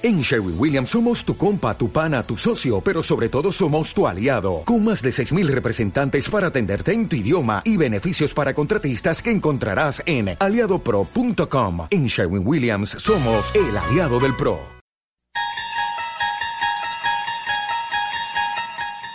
En 0.00 0.20
Sherwin 0.20 0.54
Williams 0.56 0.90
somos 0.90 1.24
tu 1.24 1.36
compa, 1.36 1.76
tu 1.76 1.90
pana, 1.90 2.22
tu 2.22 2.36
socio, 2.36 2.80
pero 2.80 3.02
sobre 3.02 3.28
todo 3.28 3.50
somos 3.50 3.92
tu 3.92 4.06
aliado, 4.06 4.62
con 4.64 4.84
más 4.84 5.02
de 5.02 5.10
6.000 5.10 5.48
representantes 5.48 6.30
para 6.30 6.46
atenderte 6.46 6.92
en 6.92 7.08
tu 7.08 7.16
idioma 7.16 7.62
y 7.64 7.76
beneficios 7.76 8.32
para 8.32 8.54
contratistas 8.54 9.20
que 9.20 9.32
encontrarás 9.32 10.00
en 10.06 10.36
aliadopro.com. 10.38 11.88
En 11.90 12.06
Sherwin 12.06 12.46
Williams 12.46 12.90
somos 12.90 13.52
el 13.56 13.76
aliado 13.76 14.20
del 14.20 14.36
PRO. 14.36 14.60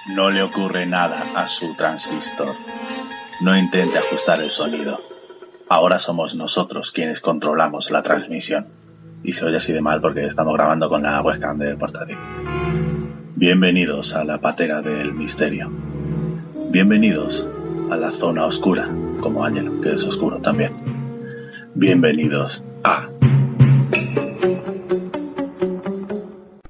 No 0.07 0.31
le 0.31 0.43
ocurre 0.43 0.85
nada 0.85 1.31
a 1.33 1.47
su 1.47 1.75
transistor. 1.75 2.57
No 3.39 3.57
intente 3.57 3.99
ajustar 3.99 4.41
el 4.41 4.51
sonido. 4.51 4.99
Ahora 5.69 5.97
somos 5.97 6.35
nosotros 6.35 6.91
quienes 6.91 7.21
controlamos 7.21 7.89
la 7.89 8.03
transmisión 8.03 8.82
y 9.23 9.31
se 9.33 9.45
oye 9.45 9.55
así 9.55 9.71
de 9.73 9.81
mal 9.81 10.01
porque 10.01 10.25
estamos 10.25 10.53
grabando 10.53 10.89
con 10.89 11.03
la 11.03 11.21
webcam 11.21 11.57
del 11.57 11.77
portátil. 11.77 12.17
Bienvenidos 13.35 14.15
a 14.15 14.23
la 14.23 14.39
patera 14.39 14.81
del 14.81 15.13
misterio. 15.13 15.71
Bienvenidos 16.69 17.47
a 17.89 17.95
la 17.95 18.11
zona 18.11 18.45
oscura, 18.45 18.89
como 19.21 19.43
Ángel, 19.43 19.79
que 19.81 19.93
es 19.93 20.03
oscuro 20.03 20.39
también. 20.39 20.73
Bienvenidos 21.73 22.63
a... 22.83 23.09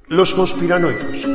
Los 0.07 0.33
conspiranoicos. 0.35 1.27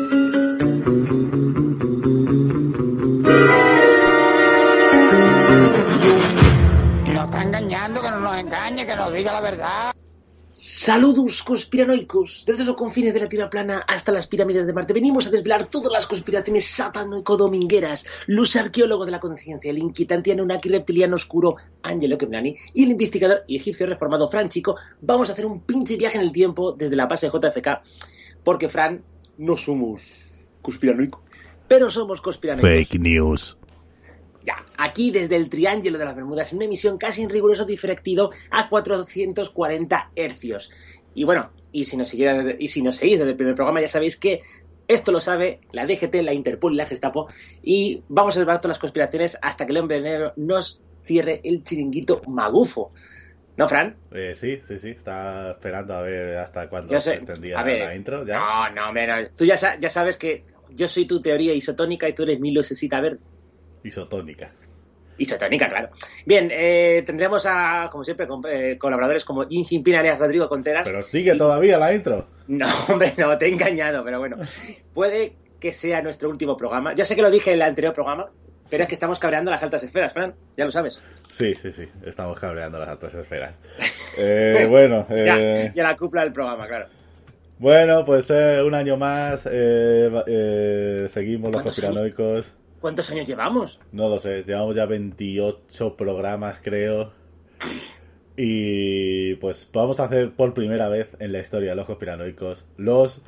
Nos 7.12 7.24
está 7.24 7.42
engañando, 7.42 8.00
que 8.00 8.10
no 8.10 8.20
nos 8.20 8.38
engañe, 8.38 8.86
que 8.86 8.96
nos 8.96 9.12
diga 9.12 9.32
la 9.32 9.40
verdad. 9.40 9.97
Saludos 10.80 11.42
conspiranoicos. 11.42 12.44
Desde 12.46 12.64
los 12.64 12.76
confines 12.76 13.12
de 13.12 13.18
la 13.18 13.28
Tierra 13.28 13.50
plana 13.50 13.84
hasta 13.88 14.12
las 14.12 14.28
pirámides 14.28 14.64
de 14.64 14.72
Marte 14.72 14.94
venimos 14.94 15.26
a 15.26 15.30
desvelar 15.30 15.66
todas 15.66 15.92
las 15.92 16.06
conspiraciones 16.06 16.66
satanoico-domingueras. 16.66 18.06
Los 18.28 18.54
arqueólogos 18.54 19.06
de 19.06 19.10
la 19.10 19.18
conciencia, 19.18 19.72
el 19.72 19.78
inquietante 19.78 20.30
Anunnaki 20.30 20.68
reptiliano 20.68 21.16
oscuro 21.16 21.56
Angelo 21.82 22.16
Kemnani 22.16 22.54
y 22.74 22.84
el 22.84 22.90
investigador 22.90 23.42
y 23.48 23.56
egipcio 23.56 23.88
reformado 23.88 24.30
Fran 24.30 24.48
Chico 24.50 24.76
vamos 25.00 25.28
a 25.28 25.32
hacer 25.32 25.46
un 25.46 25.62
pinche 25.62 25.96
viaje 25.96 26.16
en 26.16 26.22
el 26.22 26.30
tiempo 26.30 26.70
desde 26.70 26.94
la 26.94 27.06
base 27.06 27.26
JFK 27.26 27.82
porque 28.44 28.68
Fran 28.68 29.02
no 29.36 29.56
somos 29.56 30.02
conspiranoicos, 30.62 31.22
pero 31.66 31.90
somos 31.90 32.20
conspiranoicos. 32.20 32.70
Fake 32.70 33.00
news. 33.00 33.56
Ya, 34.48 34.64
aquí 34.78 35.10
desde 35.10 35.36
el 35.36 35.50
Triángulo 35.50 35.98
de 35.98 36.06
las 36.06 36.16
Bermudas, 36.16 36.50
en 36.52 36.56
una 36.56 36.64
emisión 36.64 36.96
casi 36.96 37.22
en 37.22 37.28
riguroso 37.28 37.66
diferido 37.66 38.30
a 38.50 38.70
440 38.70 40.12
hercios. 40.16 40.70
Y 41.12 41.24
bueno, 41.24 41.50
y 41.70 41.84
si 41.84 41.98
nos, 41.98 42.08
siguiera, 42.08 42.54
y 42.58 42.68
si 42.68 42.80
nos 42.80 42.96
seguís 42.96 43.18
desde 43.18 43.32
el 43.32 43.36
primer 43.36 43.54
programa, 43.54 43.82
ya 43.82 43.88
sabéis 43.88 44.16
que 44.16 44.40
esto 44.86 45.12
lo 45.12 45.20
sabe 45.20 45.60
la 45.72 45.84
DGT, 45.84 46.22
la 46.22 46.32
Interpol 46.32 46.72
y 46.72 46.76
la 46.76 46.86
Gestapo. 46.86 47.28
Y 47.62 48.02
vamos 48.08 48.38
a 48.38 48.42
todas 48.42 48.64
las 48.64 48.78
conspiraciones 48.78 49.36
hasta 49.42 49.66
que 49.66 49.72
el 49.72 49.78
hombre 49.78 50.00
negro 50.00 50.32
nos 50.36 50.80
cierre 51.02 51.42
el 51.44 51.62
chiringuito 51.62 52.22
magufo. 52.26 52.90
¿No, 53.58 53.68
Fran? 53.68 53.96
Eh, 54.12 54.32
sí, 54.32 54.60
sí, 54.66 54.78
sí. 54.78 54.90
Está 54.92 55.50
esperando 55.50 55.92
a 55.92 56.00
ver 56.00 56.38
hasta 56.38 56.70
cuándo 56.70 56.98
se 57.02 57.16
extendía 57.16 57.62
la 57.62 57.94
intro. 57.94 58.24
¿ya? 58.24 58.38
No, 58.38 58.70
no, 58.70 58.92
no. 58.94 59.28
Tú 59.36 59.44
ya 59.44 59.58
sabes 59.58 60.16
que 60.16 60.44
yo 60.70 60.88
soy 60.88 61.06
tu 61.06 61.20
teoría 61.20 61.52
isotónica 61.52 62.08
y 62.08 62.14
tú 62.14 62.22
eres 62.22 62.40
mi 62.40 62.50
lucecita 62.50 63.02
verde. 63.02 63.18
Isotónica. 63.84 64.50
Isotónica, 65.16 65.68
claro. 65.68 65.88
Bien, 66.26 66.48
eh, 66.52 67.02
tendremos 67.04 67.44
a, 67.46 67.88
como 67.90 68.04
siempre, 68.04 68.26
com- 68.28 68.44
eh, 68.48 68.78
colaboradores 68.78 69.24
como 69.24 69.46
Jin 69.48 69.64
Jinping, 69.64 69.96
Arias 69.96 70.18
Rodrigo 70.18 70.48
Conteras. 70.48 70.84
Pero 70.84 71.02
sigue 71.02 71.34
todavía 71.34 71.76
la 71.78 71.92
intro. 71.92 72.26
No, 72.46 72.66
hombre, 72.88 73.12
no, 73.16 73.36
te 73.36 73.46
he 73.46 73.48
engañado, 73.48 74.04
pero 74.04 74.20
bueno. 74.20 74.36
Puede 74.94 75.34
que 75.58 75.72
sea 75.72 76.02
nuestro 76.02 76.28
último 76.30 76.56
programa. 76.56 76.94
Ya 76.94 77.04
sé 77.04 77.16
que 77.16 77.22
lo 77.22 77.30
dije 77.32 77.50
en 77.50 77.56
el 77.56 77.62
anterior 77.62 77.92
programa, 77.92 78.30
pero 78.70 78.84
es 78.84 78.88
que 78.88 78.94
estamos 78.94 79.18
cabreando 79.18 79.50
las 79.50 79.60
altas 79.62 79.82
esferas, 79.82 80.12
Fran. 80.12 80.34
Ya 80.56 80.64
lo 80.64 80.70
sabes. 80.70 81.00
Sí, 81.32 81.52
sí, 81.56 81.72
sí. 81.72 81.88
Estamos 82.06 82.38
cabreando 82.38 82.78
las 82.78 82.88
altas 82.88 83.14
esferas. 83.14 83.54
Eh, 84.20 84.66
bueno, 84.68 85.06
Ya, 85.10 85.36
eh, 85.38 85.72
ya 85.76 85.82
la 85.84 85.96
cúpula 85.96 86.22
del 86.24 86.32
programa, 86.32 86.66
claro. 86.66 86.86
bueno, 87.58 88.04
pues 88.04 88.28
eh, 88.30 88.60
un 88.66 88.74
año 88.74 88.96
más. 88.96 89.46
eh, 89.48 90.10
eh, 90.26 91.06
seguimos 91.08 91.52
los 91.52 91.62
¿Cuántos 91.62 91.74
conspiranoicos. 91.80 92.46
¿Cuántos 92.80 93.10
años 93.10 93.26
llevamos? 93.26 93.80
No 93.92 94.08
lo 94.08 94.18
sé, 94.18 94.44
llevamos 94.44 94.76
ya 94.76 94.86
28 94.86 95.96
programas, 95.96 96.60
creo. 96.62 97.12
Y 98.36 99.34
pues 99.36 99.68
vamos 99.72 99.98
a 99.98 100.04
hacer 100.04 100.30
por 100.32 100.54
primera 100.54 100.88
vez 100.88 101.16
en 101.18 101.32
la 101.32 101.40
historia 101.40 101.70
de 101.70 101.76
los 101.76 101.86
conspiranoicos 101.86 102.64
los 102.76 103.20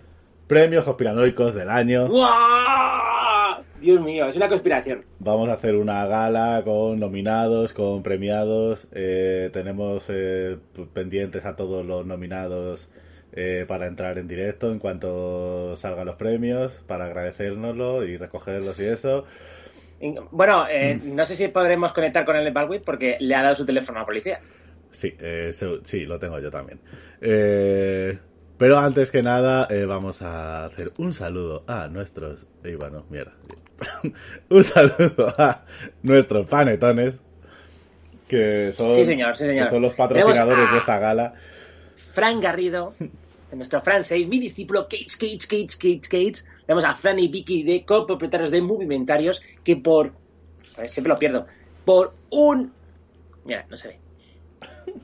premios 0.47 0.85
conspiranoicos 0.85 1.55
del 1.55 1.69
año. 1.69 2.07
¡Guau! 2.07 3.65
Dios 3.81 4.01
mío, 4.01 4.27
es 4.27 4.37
una 4.37 4.49
conspiración. 4.49 5.05
Vamos 5.19 5.49
a 5.49 5.55
hacer 5.55 5.75
una 5.75 6.07
gala 6.07 6.63
con 6.65 7.01
nominados, 7.01 7.73
con 7.73 8.03
premiados. 8.03 8.87
eh, 8.93 9.51
tenemos 9.53 10.05
eh, 10.09 10.59
pendientes 10.93 11.45
a 11.45 11.57
todos 11.57 11.85
los 11.85 12.07
nominados 12.07 12.89
eh, 13.33 13.65
para 13.69 13.87
entrar 13.87 14.19
en 14.19 14.27
directo 14.29 14.71
en 14.73 14.79
cuanto 14.79 15.75
salgan 15.77 16.07
los 16.07 16.17
premios, 16.17 16.83
para 16.87 17.07
agradecérnoslo 17.07 18.05
y 18.05 18.17
recogerlos 18.17 18.79
y 18.81 18.85
eso. 18.87 19.25
Bueno, 20.31 20.67
eh, 20.69 20.95
Mm. 21.03 21.15
no 21.15 21.27
sé 21.27 21.37
si 21.37 21.49
podremos 21.49 21.93
conectar 21.93 22.25
con 22.25 22.35
el 22.37 22.51
Baldwin 22.53 22.83
porque 22.85 23.17
le 23.21 23.35
ha 23.35 23.43
dado 23.43 23.57
su 23.57 23.67
teléfono 23.67 23.99
a 23.99 24.03
la 24.03 24.07
policía. 24.07 24.41
Sí, 24.91 25.15
eh, 25.23 25.51
sí, 25.85 26.07
lo 26.07 26.19
tengo 26.19 26.39
yo 26.41 26.51
también. 26.51 26.81
Eh, 27.21 28.19
pero 28.59 28.79
antes 28.79 29.11
que 29.11 29.23
nada, 29.23 29.67
eh, 29.71 29.85
vamos 29.85 30.23
a 30.23 30.65
hacer 30.65 30.91
un 30.99 31.13
saludo 31.13 31.65
a 31.67 31.87
nuestros. 31.89 32.47
Y 32.65 32.75
bueno, 32.75 33.05
mierda. 33.11 33.33
un 34.51 34.65
saludo 34.65 35.33
a 35.39 35.65
nuestros 36.03 36.49
panetones. 36.49 37.21
Que 38.29 38.71
son, 38.73 38.93
Sí, 38.93 39.05
señor, 39.05 39.37
sí, 39.37 39.45
señor. 39.47 39.65
que 39.65 39.71
son 39.71 39.83
los 39.83 39.95
patrocinadores 39.95 40.69
a- 40.69 40.73
de 40.73 40.79
esta 40.79 40.99
gala. 40.99 41.35
Fran 42.13 42.41
Garrido, 42.41 42.95
de 42.99 43.57
nuestro 43.57 43.81
Fran 43.83 44.05
6, 44.05 44.29
mi 44.29 44.39
discípulo 44.39 44.89
Cage, 44.89 45.07
Cage, 45.19 45.39
Cage, 45.49 45.79
Cage, 45.79 46.09
Cage. 46.09 46.45
Tenemos 46.67 46.85
a 46.85 46.95
Fran 46.95 47.19
y 47.19 47.29
Vicky 47.29 47.63
de 47.63 47.85
copropietarios 47.85 48.51
de 48.51 48.63
Movimentarios 48.63 49.41
que 49.65 49.77
por... 49.77 50.13
a 50.77 50.81
ver, 50.83 50.89
siempre 50.91 51.13
lo 51.13 51.19
pierdo. 51.19 51.47
Por 51.85 52.15
un... 52.31 52.73
Mira, 53.45 53.67
no 53.69 53.77
se 53.77 53.89
ve. 53.89 53.99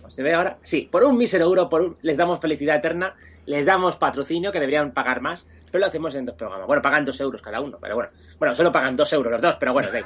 ¿No 0.02 0.10
¿Se 0.10 0.22
ve 0.22 0.34
ahora? 0.34 0.58
Sí, 0.62 0.88
por 0.90 1.04
un 1.04 1.16
mísero 1.16 1.44
euro 1.44 1.68
por 1.68 1.82
un- 1.82 1.96
les 2.02 2.16
damos 2.16 2.40
felicidad 2.40 2.76
eterna, 2.76 3.14
les 3.46 3.64
damos 3.64 3.96
patrocinio, 3.96 4.50
que 4.52 4.60
deberían 4.60 4.92
pagar 4.92 5.20
más, 5.20 5.46
pero 5.70 5.80
lo 5.80 5.86
hacemos 5.86 6.14
en 6.14 6.24
dos 6.24 6.34
programas. 6.34 6.66
Bueno, 6.66 6.82
pagan 6.82 7.04
dos 7.04 7.20
euros 7.20 7.40
cada 7.40 7.60
uno, 7.60 7.78
pero 7.80 7.94
bueno. 7.94 8.10
Bueno, 8.38 8.54
solo 8.54 8.70
pagan 8.72 8.96
dos 8.96 9.12
euros 9.12 9.30
los 9.32 9.40
dos, 9.42 9.56
pero 9.58 9.72
bueno, 9.72 9.90
da. 9.90 10.00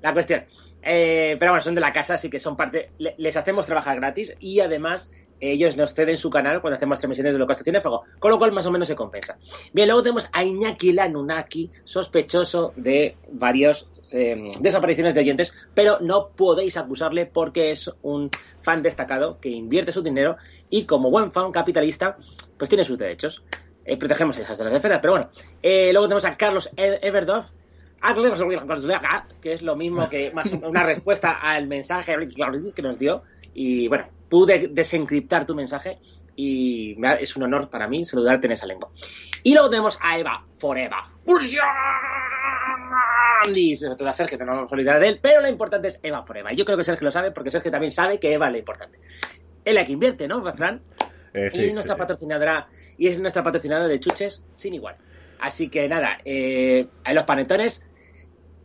La 0.00 0.12
cuestión. 0.12 0.44
Eh, 0.82 1.36
pero 1.38 1.52
bueno, 1.52 1.62
son 1.62 1.74
de 1.74 1.80
la 1.80 1.92
casa, 1.92 2.14
así 2.14 2.30
que 2.30 2.40
son 2.40 2.56
parte. 2.56 2.92
le- 2.98 3.14
les 3.18 3.36
hacemos 3.36 3.66
trabajar 3.66 3.96
gratis 3.96 4.34
y 4.40 4.60
además 4.60 5.10
ellos 5.40 5.76
nos 5.76 5.94
ceden 5.94 6.16
su 6.16 6.30
canal 6.30 6.60
cuando 6.60 6.76
hacemos 6.76 6.98
transmisiones 6.98 7.32
de 7.32 7.36
Holocausto 7.36 7.64
Cinéfago, 7.64 8.02
con 8.18 8.30
lo 8.30 8.38
cual 8.38 8.52
más 8.52 8.66
o 8.66 8.70
menos 8.70 8.88
se 8.88 8.96
compensa. 8.96 9.38
Bien, 9.72 9.86
luego 9.88 10.02
tenemos 10.02 10.28
a 10.32 10.44
Iñaki 10.44 10.92
Lanunaki, 10.92 11.70
sospechoso 11.84 12.72
de 12.76 13.16
varios 13.32 13.88
eh, 14.12 14.50
desapariciones 14.60 15.14
de 15.14 15.20
oyentes, 15.20 15.52
pero 15.74 15.98
no 16.00 16.28
podéis 16.30 16.76
acusarle 16.76 17.26
porque 17.26 17.70
es 17.70 17.90
un 18.02 18.30
fan 18.62 18.82
destacado 18.82 19.38
que 19.40 19.50
invierte 19.50 19.92
su 19.92 20.02
dinero 20.02 20.36
y 20.70 20.84
como 20.86 21.10
buen 21.10 21.32
fan 21.32 21.52
capitalista, 21.52 22.16
pues 22.56 22.68
tiene 22.68 22.84
sus 22.84 22.98
derechos. 22.98 23.42
Eh, 23.84 23.96
protegemos 23.96 24.36
esas 24.38 24.58
de 24.58 24.64
las 24.64 24.74
esferas, 24.74 24.98
pero 25.00 25.14
bueno. 25.14 25.30
Eh, 25.62 25.90
luego 25.92 26.08
tenemos 26.08 26.24
a 26.26 26.36
Carlos 26.36 26.68
E- 26.76 26.98
Everdoff, 27.02 27.52
que 29.40 29.52
es 29.54 29.62
lo 29.62 29.76
mismo 29.76 30.08
que 30.08 30.30
más 30.30 30.52
una 30.52 30.84
respuesta 30.84 31.32
al 31.32 31.66
mensaje 31.66 32.14
que 32.74 32.82
nos 32.82 32.98
dio. 32.98 33.22
Y 33.60 33.88
bueno, 33.88 34.06
pude 34.28 34.68
desencriptar 34.68 35.44
tu 35.44 35.52
mensaje 35.54 35.98
y 36.36 36.94
me 36.96 37.08
ha- 37.08 37.14
es 37.14 37.36
un 37.36 37.42
honor 37.42 37.68
para 37.68 37.88
mí 37.88 38.04
saludarte 38.06 38.46
en 38.46 38.52
esa 38.52 38.66
lengua. 38.66 38.88
Y 39.42 39.52
luego 39.52 39.68
tenemos 39.68 39.98
a 40.00 40.16
Eva 40.16 40.44
Forever. 40.58 40.92
Y 43.52 43.74
sobre 43.76 43.96
todo 43.96 44.08
a 44.08 44.12
Sergio, 44.12 44.38
que 44.38 44.44
no 44.44 44.50
nos 44.52 44.58
vamos 44.58 44.72
a 44.72 44.74
olvidar 44.76 45.00
de 45.00 45.08
él, 45.08 45.18
pero 45.20 45.40
lo 45.40 45.48
importante 45.48 45.88
es 45.88 45.98
Eva 46.04 46.24
Forever. 46.24 46.54
Yo 46.54 46.64
creo 46.64 46.76
que 46.76 46.84
Sergio 46.84 47.04
lo 47.04 47.10
sabe 47.10 47.32
porque 47.32 47.50
Sergio 47.50 47.70
también 47.72 47.90
sabe 47.90 48.20
que 48.20 48.32
Eva 48.32 48.46
es 48.46 48.52
lo 48.52 48.58
importante. 48.58 48.98
Es 49.64 49.74
la 49.74 49.84
que 49.84 49.92
invierte, 49.92 50.28
¿no, 50.28 50.40
Fran? 50.52 50.80
Eh, 51.34 51.48
y 51.52 51.56
sí, 51.56 51.64
es 51.66 51.72
nuestra 51.74 51.94
sí, 51.94 51.98
sí. 51.98 52.00
patrocinadora 52.00 52.68
y 52.96 53.08
es 53.08 53.18
nuestra 53.18 53.42
patrocinadora 53.42 53.88
de 53.88 53.98
chuches 54.00 54.44
sin 54.54 54.74
igual. 54.74 54.96
Así 55.40 55.68
que 55.68 55.88
nada, 55.88 56.18
eh, 56.24 56.86
a 57.04 57.12
los 57.12 57.24
panetones 57.24 57.84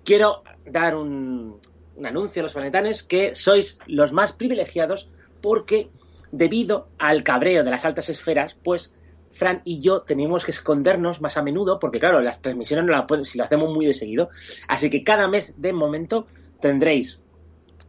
quiero 0.04 0.44
dar 0.66 0.96
un, 0.96 1.60
un 1.96 2.06
anuncio 2.06 2.42
a 2.42 2.44
los 2.44 2.54
panetones 2.54 3.04
que 3.04 3.36
sois 3.36 3.80
los 3.86 4.14
más 4.14 4.34
privilegiados 4.34 5.10
porque 5.42 5.90
debido 6.32 6.88
al 6.98 7.24
cabreo 7.24 7.64
de 7.64 7.72
las 7.72 7.86
altas 7.86 8.10
esferas, 8.10 8.56
pues 8.56 8.94
Fran 9.32 9.62
y 9.66 9.80
yo 9.80 10.02
tenemos 10.02 10.46
que 10.46 10.52
escondernos 10.52 11.20
más 11.20 11.38
a 11.38 11.44
menudo 11.44 11.80
porque 11.80 12.00
claro, 12.00 12.22
las 12.22 12.42
transmisiones 12.42 12.86
no 12.86 12.92
las 12.92 13.06
pueden, 13.06 13.26
si 13.26 13.38
lo 13.38 13.44
hacemos 13.44 13.74
muy 13.74 13.86
de 13.86 13.94
seguido. 13.94 14.30
Así 14.68 14.90
que 14.90 15.04
cada 15.04 15.28
mes 15.28 15.60
de 15.60 15.74
momento 15.74 16.28
tendréis 16.62 17.20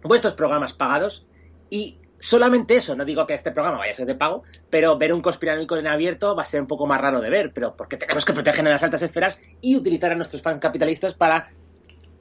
vuestros 0.03 0.35
programas 0.35 0.73
pagados 0.73 1.27
y 1.71 1.99
solamente 2.19 2.77
eso, 2.77 2.97
no 2.97 3.05
digo 3.05 3.27
que 3.27 3.35
este 3.35 3.53
programa 3.53 3.79
vaya 3.79 3.93
a 3.93 3.97
ser 3.97 4.07
de 4.07 4.15
pago, 4.15 4.43
pero 4.71 4.97
ver 4.97 5.13
un 5.13 5.21
conspiranoico 5.21 5.77
en 5.77 5.87
abierto 5.87 6.35
va 6.35 6.43
a 6.43 6.47
ser 6.47 6.63
un 6.63 6.67
poco 6.67 6.87
más 6.87 7.01
raro 7.01 7.21
de 7.21 7.29
ver, 7.29 7.53
pero 7.53 7.77
porque 7.77 7.99
tenemos 7.99 8.25
que 8.25 8.33
proteger 8.33 8.67
a 8.67 8.71
las 8.71 8.83
altas 8.83 9.03
esferas 9.03 9.39
y 9.61 9.77
utilizar 9.77 10.13
a 10.13 10.15
nuestros 10.15 10.41
fans 10.41 10.61
capitalistas 10.61 11.15
para 11.15 11.51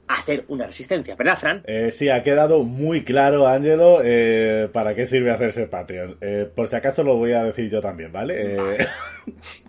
hacer 0.08 0.44
una 0.48 0.66
resistencia, 0.66 1.14
¿verdad, 1.16 1.38
Fran? 1.38 1.62
Eh, 1.66 1.90
sí, 1.90 2.08
ha 2.08 2.22
quedado 2.22 2.64
muy 2.64 3.04
claro, 3.04 3.46
Ángelo, 3.46 4.00
eh, 4.04 4.68
para 4.72 4.94
qué 4.94 5.06
sirve 5.06 5.30
hacerse 5.30 5.66
Patreon. 5.66 6.18
Eh, 6.20 6.48
por 6.54 6.68
si 6.68 6.76
acaso 6.76 7.02
lo 7.04 7.16
voy 7.16 7.32
a 7.32 7.44
decir 7.44 7.70
yo 7.70 7.80
también, 7.80 8.12
¿vale? 8.12 8.34
Eh, 8.36 8.86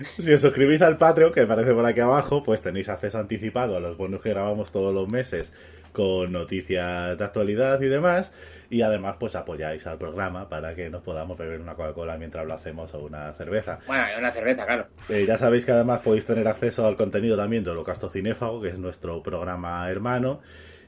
si 0.18 0.32
os 0.32 0.40
suscribís 0.40 0.82
al 0.82 0.96
Patreon, 0.96 1.32
que 1.32 1.40
aparece 1.40 1.72
por 1.72 1.84
aquí 1.86 2.00
abajo, 2.00 2.42
pues 2.42 2.60
tenéis 2.62 2.88
acceso 2.88 3.18
anticipado 3.18 3.76
a 3.76 3.80
los 3.80 3.96
bonos 3.96 4.20
que 4.20 4.30
grabamos 4.30 4.72
todos 4.72 4.94
los 4.94 5.08
meses 5.10 5.52
con 5.92 6.30
noticias 6.32 7.18
de 7.18 7.24
actualidad 7.24 7.80
y 7.80 7.88
demás. 7.88 8.32
Y 8.70 8.82
además, 8.82 9.16
pues 9.18 9.34
apoyáis 9.34 9.86
al 9.88 9.98
programa 9.98 10.48
para 10.48 10.74
que 10.76 10.88
nos 10.90 11.02
podamos 11.02 11.36
beber 11.36 11.60
una 11.60 11.74
Coca-Cola 11.74 12.16
mientras 12.16 12.46
lo 12.46 12.54
hacemos 12.54 12.94
o 12.94 13.00
una 13.00 13.32
cerveza. 13.32 13.80
Bueno, 13.86 14.04
una 14.18 14.30
cerveza, 14.30 14.64
claro. 14.64 14.86
Eh, 15.08 15.24
ya 15.26 15.36
sabéis 15.36 15.64
que 15.64 15.72
además 15.72 16.00
podéis 16.00 16.24
tener 16.24 16.46
acceso 16.46 16.86
al 16.86 16.96
contenido 16.96 17.36
también 17.36 17.64
de 17.64 17.70
Holocausto 17.70 18.08
Cinéfago, 18.08 18.60
que 18.62 18.68
es 18.68 18.78
nuestro 18.78 19.22
programa 19.22 19.90
hermano. 19.90 20.40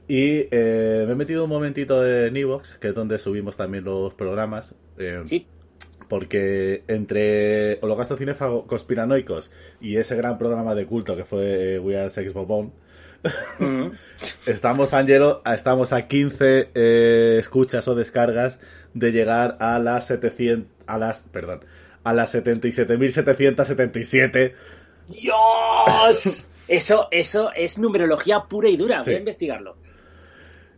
Y 0.07 0.47
eh, 0.51 1.03
me 1.05 1.13
he 1.13 1.15
metido 1.15 1.43
un 1.45 1.49
momentito 1.49 2.05
en 2.05 2.35
Evox, 2.35 2.77
que 2.77 2.89
es 2.89 2.93
donde 2.95 3.19
subimos 3.19 3.57
también 3.57 3.83
los 3.83 4.13
programas. 4.13 4.75
eh, 4.97 5.21
Sí, 5.25 5.47
porque 6.13 6.83
entre 6.89 7.79
Holocausto 7.81 8.17
Cinéfago, 8.17 8.67
Conspiranoicos 8.67 9.49
y 9.81 9.97
ese 9.97 10.15
gran 10.15 10.37
programa 10.37 10.75
de 10.75 10.85
culto 10.85 11.15
que 11.15 11.23
fue 11.23 11.73
eh, 11.73 11.79
We 11.79 11.97
Are 11.97 12.11
Sex 12.11 12.33
Bobón, 12.33 12.71
estamos, 14.45 14.93
Angelo, 14.93 15.41
estamos 15.43 15.91
a 15.91 16.07
15 16.07 16.69
eh, 16.75 17.37
escuchas 17.39 17.87
o 17.87 17.95
descargas 17.95 18.59
de 18.93 19.11
llegar 19.11 19.57
a 19.59 19.79
las 19.79 20.05
700, 20.05 20.69
a 20.85 20.99
las, 20.99 21.23
perdón, 21.31 21.65
a 22.03 22.13
las 22.13 22.35
77.777 22.35 24.53
¡Dios! 25.09 26.45
Eso, 26.67 27.07
eso 27.09 27.51
es 27.55 27.79
numerología 27.79 28.41
pura 28.41 28.69
y 28.69 28.77
dura. 28.77 29.01
Voy 29.03 29.15
a 29.15 29.17
investigarlo. 29.17 29.77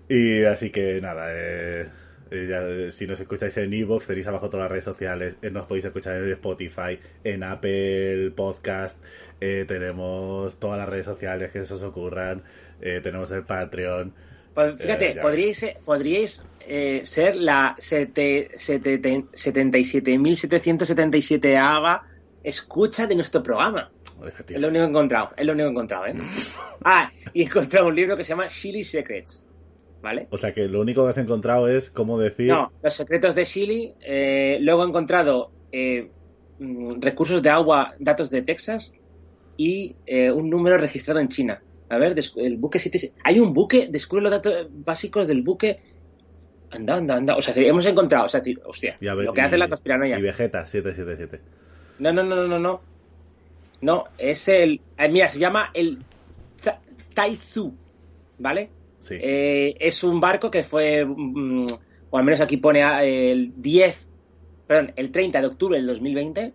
Y 0.08 0.46
así 0.46 0.70
que 0.70 1.02
nada, 1.02 1.26
eh, 1.30 1.90
eh, 2.32 2.48
ya, 2.50 2.62
eh, 2.62 2.92
si 2.92 3.06
nos 3.08 3.20
escucháis 3.20 3.56
en 3.58 3.74
Evox, 3.74 4.08
tenéis 4.08 4.28
abajo 4.28 4.50
todas 4.50 4.64
las 4.66 4.72
redes 4.72 4.84
sociales, 4.86 5.38
eh, 5.42 5.50
nos 5.52 5.66
podéis 5.66 5.86
escuchar 5.86 6.16
en 6.18 6.32
Spotify, 6.32 7.00
en 7.24 7.44
Apple 7.44 8.32
Podcast, 8.36 9.04
eh, 9.42 9.66
tenemos 9.68 10.58
todas 10.60 10.78
las 10.80 10.88
redes 10.90 11.06
sociales 11.06 11.52
que 11.52 11.64
se 11.66 11.74
os 11.74 11.84
ocurran, 11.84 12.44
tenemos 12.80 13.32
el 13.32 13.44
Patreon. 13.44 14.14
Fíjate, 14.78 15.16
podríais, 15.22 15.58
ser- 15.58 15.78
podríais 15.84 16.46
ser 17.04 17.36
la 17.36 17.76
sete- 17.78 18.52
setete- 18.56 19.26
77.777 19.34 21.58
ava 21.58 22.04
escucha 22.44 23.06
de 23.08 23.16
nuestro 23.16 23.42
programa. 23.44 23.92
Es 24.48 24.58
lo 24.60 24.70
único 24.70 24.84
que 24.84 24.88
he 24.88 24.90
encontrado, 24.90 25.32
es 25.36 25.46
lo 25.46 25.52
único 25.54 25.68
que 25.68 25.70
he 25.70 25.74
encontrado, 25.74 26.06
¿eh? 26.08 26.14
Ah, 26.86 27.12
y 27.34 27.42
he 27.42 27.46
encontrado 27.46 27.88
un 27.88 27.96
libro 27.96 28.16
que 28.16 28.24
se 28.24 28.30
llama 28.30 28.48
Chili 28.50 28.84
Secrets, 28.84 29.45
¿vale? 30.06 30.28
O 30.30 30.38
sea 30.38 30.54
que 30.54 30.68
lo 30.68 30.80
único 30.80 31.04
que 31.04 31.10
has 31.10 31.18
encontrado 31.18 31.68
es 31.68 31.90
cómo 31.90 32.18
decir... 32.20 32.48
No, 32.48 32.72
los 32.84 32.94
secretos 32.94 33.34
de 33.36 33.46
Chile. 33.46 33.96
eh, 34.02 34.60
luego 34.62 34.84
he 34.84 34.88
encontrado 34.88 35.50
eh, 35.72 36.10
mm, 36.60 37.02
recursos 37.02 37.42
de 37.42 37.50
agua, 37.50 37.96
datos 38.00 38.30
de 38.30 38.44
Texas 38.44 38.94
y 39.58 39.96
eh, 40.06 40.32
un 40.32 40.50
número 40.50 40.78
registrado 40.78 41.20
en 41.20 41.28
China. 41.28 41.60
A 41.90 41.98
ver, 41.98 42.16
el 42.38 42.58
buque 42.58 42.78
7... 42.80 43.14
Hay 43.24 43.40
un 43.40 43.52
buque, 43.54 43.88
descubre 43.90 44.22
los 44.24 44.32
datos 44.32 44.68
básicos 44.72 45.28
del 45.28 45.42
buque. 45.42 45.80
Anda, 46.72 46.96
anda, 46.98 47.16
anda. 47.16 47.36
O 47.36 47.42
sea, 47.42 47.54
hemos 47.58 47.86
encontrado, 47.86 48.26
o 48.26 48.30
sea, 48.30 48.42
hostia, 48.66 48.96
y 49.02 49.06
ver- 49.06 49.26
lo 49.26 49.34
que 49.34 49.42
y- 49.42 49.44
hace 49.44 49.58
la 49.58 49.68
conspiranoia. 49.68 50.20
Y 50.20 50.22
Vegeta 50.22 50.66
777. 50.66 51.42
No, 52.00 52.14
no, 52.14 52.24
no, 52.24 52.48
no, 52.48 52.60
no, 52.60 52.82
no. 53.82 54.04
Es 54.18 54.48
el... 54.50 54.82
eh, 54.98 55.10
mira, 55.10 55.28
se 55.30 55.40
llama 55.40 55.70
el 55.74 56.00
Ta- 56.64 56.80
Taizu, 57.14 57.74
¿vale? 58.40 58.70
Sí. 59.08 59.18
Eh, 59.22 59.76
es 59.80 60.04
un 60.04 60.20
barco 60.20 60.50
que 60.50 60.64
fue, 60.64 61.06
mm, 61.06 61.66
o 62.10 62.18
al 62.18 62.24
menos 62.24 62.42
aquí 62.42 62.58
pone 62.58 62.82
ah, 62.82 63.04
el 63.04 63.54
10, 63.62 64.08
perdón, 64.66 64.94
el 64.96 65.12
30 65.12 65.42
de 65.42 65.48
octubre 65.48 65.78
del 65.78 65.86
2020. 65.86 66.54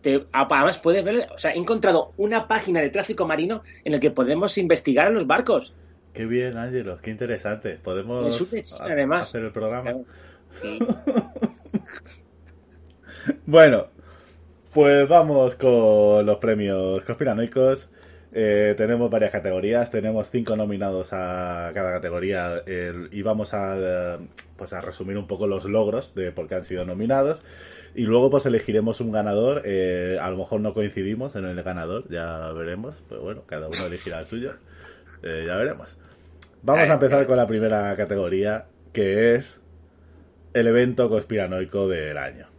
Te- 0.00 0.26
además 0.30 0.78
puedes 0.78 1.04
ver, 1.04 1.28
o 1.34 1.38
sea, 1.38 1.52
he 1.54 1.58
encontrado 1.58 2.12
una 2.16 2.46
página 2.46 2.80
de 2.80 2.90
tráfico 2.90 3.26
marino 3.26 3.62
en 3.84 3.92
la 3.92 3.98
que 4.00 4.12
podemos 4.12 4.56
investigar 4.58 5.08
a 5.08 5.10
los 5.10 5.26
barcos. 5.26 5.74
Qué 6.12 6.24
bien, 6.24 6.56
Ángelo, 6.56 7.00
qué 7.00 7.10
interesante. 7.10 7.78
Podemos 7.82 8.36
China, 8.48 8.84
además. 8.84 9.28
hacer 9.28 9.42
el 9.42 9.50
programa. 9.52 9.94
Sí. 10.60 10.78
Bueno, 13.46 13.86
pues 14.72 15.08
vamos 15.08 15.54
con 15.54 16.26
los 16.26 16.38
premios 16.38 17.04
conspiranoicos. 17.04 17.88
Eh, 18.34 18.74
tenemos 18.78 19.10
varias 19.10 19.30
categorías, 19.30 19.90
tenemos 19.90 20.30
cinco 20.30 20.56
nominados 20.56 21.12
a 21.12 21.70
cada 21.74 21.92
categoría 21.92 22.62
y 23.10 23.20
vamos 23.22 23.52
a, 23.52 23.76
eh, 23.76 24.18
pues 24.56 24.72
a 24.72 24.80
resumir 24.80 25.18
un 25.18 25.26
poco 25.26 25.46
los 25.46 25.66
logros 25.66 26.14
de 26.14 26.32
por 26.32 26.48
qué 26.48 26.54
han 26.54 26.64
sido 26.64 26.84
nominados 26.86 27.44
y 27.94 28.04
luego 28.04 28.30
pues 28.30 28.46
elegiremos 28.46 29.00
un 29.00 29.12
ganador. 29.12 29.62
eh, 29.66 30.18
a 30.20 30.30
lo 30.30 30.36
mejor 30.38 30.60
no 30.60 30.72
coincidimos 30.74 31.36
en 31.36 31.44
el 31.44 31.62
ganador, 31.62 32.08
ya 32.08 32.50
veremos, 32.52 33.02
pero 33.08 33.20
bueno, 33.22 33.42
cada 33.46 33.68
uno 33.68 33.86
elegirá 33.86 34.20
el 34.20 34.26
suyo, 34.26 34.54
Eh, 35.22 35.44
ya 35.46 35.56
veremos. 35.56 35.96
Vamos 36.62 36.88
a 36.88 36.94
empezar 36.94 37.26
con 37.26 37.36
la 37.36 37.46
primera 37.46 37.94
categoría 37.96 38.66
que 38.92 39.34
es 39.36 39.60
el 40.54 40.66
evento 40.66 41.08
conspiranoico 41.08 41.88
del 41.88 42.18
año. 42.18 42.51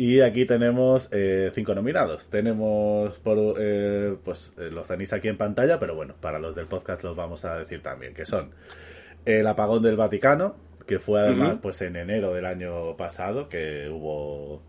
Y 0.00 0.20
aquí 0.20 0.46
tenemos 0.46 1.08
eh, 1.12 1.50
cinco 1.52 1.74
nominados. 1.74 2.28
Tenemos, 2.28 3.18
por, 3.18 3.56
eh, 3.58 4.16
pues 4.24 4.52
eh, 4.56 4.70
los 4.70 4.86
tenéis 4.86 5.12
aquí 5.12 5.26
en 5.26 5.36
pantalla, 5.36 5.80
pero 5.80 5.96
bueno, 5.96 6.14
para 6.20 6.38
los 6.38 6.54
del 6.54 6.66
podcast 6.66 7.02
los 7.02 7.16
vamos 7.16 7.44
a 7.44 7.58
decir 7.58 7.82
también, 7.82 8.14
que 8.14 8.24
son 8.24 8.52
el 9.24 9.44
apagón 9.48 9.82
del 9.82 9.96
Vaticano, 9.96 10.54
que 10.86 11.00
fue 11.00 11.20
además 11.20 11.58
pues 11.60 11.82
en 11.82 11.96
enero 11.96 12.32
del 12.32 12.46
año 12.46 12.96
pasado, 12.96 13.48
que 13.48 13.88
hubo, 13.90 14.62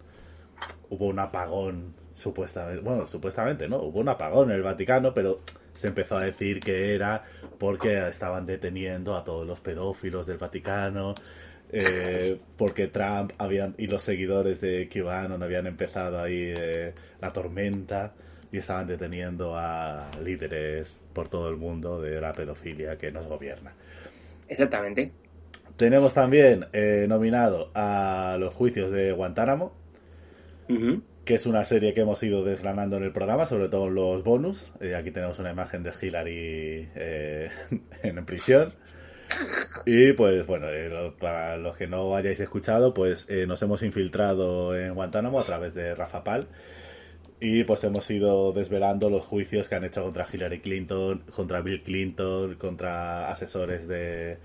hubo 0.90 1.06
un 1.06 1.20
apagón 1.20 1.94
supuestamente, 2.12 2.82
bueno, 2.82 3.06
supuestamente, 3.06 3.70
¿no? 3.70 3.78
Hubo 3.78 4.00
un 4.00 4.10
apagón 4.10 4.50
en 4.50 4.56
el 4.56 4.64
Vaticano, 4.64 5.14
pero 5.14 5.38
se 5.72 5.90
empezó 5.90 6.18
a 6.18 6.22
decir 6.22 6.60
que 6.60 6.96
era 6.96 7.24
porque 7.60 8.08
estaban 8.10 8.48
deteniendo 8.48 9.16
a 9.16 9.24
todos 9.24 9.46
los 9.46 9.60
pedófilos 9.60 10.26
del 10.26 10.40
Vaticano, 10.40 11.14
eh, 11.72 12.38
porque 12.58 12.88
Trump 12.88 13.32
habían, 13.38 13.76
y 13.78 13.88
los 13.88 14.04
seguidores 14.04 14.62
de 14.62 14.90
QAnon 14.90 15.42
habían 15.44 15.68
empezado 15.68 16.22
ahí 16.22 16.54
eh, 16.58 16.94
la 17.22 17.32
tormenta 17.32 18.14
y 18.52 18.58
estaban 18.58 18.88
deteniendo 18.88 19.56
a 19.56 20.10
líderes 20.24 21.00
por 21.14 21.30
todo 21.30 21.50
el 21.50 21.58
mundo 21.58 22.02
de 22.02 22.20
la 22.20 22.32
pedofilia 22.32 22.98
que 22.98 23.12
nos 23.12 23.28
gobierna. 23.28 23.74
Exactamente. 24.48 25.12
Tenemos 25.78 26.14
también 26.14 26.66
eh, 26.74 27.06
nominado 27.08 27.72
a 27.74 28.36
los 28.40 28.54
juicios 28.54 28.92
de 28.92 29.14
Guantánamo, 29.14 29.72
que 31.24 31.36
es 31.36 31.46
una 31.46 31.64
serie 31.64 31.94
que 31.94 32.02
hemos 32.02 32.22
ido 32.22 32.44
desgranando 32.44 32.98
en 32.98 33.04
el 33.04 33.12
programa, 33.12 33.46
sobre 33.46 33.70
todo 33.70 33.88
en 33.88 33.96
los 33.96 34.24
bonus. 34.24 34.70
Eh, 34.82 34.96
aquí 34.96 35.12
tenemos 35.12 35.40
una 35.40 35.52
imagen 35.52 35.84
de 35.84 35.92
Hillary 35.92 36.90
eh, 36.96 37.50
en 38.04 38.26
prisión. 38.26 38.74
Y 39.86 40.14
pues 40.14 40.46
bueno, 40.46 40.68
eh, 40.70 41.14
para 41.20 41.58
los 41.58 41.78
que 41.78 41.88
no 41.88 42.16
hayáis 42.16 42.40
escuchado, 42.40 42.94
pues 42.94 43.26
eh, 43.30 43.46
nos 43.48 43.62
hemos 43.62 43.82
infiltrado 43.84 44.76
en 44.76 44.94
Guantánamo 44.94 45.40
a 45.40 45.44
través 45.46 45.74
de 45.74 45.96
Rafa 45.96 46.24
Pal. 46.24 46.48
Y 47.42 47.64
pues 47.64 47.84
hemos 47.86 48.10
ido 48.12 48.52
desvelando 48.52 49.10
los 49.10 49.26
juicios 49.26 49.70
que 49.70 49.76
han 49.76 49.86
hecho 49.86 50.04
contra 50.04 50.28
Hillary 50.32 50.60
Clinton, 50.60 51.24
contra 51.34 51.62
Bill 51.62 51.82
Clinton, 51.84 52.56
contra 52.56 53.30
asesores 53.30 53.88
de, 53.88 54.38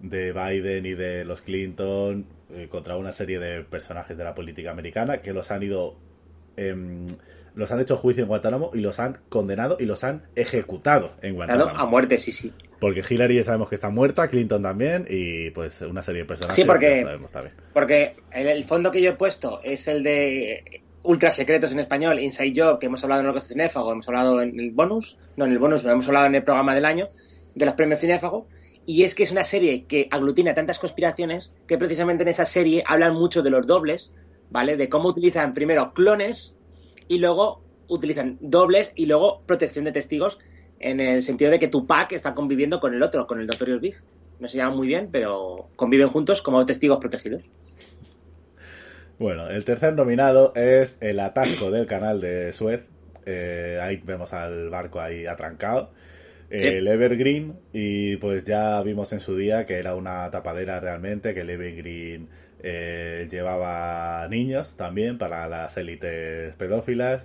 de 0.00 0.32
Biden 0.32 0.84
y 0.84 0.94
de 0.94 1.24
los 1.24 1.40
Clinton, 1.40 2.26
eh, 2.50 2.68
contra 2.70 2.96
una 2.98 3.12
serie 3.12 3.38
de 3.38 3.64
personajes 3.64 4.18
de 4.18 4.24
la 4.24 4.34
política 4.34 4.70
americana 4.70 5.18
que 5.22 5.32
los 5.32 5.50
han 5.50 5.62
ido 5.62 5.96
em, 6.56 7.06
los 7.54 7.70
han 7.72 7.80
hecho 7.80 7.96
juicio 7.96 8.22
en 8.24 8.28
Guantánamo 8.28 8.70
y 8.74 8.80
los 8.80 8.98
han 9.00 9.18
condenado 9.28 9.76
y 9.80 9.86
los 9.86 10.04
han 10.04 10.24
ejecutado 10.34 11.14
en 11.22 11.36
Claro, 11.36 11.64
Guantánamo. 11.64 11.72
a 11.78 11.86
muerte, 11.86 12.18
sí, 12.18 12.32
sí. 12.32 12.52
Porque 12.80 13.02
Hillary 13.08 13.36
ya 13.36 13.44
sabemos 13.44 13.68
que 13.68 13.74
está 13.76 13.88
muerta, 13.90 14.28
Clinton 14.28 14.62
también, 14.62 15.06
y 15.08 15.50
pues 15.50 15.80
una 15.82 16.02
serie 16.02 16.22
de 16.22 16.26
personajes 16.28 16.56
Sí, 16.56 16.64
porque- 16.64 17.02
sabemos 17.02 17.32
también. 17.32 17.54
Porque 17.72 18.14
el, 18.32 18.48
el 18.48 18.64
fondo 18.64 18.90
que 18.90 19.00
yo 19.02 19.10
he 19.10 19.14
puesto 19.14 19.60
es 19.62 19.88
el 19.88 20.02
de 20.02 20.82
ultra 21.02 21.30
secretos 21.30 21.72
en 21.72 21.78
español, 21.80 22.18
Inside 22.18 22.52
Job, 22.56 22.78
que 22.78 22.86
hemos 22.86 23.02
hablado 23.04 23.22
en 23.22 23.28
el 23.34 23.40
Cinéfago, 23.42 23.92
hemos 23.92 24.08
hablado 24.08 24.40
en 24.40 24.58
el 24.58 24.70
bonus, 24.70 25.18
no 25.36 25.44
en 25.44 25.52
el 25.52 25.58
bonus, 25.58 25.84
lo 25.84 25.92
hemos 25.92 26.06
hablado 26.08 26.26
en 26.26 26.34
el 26.34 26.42
programa 26.44 26.74
del 26.74 26.84
año, 26.86 27.08
de 27.54 27.66
los 27.66 27.74
premios 27.74 28.00
Cinéfago, 28.00 28.46
y 28.86 29.02
es 29.02 29.14
que 29.14 29.22
es 29.22 29.32
una 29.32 29.44
serie 29.44 29.84
que 29.84 30.08
aglutina 30.10 30.54
tantas 30.54 30.78
conspiraciones 30.78 31.52
que 31.66 31.78
precisamente 31.78 32.22
en 32.22 32.28
esa 32.28 32.44
serie 32.46 32.82
hablan 32.86 33.14
mucho 33.14 33.42
de 33.42 33.50
los 33.50 33.66
dobles, 33.66 34.12
¿vale? 34.50 34.76
De 34.76 34.88
cómo 34.88 35.08
utilizan 35.08 35.52
primero 35.54 35.92
clones 35.94 36.56
y 37.08 37.18
luego 37.18 37.62
utilizan 37.88 38.38
dobles 38.40 38.92
y 38.94 39.06
luego 39.06 39.42
protección 39.46 39.84
de 39.84 39.92
testigos 39.92 40.38
en 40.80 41.00
el 41.00 41.22
sentido 41.22 41.50
de 41.50 41.58
que 41.58 41.68
Tupac 41.68 42.12
está 42.12 42.34
conviviendo 42.34 42.80
con 42.80 42.94
el 42.94 43.02
otro, 43.02 43.26
con 43.26 43.40
el 43.40 43.46
Notorious 43.46 43.80
Big. 43.80 43.94
no 44.40 44.48
se 44.48 44.58
llevan 44.58 44.76
muy 44.76 44.86
bien, 44.86 45.08
pero 45.10 45.68
conviven 45.76 46.08
juntos 46.08 46.42
como 46.42 46.64
testigos 46.66 46.98
protegidos. 46.98 47.42
Bueno, 49.18 49.48
el 49.48 49.64
tercer 49.64 49.94
nominado 49.94 50.52
es 50.56 50.98
el 51.00 51.20
atasco 51.20 51.70
del 51.70 51.86
canal 51.86 52.20
de 52.20 52.52
Suez. 52.52 52.88
Eh, 53.26 53.78
ahí 53.80 54.02
vemos 54.04 54.32
al 54.32 54.70
barco 54.70 55.00
ahí 55.00 55.26
atrancado. 55.26 55.92
Sí. 56.50 56.66
El 56.66 56.86
Evergreen, 56.86 57.54
y 57.72 58.16
pues 58.16 58.44
ya 58.44 58.82
vimos 58.82 59.12
en 59.12 59.20
su 59.20 59.36
día 59.36 59.66
que 59.66 59.78
era 59.78 59.94
una 59.94 60.30
tapadera 60.30 60.78
realmente, 60.78 61.32
que 61.32 61.40
el 61.40 61.50
Evergreen 61.50 62.28
eh, 62.62 63.28
llevaba 63.30 64.26
niños 64.28 64.76
también 64.76 65.18
para 65.18 65.48
las 65.48 65.76
élites 65.76 66.54
pedófilas. 66.54 67.22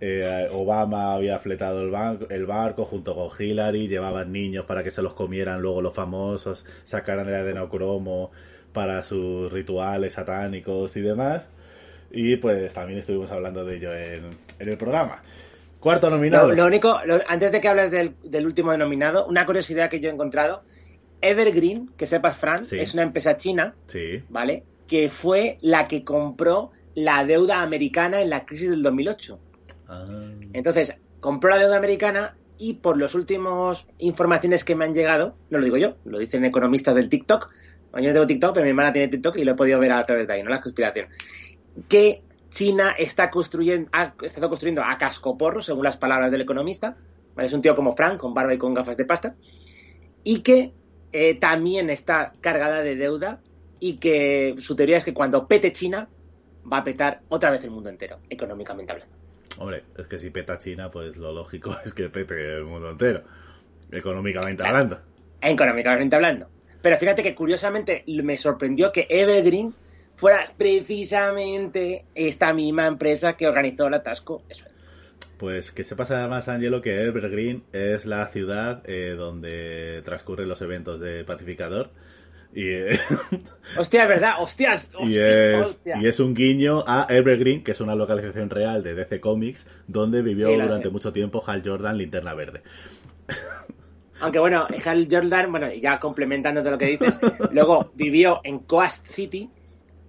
Eh, 0.00 0.48
Obama 0.52 1.14
había 1.14 1.38
fletado 1.40 1.82
el, 1.82 1.90
ban- 1.90 2.26
el 2.30 2.46
barco 2.46 2.84
junto 2.84 3.14
con 3.16 3.28
Hillary, 3.36 3.88
llevaban 3.88 4.30
niños 4.32 4.64
para 4.64 4.84
que 4.84 4.90
se 4.92 5.02
los 5.02 5.14
comieran 5.14 5.60
luego 5.60 5.82
los 5.82 5.94
famosos, 5.94 6.64
sacaran 6.84 7.28
el 7.28 7.34
adenocromo 7.34 8.30
para 8.72 9.02
sus 9.02 9.50
rituales 9.52 10.12
satánicos 10.14 10.96
y 10.96 11.00
demás. 11.00 11.42
Y 12.12 12.36
pues 12.36 12.72
también 12.74 13.00
estuvimos 13.00 13.30
hablando 13.32 13.64
de 13.64 13.76
ello 13.76 13.94
en, 13.94 14.24
en 14.60 14.68
el 14.68 14.78
programa. 14.78 15.20
Cuarto 15.80 16.10
nominado. 16.10 16.48
Lo, 16.48 16.54
lo 16.54 16.66
único, 16.66 17.00
lo- 17.04 17.20
antes 17.28 17.50
de 17.52 17.60
que 17.60 17.68
hables 17.68 17.90
del, 17.90 18.14
del 18.22 18.46
último 18.46 18.70
denominado, 18.72 19.26
una 19.26 19.44
curiosidad 19.46 19.90
que 19.90 20.00
yo 20.00 20.08
he 20.08 20.12
encontrado. 20.12 20.62
Evergreen, 21.20 21.90
que 21.96 22.06
sepas, 22.06 22.36
Fran, 22.38 22.64
Sí. 22.64 22.78
es 22.78 22.94
una 22.94 23.02
empresa 23.02 23.36
china, 23.36 23.74
Sí. 23.86 24.22
¿vale? 24.28 24.62
Que 24.86 25.10
fue 25.10 25.58
la 25.60 25.88
que 25.88 26.04
compró 26.04 26.70
la 26.94 27.24
deuda 27.24 27.60
americana 27.62 28.20
en 28.22 28.30
la 28.30 28.46
crisis 28.46 28.70
del 28.70 28.82
2008. 28.82 29.38
Ah. 29.88 30.04
Entonces, 30.52 30.94
compró 31.20 31.50
la 31.50 31.58
deuda 31.58 31.76
americana 31.76 32.36
y 32.58 32.74
por 32.74 32.98
las 32.98 33.14
últimas 33.14 33.86
informaciones 33.98 34.64
que 34.64 34.74
me 34.74 34.84
han 34.84 34.92
llegado, 34.92 35.36
no 35.50 35.58
lo 35.58 35.64
digo 35.64 35.76
yo, 35.76 35.96
lo 36.04 36.18
dicen 36.18 36.44
economistas 36.44 36.94
del 36.94 37.08
TikTok. 37.08 37.50
Yo 37.94 38.08
no 38.08 38.12
tengo 38.12 38.26
TikTok, 38.26 38.52
pero 38.52 38.64
mi 38.64 38.70
hermana 38.70 38.92
tiene 38.92 39.08
TikTok 39.08 39.36
y 39.38 39.44
lo 39.44 39.52
he 39.52 39.54
podido 39.54 39.78
ver 39.78 39.92
a 39.92 40.04
través 40.04 40.26
de 40.26 40.34
ahí, 40.34 40.42
¿no? 40.42 40.50
La 40.50 40.60
conspiración. 40.60 41.08
Que 41.88 42.22
China 42.50 42.94
está 42.98 43.30
construyendo, 43.30 43.88
ha 43.92 44.14
estado 44.22 44.48
construyendo 44.48 44.82
a 44.82 44.98
cascoporro, 44.98 45.60
según 45.60 45.84
las 45.84 45.96
palabras 45.96 46.30
del 46.30 46.42
economista. 46.42 46.96
Es 47.36 47.52
un 47.52 47.62
tío 47.62 47.74
como 47.74 47.94
Frank, 47.94 48.18
con 48.18 48.34
barba 48.34 48.52
y 48.52 48.58
con 48.58 48.74
gafas 48.74 48.96
de 48.96 49.04
pasta. 49.04 49.36
Y 50.24 50.40
que 50.40 50.72
eh, 51.12 51.34
también 51.38 51.88
está 51.88 52.32
cargada 52.40 52.82
de 52.82 52.96
deuda 52.96 53.40
y 53.80 53.96
que 53.96 54.56
su 54.58 54.76
teoría 54.76 54.96
es 54.96 55.04
que 55.04 55.14
cuando 55.14 55.46
pete 55.46 55.72
China 55.72 56.08
va 56.70 56.78
a 56.78 56.84
petar 56.84 57.22
otra 57.28 57.50
vez 57.50 57.64
el 57.64 57.70
mundo 57.70 57.88
entero, 57.88 58.18
económicamente 58.28 58.92
hablando. 58.92 59.17
Hombre, 59.58 59.84
es 59.96 60.06
que 60.06 60.18
si 60.18 60.30
peta 60.30 60.58
China, 60.58 60.90
pues 60.90 61.16
lo 61.16 61.32
lógico 61.32 61.76
es 61.84 61.92
que 61.92 62.08
pete 62.08 62.56
el 62.56 62.64
mundo 62.64 62.90
entero. 62.90 63.22
Económicamente 63.90 64.62
Claro. 64.62 64.76
hablando. 64.76 65.00
económicamente 65.40 66.16
hablando. 66.16 66.48
Pero 66.82 66.96
fíjate 66.98 67.22
que 67.22 67.34
curiosamente 67.34 68.04
me 68.06 68.36
sorprendió 68.36 68.92
que 68.92 69.06
Evergreen 69.08 69.74
fuera 70.16 70.52
precisamente 70.56 72.04
esta 72.14 72.52
misma 72.52 72.86
empresa 72.86 73.36
que 73.36 73.46
organizó 73.48 73.86
el 73.86 73.94
atasco. 73.94 74.42
Eso 74.48 74.66
es. 74.66 74.72
Pues 75.38 75.70
que 75.70 75.84
sepas 75.84 76.10
además, 76.10 76.48
Angelo, 76.48 76.82
que 76.82 77.02
Evergreen 77.04 77.62
es 77.72 78.06
la 78.06 78.26
ciudad 78.26 78.82
eh, 78.86 79.14
donde 79.16 80.02
transcurren 80.04 80.48
los 80.48 80.60
eventos 80.62 81.00
de 81.00 81.24
Pacificador. 81.24 81.90
Y, 82.54 82.68
eh, 82.68 82.98
Hostia, 83.76 84.04
es 84.04 84.08
verdad, 84.08 84.34
hostias, 84.40 84.90
y, 84.98 85.02
hostia, 85.02 85.58
es, 85.58 85.66
hostia. 85.66 85.98
y 86.00 86.06
es 86.06 86.20
un 86.20 86.34
guiño 86.34 86.82
a 86.86 87.06
Evergreen, 87.08 87.62
que 87.62 87.72
es 87.72 87.80
una 87.80 87.94
localización 87.94 88.50
real 88.50 88.82
de 88.82 88.94
DC 88.94 89.20
Comics, 89.20 89.66
donde 89.86 90.22
vivió 90.22 90.48
Sí, 90.48 90.54
durante 90.54 90.88
mucho 90.88 91.12
tiempo 91.12 91.42
Hal 91.46 91.62
Jordan, 91.64 91.98
Linterna 91.98 92.34
Verde. 92.34 92.62
Aunque 94.20 94.38
bueno, 94.38 94.66
Hal 94.84 95.08
Jordan, 95.10 95.50
bueno, 95.50 95.72
ya 95.72 95.98
complementando 95.98 96.62
de 96.62 96.70
lo 96.70 96.78
que 96.78 96.86
dices, 96.86 97.18
luego 97.52 97.92
vivió 97.94 98.40
en 98.42 98.60
Coast 98.60 99.06
City, 99.06 99.50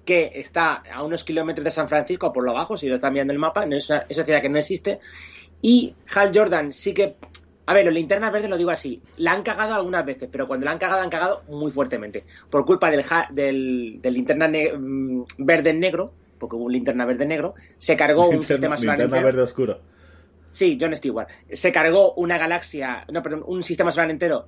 que 0.05 0.31
está 0.33 0.81
a 0.91 1.03
unos 1.03 1.23
kilómetros 1.23 1.63
de 1.63 1.71
San 1.71 1.87
Francisco 1.87 2.33
por 2.33 2.43
lo 2.43 2.53
bajo, 2.53 2.77
si 2.77 2.87
lo 2.87 2.95
están 2.95 3.13
viendo 3.13 3.33
el 3.33 3.39
mapa, 3.39 3.65
no 3.65 3.75
es 3.75 3.89
una, 3.89 4.05
esa 4.09 4.23
ciudad 4.23 4.41
que 4.41 4.49
no 4.49 4.57
existe. 4.57 4.99
Y 5.61 5.93
Hal 6.15 6.31
Jordan 6.33 6.71
sí 6.71 6.93
que. 6.93 7.15
A 7.69 7.73
ver, 7.75 7.85
los 7.85 7.93
linternas 7.93 8.31
verdes 8.31 8.49
lo 8.49 8.57
digo 8.57 8.71
así, 8.71 8.99
la 9.17 9.31
han 9.33 9.43
cagado 9.43 9.75
algunas 9.75 10.03
veces, 10.05 10.27
pero 10.31 10.47
cuando 10.47 10.65
la 10.65 10.71
han 10.71 10.77
cagado, 10.79 10.99
la 10.99 11.03
han 11.03 11.09
cagado 11.11 11.43
muy 11.49 11.71
fuertemente. 11.71 12.25
Por 12.49 12.65
culpa 12.65 12.89
del, 12.89 13.03
ja- 13.03 13.27
del, 13.31 13.99
del 14.01 14.13
linterna 14.13 14.47
ne- 14.47 14.73
mm, 14.75 15.25
verde 15.37 15.73
negro, 15.73 16.11
porque 16.39 16.55
hubo 16.55 16.65
un 16.65 16.71
linterna 16.73 17.05
verde 17.05 17.25
negro, 17.27 17.53
se 17.77 17.95
cargó 17.95 18.27
un 18.27 18.35
Linterna- 18.39 18.47
sistema 18.47 18.77
solar 18.77 18.97
Linterna 18.97 19.17
entero. 19.17 19.25
Verde 19.33 19.41
Oscuro. 19.43 19.79
Sí, 20.51 20.77
John 20.81 20.95
Stewart. 20.95 21.27
Se 21.51 21.71
cargó 21.71 22.13
una 22.13 22.37
galaxia, 22.39 23.05
no, 23.11 23.21
perdón, 23.21 23.43
un 23.45 23.61
sistema 23.61 23.91
solar 23.91 24.09
entero 24.09 24.47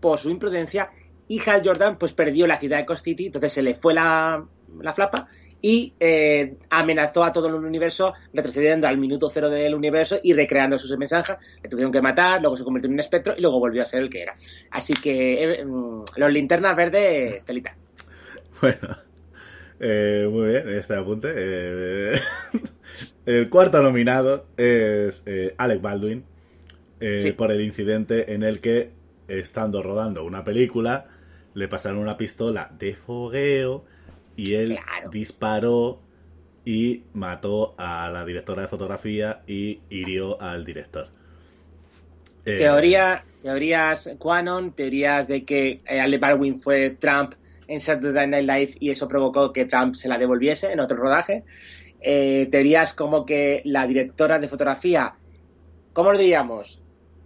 por 0.00 0.18
su 0.18 0.30
imprudencia 0.30 0.90
y 1.28 1.40
Hal 1.48 1.60
Jordan 1.62 1.98
pues 1.98 2.14
perdió 2.14 2.46
la 2.46 2.58
ciudad 2.58 2.78
de 2.78 2.86
Coast 2.86 3.04
City, 3.04 3.26
entonces 3.26 3.52
se 3.52 3.62
le 3.62 3.74
fue 3.74 3.92
la, 3.92 4.42
la 4.80 4.92
flapa 4.94 5.28
y 5.60 5.92
eh, 5.98 6.56
amenazó 6.70 7.24
a 7.24 7.32
todo 7.32 7.48
el 7.48 7.54
universo 7.54 8.14
retrocediendo 8.32 8.86
al 8.86 8.98
minuto 8.98 9.28
cero 9.28 9.50
del 9.50 9.74
universo 9.74 10.18
y 10.22 10.32
recreando 10.32 10.78
sus 10.78 10.96
mensajes. 10.96 11.36
Le 11.62 11.68
tuvieron 11.68 11.92
que 11.92 12.00
matar, 12.00 12.40
luego 12.40 12.56
se 12.56 12.64
convirtió 12.64 12.88
en 12.88 12.94
un 12.94 13.00
espectro 13.00 13.34
y 13.36 13.40
luego 13.40 13.58
volvió 13.58 13.82
a 13.82 13.84
ser 13.84 14.02
el 14.02 14.10
que 14.10 14.22
era. 14.22 14.34
Así 14.70 14.94
que 14.94 15.60
eh, 15.60 15.64
mm, 15.64 16.04
los 16.16 16.32
linternas 16.32 16.76
verdes, 16.76 17.36
Estelita. 17.36 17.74
Bueno, 18.60 18.96
eh, 19.78 20.26
muy 20.30 20.48
bien, 20.48 20.68
este 20.68 20.94
apunte. 20.94 21.28
el 23.26 23.48
cuarto 23.50 23.80
nominado 23.82 24.46
es 24.56 25.24
Alec 25.56 25.80
Baldwin 25.80 26.24
Sí. 27.00 27.30
por 27.32 27.52
el 27.52 27.60
incidente 27.60 28.34
en 28.34 28.42
el 28.42 28.60
que, 28.60 28.90
estando 29.28 29.82
rodando 29.82 30.24
una 30.24 30.42
película, 30.42 31.06
le 31.54 31.68
pasaron 31.68 32.00
una 32.00 32.16
pistola 32.16 32.72
de 32.76 32.94
fogueo 32.94 33.84
y 34.38 34.54
él 34.54 34.76
Claro. 34.76 35.10
disparó 35.10 36.00
y 36.64 37.02
mató 37.12 37.74
a 37.76 38.08
la 38.08 38.24
directora 38.24 38.62
de 38.62 38.68
fotografía 38.68 39.42
y 39.46 39.80
hirió 39.90 40.40
al 40.40 40.64
director. 40.64 41.08
Eh, 42.44 42.56
Teoría, 42.56 43.24
teorías 43.42 44.10
Quanon, 44.18 44.72
teorías 44.72 45.26
de 45.26 45.44
que 45.44 45.80
eh, 45.84 46.00
Alec 46.00 46.20
Baldwin 46.20 46.60
fue 46.60 46.90
Trump 46.90 47.34
en 47.66 47.80
Saturday 47.80 48.28
Night 48.28 48.48
Live 48.48 48.74
y 48.80 48.90
eso 48.90 49.08
provocó 49.08 49.52
que 49.52 49.64
Trump 49.64 49.94
se 49.96 50.08
la 50.08 50.16
devolviese 50.16 50.72
en 50.72 50.80
otro 50.80 50.96
rodaje. 50.96 51.44
Eh, 52.00 52.46
teorías 52.50 52.94
como 52.94 53.26
que 53.26 53.60
la 53.64 53.86
directora 53.88 54.38
de 54.38 54.46
fotografía, 54.46 55.14
¿cómo 55.92 56.12
lo 56.12 56.18
diríamos? 56.18 56.80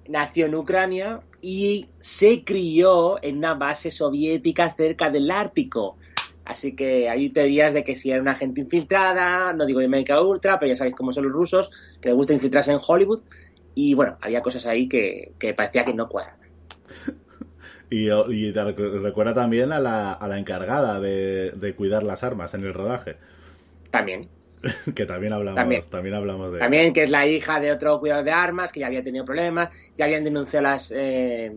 Nació 0.09 0.47
en 0.47 0.55
Ucrania 0.55 1.21
y 1.43 1.89
se 2.01 2.43
crió 2.43 3.23
en 3.23 3.37
una 3.37 3.53
base 3.55 3.91
soviética 3.91 4.73
cerca 4.75 5.11
del 5.11 5.31
Ártico. 5.31 5.99
Así 6.45 6.75
que 6.77 7.09
hay 7.09 7.33
teorías 7.33 7.73
de 7.75 7.85
que 7.85 7.97
si 7.97 8.11
era 8.11 8.21
una 8.23 8.35
gente 8.37 8.61
infiltrada, 8.63 9.53
no 9.53 9.67
digo 9.67 9.81
de 9.81 9.87
América 9.87 10.21
Ultra, 10.23 10.59
pero 10.59 10.71
ya 10.71 10.77
sabéis 10.77 10.97
cómo 10.97 11.13
son 11.13 11.25
los 11.25 11.33
rusos, 11.33 11.71
que 12.01 12.09
les 12.09 12.17
gusta 12.17 12.33
infiltrarse 12.35 12.73
en 12.73 12.81
Hollywood. 12.87 13.25
Y 13.75 13.95
bueno, 13.95 14.19
había 14.21 14.43
cosas 14.43 14.67
ahí 14.67 14.89
que, 14.89 15.35
que 15.39 15.55
parecía 15.55 15.85
que 15.85 15.95
no 15.95 16.09
cuadran. 16.09 16.37
Y, 17.91 18.11
y 18.11 18.53
te 18.53 18.61
recu- 18.63 19.01
recuerda 19.03 19.35
también 19.35 19.73
a 19.73 19.81
la, 19.81 20.13
a 20.13 20.29
la 20.29 20.39
encargada 20.39 21.01
de, 21.01 21.53
de 21.55 21.75
cuidar 21.75 22.03
las 22.03 22.23
armas 22.25 22.55
en 22.55 22.65
el 22.65 22.75
rodaje. 22.75 23.17
También. 23.91 24.31
que 24.95 25.07
también 25.07 25.33
hablamos, 25.33 25.89
También. 25.89 25.91
también. 25.91 26.15
hablamos 26.15 26.53
de 26.53 26.59
También 26.59 26.93
que 26.93 27.05
es 27.05 27.11
la 27.11 27.27
hija 27.27 27.61
de 27.61 27.73
otro 27.73 28.01
cuidador 28.01 28.25
de 28.25 28.33
armas, 28.33 28.73
que 28.73 28.81
ya 28.81 28.87
había 28.87 29.03
tenido 29.05 29.25
problemas, 29.25 29.71
ya 29.97 30.05
habían 30.07 30.25
denunciado 30.25 30.65
las... 30.65 30.93
eh, 30.95 31.53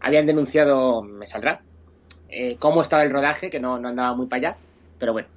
habían 0.00 0.26
denunciado, 0.26 1.02
me 1.02 1.26
saldrá, 1.26 1.64
eh, 2.28 2.56
cómo 2.58 2.82
estaba 2.82 3.02
el 3.04 3.10
rodaje, 3.10 3.50
que 3.50 3.60
no, 3.60 3.78
no 3.78 3.88
andaba 3.88 4.14
muy 4.14 4.26
para 4.26 4.50
allá, 4.50 4.56
pero 4.98 5.12
bueno. 5.12 5.28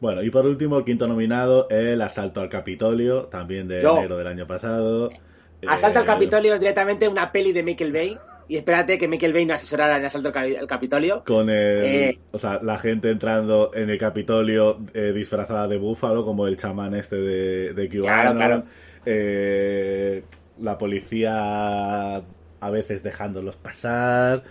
Bueno, 0.00 0.22
y 0.22 0.30
por 0.30 0.44
último, 0.44 0.78
el 0.78 0.84
quinto 0.84 1.06
nominado, 1.06 1.68
el 1.70 2.00
asalto 2.02 2.40
al 2.40 2.48
Capitolio, 2.48 3.24
también 3.26 3.66
de 3.68 3.80
Yo. 3.82 3.96
enero 3.96 4.16
del 4.18 4.26
año 4.26 4.46
pasado. 4.46 5.10
Asalto 5.66 5.98
al 6.00 6.04
Eh, 6.04 6.06
Capitolio 6.06 6.54
es 6.54 6.60
directamente 6.60 7.08
una 7.08 7.32
peli 7.32 7.52
de 7.52 7.62
Michael 7.62 7.92
Bay, 7.92 8.16
y 8.48 8.56
espérate 8.58 8.98
que 8.98 9.08
Michael 9.08 9.32
Bay 9.32 9.46
no 9.46 9.54
asesorara 9.54 9.96
en 9.98 10.04
Asalto 10.04 10.28
al 10.28 10.34
Capi- 10.34 10.56
al 10.58 10.66
Capitolio. 10.66 11.24
Con 11.26 11.48
el, 11.48 11.84
Eh. 11.84 12.18
o 12.30 12.38
sea, 12.38 12.60
la 12.62 12.78
gente 12.78 13.10
entrando 13.10 13.70
en 13.74 13.88
el 13.90 13.98
Capitolio 13.98 14.78
eh, 14.94 15.12
disfrazada 15.14 15.66
de 15.66 15.78
búfalo, 15.78 16.24
como 16.24 16.46
el 16.46 16.56
chamán 16.58 16.94
este 16.94 17.16
de, 17.16 17.72
de. 17.72 17.88
Claro, 17.88 18.34
claro. 18.36 18.64
Eh, 19.04 20.22
la 20.60 20.76
policía 20.78 22.16
a 22.16 22.70
veces 22.70 23.02
dejándolos 23.02 23.56
pasar. 23.56 24.42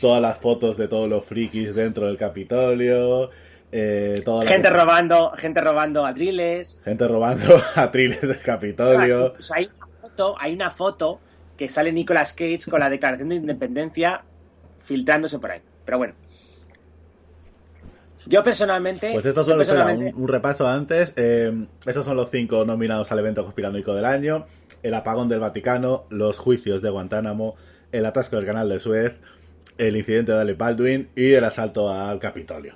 Todas 0.00 0.20
las 0.20 0.38
fotos 0.38 0.76
de 0.76 0.88
todos 0.88 1.08
los 1.08 1.24
frikis 1.24 1.74
dentro 1.74 2.06
del 2.06 2.16
Capitolio. 2.18 3.30
eh, 3.72 4.20
toda 4.24 4.44
la 4.44 4.50
Gente 4.50 4.68
cosa- 4.68 4.82
robando, 4.82 5.30
gente 5.36 5.60
robando 5.62 6.04
atriles. 6.06 6.80
Gente 6.84 7.08
robando 7.08 7.56
atriles 7.74 8.20
del 8.20 8.40
Capitolio. 8.40 9.34
Hay 9.54 9.66
una 9.74 9.86
foto, 10.02 10.34
hay 10.38 10.52
una 10.54 10.70
foto 10.70 11.20
que 11.56 11.68
sale 11.68 11.92
Nicolas 11.92 12.34
Cage 12.34 12.70
con 12.70 12.80
la 12.80 12.90
declaración 12.90 13.30
de 13.30 13.36
independencia 13.36 14.24
filtrándose 14.84 15.38
por 15.38 15.52
ahí. 15.52 15.60
Pero 15.86 15.98
bueno. 15.98 16.14
Yo 18.26 18.42
personalmente. 18.44 19.10
Pues 19.12 19.26
esto 19.26 19.40
yo 19.40 19.44
solo 19.44 19.62
espera, 19.62 19.80
personalmente- 19.84 20.14
un, 20.16 20.22
un 20.22 20.28
repaso 20.28 20.68
antes. 20.68 21.12
Eh, 21.16 21.66
esos 21.86 22.04
son 22.04 22.16
los 22.16 22.30
cinco 22.30 22.64
nominados 22.64 23.10
al 23.10 23.18
evento 23.18 23.42
conspiranoico 23.42 23.94
del 23.94 24.04
año. 24.04 24.46
El 24.82 24.94
apagón 24.94 25.28
del 25.28 25.40
Vaticano, 25.40 26.04
los 26.08 26.38
juicios 26.38 26.82
de 26.82 26.90
Guantánamo, 26.90 27.56
el 27.90 28.06
atasco 28.06 28.36
del 28.36 28.46
canal 28.46 28.68
de 28.68 28.78
Suez, 28.80 29.16
el 29.88 29.96
incidente 29.96 30.32
de 30.32 30.40
Alec 30.40 30.56
Baldwin 30.58 31.08
y 31.16 31.32
el 31.32 31.44
asalto 31.44 31.90
al 31.90 32.18
Capitolio. 32.18 32.74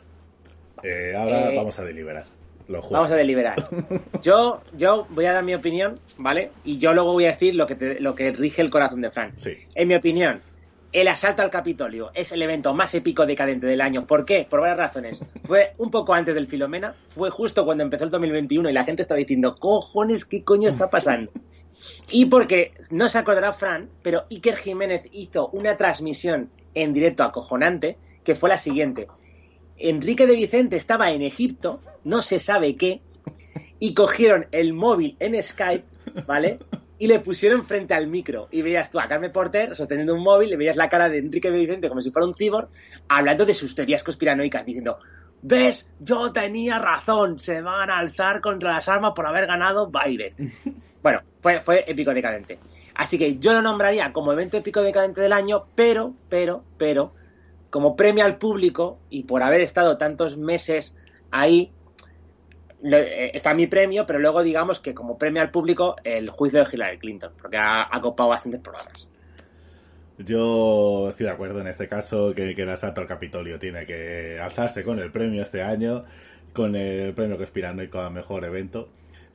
Eh, 0.83 1.15
ahora 1.17 1.53
Eh, 1.53 1.57
vamos 1.57 1.79
a 1.79 1.85
deliberar. 1.85 2.25
Jueces. 2.69 2.91
Vamos 2.91 3.13
a 3.13 3.15
deliberar. 3.15 3.69
Yo, 4.23 4.61
yo 4.77 5.07
voy 5.11 5.25
a 5.27 5.33
dar 5.35 5.45
mi 5.45 5.55
opinión, 5.55 6.01
¿vale? 6.19 6.51
Y 6.65 6.79
yo 6.79 6.95
luego 6.95 7.13
voy 7.13 7.27
a 7.27 7.29
decir 7.31 7.55
lo 7.55 7.65
que, 7.65 7.77
te- 7.77 8.01
lo 8.01 8.17
que 8.17 8.33
rige 8.33 8.61
el 8.61 8.71
corazón 8.71 9.01
de 9.03 9.11
Fran. 9.13 9.35
Sí. 9.39 9.53
En 9.77 9.87
mi 9.87 9.95
opinión, 9.95 10.41
el 10.93 11.07
asalto 11.07 11.43
al 11.43 11.51
Capitolio 11.51 12.11
es 12.13 12.33
el 12.33 12.43
evento 12.43 12.75
más 12.75 12.93
épico 12.97 13.25
decadente 13.25 13.69
del 13.69 13.81
año. 13.81 14.05
¿Por 14.05 14.25
qué? 14.25 14.49
Por 14.51 14.61
varias 14.63 14.79
razones. 14.79 15.21
Fue 15.45 15.75
un 15.79 15.93
poco 15.93 16.13
antes 16.13 16.35
del 16.35 16.49
Filomena, 16.49 16.97
fue 17.11 17.31
justo 17.31 17.65
cuando 17.65 17.85
empezó 17.85 18.03
el 18.03 18.11
2021 18.11 18.69
y 18.69 18.73
la 18.73 18.83
gente 18.83 19.03
estaba 19.03 19.19
diciendo, 19.19 19.55
cojones, 19.61 20.25
¿qué 20.25 20.43
coño 20.43 20.69
está 20.69 20.91
pasando? 20.91 21.31
Y 22.11 22.27
porque 22.27 22.73
no 22.91 23.09
se 23.09 23.19
acordará 23.19 23.53
Fran, 23.53 23.89
pero 24.03 24.25
Iker 24.29 24.57
Jiménez 24.57 25.03
hizo 25.13 25.49
una 25.53 25.77
transmisión 25.77 26.51
en 26.77 26.93
directo 26.93 27.25
acojonante 27.25 27.97
que 28.23 28.37
fue 28.37 28.49
la 28.49 28.59
siguiente. 28.59 29.09
Enrique 29.79 30.27
de 30.27 30.37
Vicente 30.37 30.77
estaba 30.77 31.11
en 31.11 31.23
Egipto, 31.23 31.81
no 32.05 32.23
se 32.23 32.39
sabe 32.39 32.77
qué, 32.77 33.01
y 33.79 33.95
cogieron 33.95 34.47
el 34.53 34.75
móvil 34.75 35.17
en 35.19 35.43
Skype, 35.43 35.85
¿vale? 36.27 36.59
Y 36.99 37.09
le 37.09 37.21
pusieron 37.21 37.65
frente 37.65 37.95
al 37.95 38.09
micro. 38.09 38.49
Y 38.51 38.63
veías 38.63 38.91
tú 38.91 38.99
a 38.99 39.09
Carmen 39.09 39.33
Porter 39.33 39.75
sosteniendo 39.75 40.15
un 40.15 40.23
móvil, 40.23 40.53
y 40.53 40.57
veías 40.57 40.77
la 40.77 40.89
cara 40.89 41.09
de 41.09 41.19
Enrique 41.19 41.51
de 41.51 41.59
Vicente 41.59 41.89
como 41.89 42.01
si 42.01 42.11
fuera 42.11 42.27
un 42.27 42.35
cibor, 42.35 42.69
hablando 43.09 43.45
de 43.45 43.55
sus 43.55 43.75
teorías 43.75 44.03
conspiranoicas, 44.03 44.65
diciendo, 44.65 44.99
¿ves? 45.43 45.91
Yo 46.01 46.33
tenía 46.33 46.79
razón, 46.79 47.39
se 47.39 47.61
van 47.63 47.91
a 47.91 47.99
alzar 47.99 48.41
contra 48.41 48.73
las 48.73 48.89
armas 48.89 49.13
por 49.15 49.27
haber 49.27 49.47
ganado 49.47 49.91
Biden. 49.91 50.35
Bueno, 51.03 51.23
fue, 51.41 51.61
fue 51.61 51.85
épico 51.87 52.13
decadente. 52.13 52.59
Así 52.97 53.19
que 53.19 53.39
yo 53.39 53.53
lo 53.53 53.61
nombraría 53.61 54.13
como 54.13 54.33
evento 54.33 54.57
épico 54.57 54.83
decadente 54.83 55.21
del 55.21 55.35
año, 55.35 55.67
pero, 55.75 56.15
pero, 56.31 56.65
pero, 56.79 57.13
como 57.69 57.95
premio 57.95 58.25
al 58.25 58.39
público 58.39 58.99
y 59.11 59.25
por 59.25 59.43
haber 59.43 59.61
estado 59.61 59.99
tantos 59.99 60.39
meses 60.39 60.97
ahí, 61.31 61.71
eh, 62.83 63.33
está 63.35 63.53
mi 63.53 63.67
premio, 63.67 64.07
pero 64.07 64.19
luego 64.19 64.43
digamos 64.43 64.81
que 64.81 64.95
como 64.95 65.19
premio 65.19 65.43
al 65.43 65.51
público 65.51 65.97
el 66.05 66.31
juicio 66.31 66.65
de 66.65 66.71
Hillary 66.73 66.99
Clinton, 66.99 67.33
porque 67.41 67.59
ha, 67.59 67.83
ha 67.83 68.01
copado 68.01 68.31
bastantes 68.31 68.63
programas. 68.63 69.11
Yo 70.17 71.11
estoy 71.11 71.27
de 71.27 71.33
acuerdo 71.33 71.61
en 71.61 71.67
este 71.67 71.89
caso 71.89 72.33
que, 72.35 72.55
que 72.55 72.63
el 72.63 72.71
asalto 72.71 73.03
al 73.03 73.07
Capitolio 73.07 73.59
tiene 73.59 73.85
que 73.85 74.41
alzarse 74.41 74.83
con 74.83 74.99
el 74.99 75.13
premio 75.13 75.43
este 75.43 75.61
año, 75.61 76.05
con 76.55 76.75
el 76.75 77.13
premio 77.13 77.37
conspiranoico 77.37 78.01
a 78.01 78.09
mejor 78.09 78.47
evento, 78.47 78.89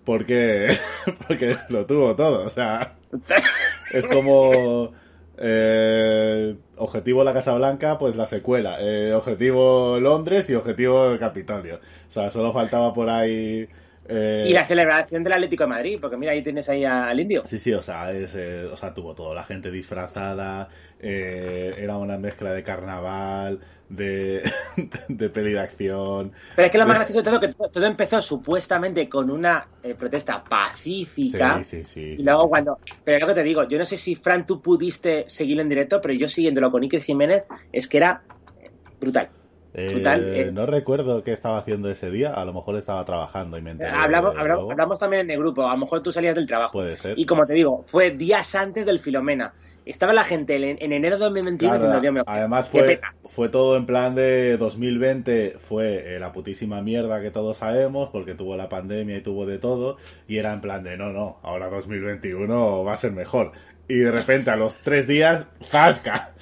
porque, 0.04 0.76
porque 1.28 1.56
lo 1.70 1.86
tuvo 1.86 2.16
todo. 2.16 2.44
O 2.44 2.50
sea, 2.50 2.96
es 3.90 4.08
como 4.08 4.92
eh, 5.38 6.58
objetivo 6.78 7.24
la 7.24 7.34
Casa 7.34 7.54
Blanca, 7.56 7.98
pues 7.98 8.16
la 8.16 8.26
secuela. 8.26 8.78
Eh, 8.80 9.14
objetivo 9.14 10.00
Londres 10.00 10.50
y 10.50 10.56
objetivo 10.56 11.12
el 11.12 11.20
Capitolio. 11.20 11.76
O 11.78 12.12
sea, 12.12 12.30
solo 12.30 12.54
faltaba 12.54 12.94
por 12.94 13.10
ahí. 13.10 13.68
eh, 14.06 14.48
Y 14.48 14.54
la 14.54 14.66
celebración 14.68 15.24
del 15.24 15.34
Atlético 15.34 15.64
de 15.64 15.70
Madrid, 15.70 15.98
porque 16.02 16.18
mira, 16.18 16.32
ahí 16.34 16.44
tienes 16.44 16.70
ahí 16.70 16.84
al 16.86 17.20
indio. 17.20 17.48
Sí, 17.48 17.58
sí, 17.60 17.74
o 17.74 17.82
sea, 17.82 18.12
es, 18.12 18.36
eh, 18.36 18.66
o 18.72 18.78
sea, 18.78 18.94
tuvo 18.94 19.16
todo, 19.16 19.34
la 19.34 19.44
gente 19.44 19.72
disfrazada, 19.72 20.70
eh, 21.00 21.74
era 21.80 21.98
una 21.98 22.18
mezcla 22.18 22.52
de 22.54 22.64
carnaval, 22.64 23.60
de, 23.92 24.42
de 25.08 25.30
peli 25.30 25.52
de 25.52 25.60
acción. 25.60 26.32
Pero 26.56 26.66
es 26.66 26.72
que 26.72 26.78
lo 26.78 26.86
más 26.86 26.96
de- 26.96 27.00
gracioso 27.00 27.20
de 27.20 27.30
todo 27.30 27.40
que 27.40 27.48
todo, 27.50 27.70
todo 27.70 27.86
empezó 27.86 28.22
supuestamente 28.22 29.08
con 29.10 29.30
una 29.30 29.68
eh, 29.84 29.96
protesta 29.96 30.44
pacífica. 30.44 31.64
Sí, 31.64 31.84
sí, 31.84 31.84
sí. 31.84 32.16
Y 32.20 32.24
luego 32.24 32.50
cuando... 32.50 32.78
Pero 33.04 33.18
es 33.18 33.22
lo 33.22 33.28
que 33.28 33.34
te 33.34 33.44
digo, 33.44 33.68
yo 33.68 33.78
no 33.78 33.86
sé 33.86 33.98
si 33.98 34.16
Fran 34.16 34.46
tú 34.46 34.62
pudiste 34.62 35.26
seguirlo 35.28 35.62
en 35.62 35.70
directo, 35.70 36.00
pero 36.02 36.14
yo 36.14 36.28
siguiéndolo 36.28 36.72
con 36.72 36.84
Iker 36.84 37.02
Jiménez 37.02 37.44
es 37.72 37.88
que 37.88 37.98
era 37.98 38.22
eh, 38.62 38.70
brutal. 39.00 39.30
Eh, 39.74 39.88
total, 39.88 40.36
eh. 40.36 40.52
No 40.52 40.66
recuerdo 40.66 41.24
qué 41.24 41.32
estaba 41.32 41.58
haciendo 41.58 41.90
ese 41.90 42.12
día, 42.12 42.34
a 42.34 42.44
lo 42.44 42.54
mejor 42.54 42.76
estaba 42.76 43.06
trabajando 43.06 43.58
y 43.58 43.62
me 43.62 43.72
enteré 43.72 43.90
Hablamos, 43.90 44.36
hablamos, 44.38 44.72
hablamos 44.72 45.00
también 45.00 45.22
en 45.22 45.32
el 45.32 45.38
grupo, 45.38 45.66
a 45.66 45.72
lo 45.72 45.78
mejor 45.78 46.04
tú 46.04 46.12
salías 46.12 46.36
del 46.36 46.46
trabajo. 46.46 46.74
Puede 46.74 46.98
ser. 46.98 47.18
Y 47.18 47.26
como 47.26 47.46
te 47.46 47.54
digo, 47.54 47.84
fue 47.88 48.12
días 48.12 48.54
antes 48.56 48.86
del 48.86 49.00
Filomena. 49.00 49.54
Estaba 49.92 50.14
la 50.14 50.24
gente 50.24 50.56
en, 50.56 50.78
en 50.80 50.94
enero 50.94 51.18
de 51.18 51.26
2021 51.26 51.78
Claro, 51.78 51.94
diciendo, 51.96 52.24
además 52.26 52.70
fue, 52.70 53.02
fue 53.26 53.50
todo 53.50 53.76
en 53.76 53.86
plan 53.86 54.16
de 54.16 54.56
2020, 54.56 55.58
fue 55.60 56.16
eh, 56.16 56.20
la 56.20 56.32
putísima 56.32 56.82
mierda 56.82 57.22
que 57.22 57.30
todos 57.30 57.58
sabemos, 57.58 58.10
porque 58.10 58.34
tuvo 58.34 58.56
la 58.56 58.70
pandemia 58.70 59.18
y 59.18 59.22
tuvo 59.22 59.46
de 59.46 59.58
todo, 59.58 59.98
y 60.30 60.38
era 60.38 60.54
en 60.54 60.62
plan 60.62 60.84
de 60.84 60.96
no, 60.96 61.12
no, 61.12 61.40
ahora 61.44 61.70
2021 61.70 62.86
va 62.86 62.94
a 62.94 62.96
ser 62.96 63.12
mejor. 63.12 63.52
Y 63.90 63.98
de 63.98 64.12
repente 64.12 64.50
a 64.50 64.56
los 64.56 64.78
tres 64.78 65.08
días, 65.08 65.46
¡zasca! 65.66 66.32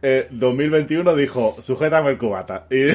Eh, 0.00 0.28
2021 0.30 1.16
dijo, 1.16 1.56
sujétame 1.60 2.10
el 2.10 2.18
cubata. 2.18 2.66
Y, 2.70 2.90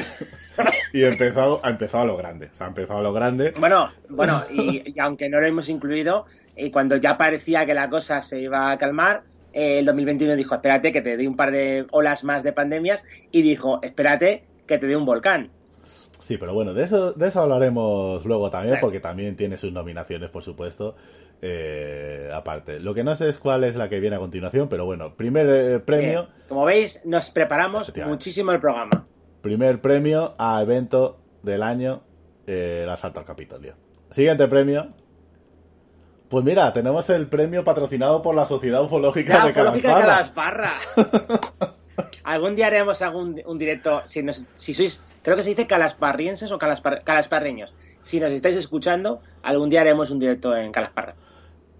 y 0.96 1.04
empezó, 1.04 1.60
ha 1.62 1.68
empezado 1.68 2.04
a 2.04 2.06
lo 2.06 2.16
grande. 2.16 2.48
O 2.50 2.54
sea, 2.54 2.66
ha 2.66 2.70
empezado 2.70 3.00
a 3.00 3.02
lo 3.02 3.12
grande. 3.12 3.52
Bueno, 3.60 3.92
bueno, 4.08 4.42
y, 4.50 4.82
y 4.86 4.98
aunque 4.98 5.28
no 5.28 5.38
lo 5.38 5.46
hemos 5.46 5.68
incluido, 5.68 6.24
eh, 6.56 6.70
cuando 6.70 6.96
ya 6.96 7.16
parecía 7.16 7.66
que 7.66 7.74
la 7.74 7.88
cosa 7.88 8.20
se 8.20 8.40
iba 8.40 8.70
a 8.70 8.78
calmar, 8.78 9.22
eh, 9.52 9.78
el 9.78 9.84
2021 9.84 10.36
dijo, 10.36 10.54
espérate 10.54 10.92
que 10.92 11.02
te 11.02 11.16
doy 11.16 11.26
un 11.26 11.36
par 11.36 11.50
de 11.50 11.86
olas 11.90 12.24
más 12.24 12.42
de 12.42 12.52
pandemias, 12.52 13.04
y 13.30 13.42
dijo, 13.42 13.80
espérate 13.82 14.44
que 14.66 14.78
te 14.78 14.86
dé 14.86 14.96
un 14.96 15.04
volcán. 15.04 15.50
Sí, 16.20 16.36
pero 16.38 16.54
bueno, 16.54 16.72
de 16.72 16.84
eso, 16.84 17.12
de 17.12 17.28
eso 17.28 17.40
hablaremos 17.40 18.24
luego 18.24 18.48
también, 18.48 18.78
porque 18.80 19.00
también 19.00 19.34
tiene 19.34 19.56
sus 19.56 19.72
nominaciones, 19.72 20.30
por 20.30 20.44
supuesto, 20.44 20.94
eh, 21.40 22.30
aparte. 22.32 22.78
Lo 22.78 22.94
que 22.94 23.02
no 23.02 23.16
sé 23.16 23.28
es 23.28 23.38
cuál 23.38 23.64
es 23.64 23.74
la 23.74 23.88
que 23.88 23.98
viene 23.98 24.14
a 24.14 24.20
continuación, 24.20 24.68
pero 24.68 24.84
bueno, 24.84 25.16
primer 25.16 25.48
eh, 25.48 25.80
premio, 25.80 26.22
Bien. 26.22 26.46
Como 26.48 26.64
veis, 26.64 27.04
nos 27.04 27.30
preparamos 27.30 27.92
muchísimo 28.06 28.52
el 28.52 28.60
programa. 28.60 29.04
primer 29.40 29.80
premio 29.80 30.36
a 30.38 30.62
evento 30.62 31.18
del 31.42 31.64
año, 31.64 32.02
el 32.46 32.88
asalto 32.88 33.18
al 33.18 33.26
Capitolio. 33.26 33.74
Siguiente 34.10 34.46
premio. 34.46 34.90
Pues 36.32 36.46
mira, 36.46 36.72
tenemos 36.72 37.10
el 37.10 37.26
premio 37.28 37.62
patrocinado 37.62 38.22
por 38.22 38.34
la 38.34 38.46
Sociedad 38.46 38.82
Ufológica 38.82 39.36
La 39.36 39.44
de 39.44 39.52
Calasparra. 39.52 40.00
Calasparra. 40.00 40.72
Algún 42.24 42.56
día 42.56 42.68
haremos 42.68 43.02
algún 43.02 43.38
un 43.44 43.58
directo, 43.58 44.00
si, 44.06 44.22
nos, 44.22 44.48
si 44.56 44.72
sois, 44.72 45.02
creo 45.22 45.36
que 45.36 45.42
se 45.42 45.50
dice 45.50 45.66
calasparrienses 45.66 46.50
o 46.50 46.58
calaspar- 46.58 47.02
calasparreños. 47.04 47.74
Si 48.00 48.18
nos 48.18 48.32
estáis 48.32 48.56
escuchando, 48.56 49.20
algún 49.42 49.68
día 49.68 49.82
haremos 49.82 50.10
un 50.10 50.18
directo 50.18 50.56
en 50.56 50.72
Calasparra. 50.72 51.14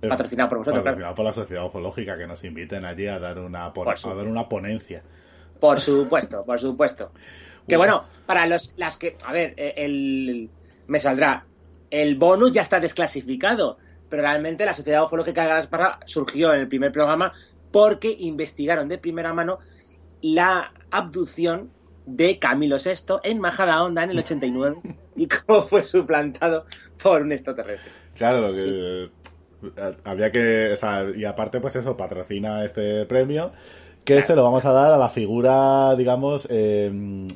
Eh, 0.03 0.09
Patrocinado 0.09 0.51
por 0.51 0.59
vosotros, 0.59 0.83
patrocinado 0.85 1.15
por 1.15 1.25
la 1.25 1.33
Sociedad 1.33 1.65
Ufológica, 1.65 2.19
que 2.19 2.27
nos 2.27 2.45
inviten 2.45 2.85
allí 2.85 3.07
a 3.07 3.19
dar 3.19 3.39
una, 3.39 3.73
Por 3.73 3.97
su- 3.97 4.11
a 4.11 4.15
dar 4.15 4.27
una 4.27 4.51
ponencia. 4.51 5.03
Por 5.61 5.81
supuesto, 5.81 6.45
por 6.45 6.61
supuesto. 6.61 7.11
Que 7.67 7.77
bueno, 7.79 8.05
para 8.27 8.45
los 8.47 8.75
las 8.77 8.99
que, 8.99 9.17
a 9.25 9.33
ver, 9.33 9.55
eh, 9.57 9.73
el 9.79 10.51
me 10.89 10.99
saldrá 10.99 11.47
el 11.91 12.17
bonus 12.17 12.51
ya 12.53 12.61
está 12.63 12.81
desclasificado, 12.81 13.79
pero 14.13 14.25
realmente 14.25 14.67
la 14.67 14.75
Sociedad 14.75 15.05
Ufológica 15.05 15.41
de 15.41 15.49
Galasparra 15.49 15.99
surgió 16.05 16.53
en 16.53 16.61
el 16.61 16.69
primer 16.69 16.93
programa 16.93 17.33
porque 17.71 18.15
investigaron 18.19 18.87
de 18.87 18.99
primera 18.99 19.33
mano 19.33 19.59
la 20.21 20.71
abducción 20.91 21.71
de 22.05 22.39
Camilo 22.39 22.77
VI 22.77 23.21
en 23.23 23.41
Majada 23.41 23.83
Honda 23.83 24.05
en 24.05 24.11
el 24.11 24.19
89 24.19 24.77
y 25.17 25.27
cómo 25.29 25.63
fue 25.63 25.85
suplantado 25.85 26.67
por 27.03 27.23
un 27.23 27.33
extraterrestre. 27.33 27.91
Claro, 28.15 28.49
lo 28.49 28.55
que 28.55 29.11
había 30.05 30.31
que, 30.31 30.73
o 30.75 30.77
sea, 30.77 31.07
y 31.17 31.25
aparte 31.25 31.61
pues 31.61 31.75
eso, 31.77 31.97
patrocina 31.97 32.67
este 32.67 33.07
premio, 33.07 33.53
que 34.05 34.21
se 34.23 34.35
lo 34.35 34.43
vamos 34.43 34.65
a 34.65 34.73
dar 34.73 34.93
a 34.93 34.99
la 34.99 35.09
figura, 35.09 35.95
digamos, 35.97 36.49
eh, 36.51 36.91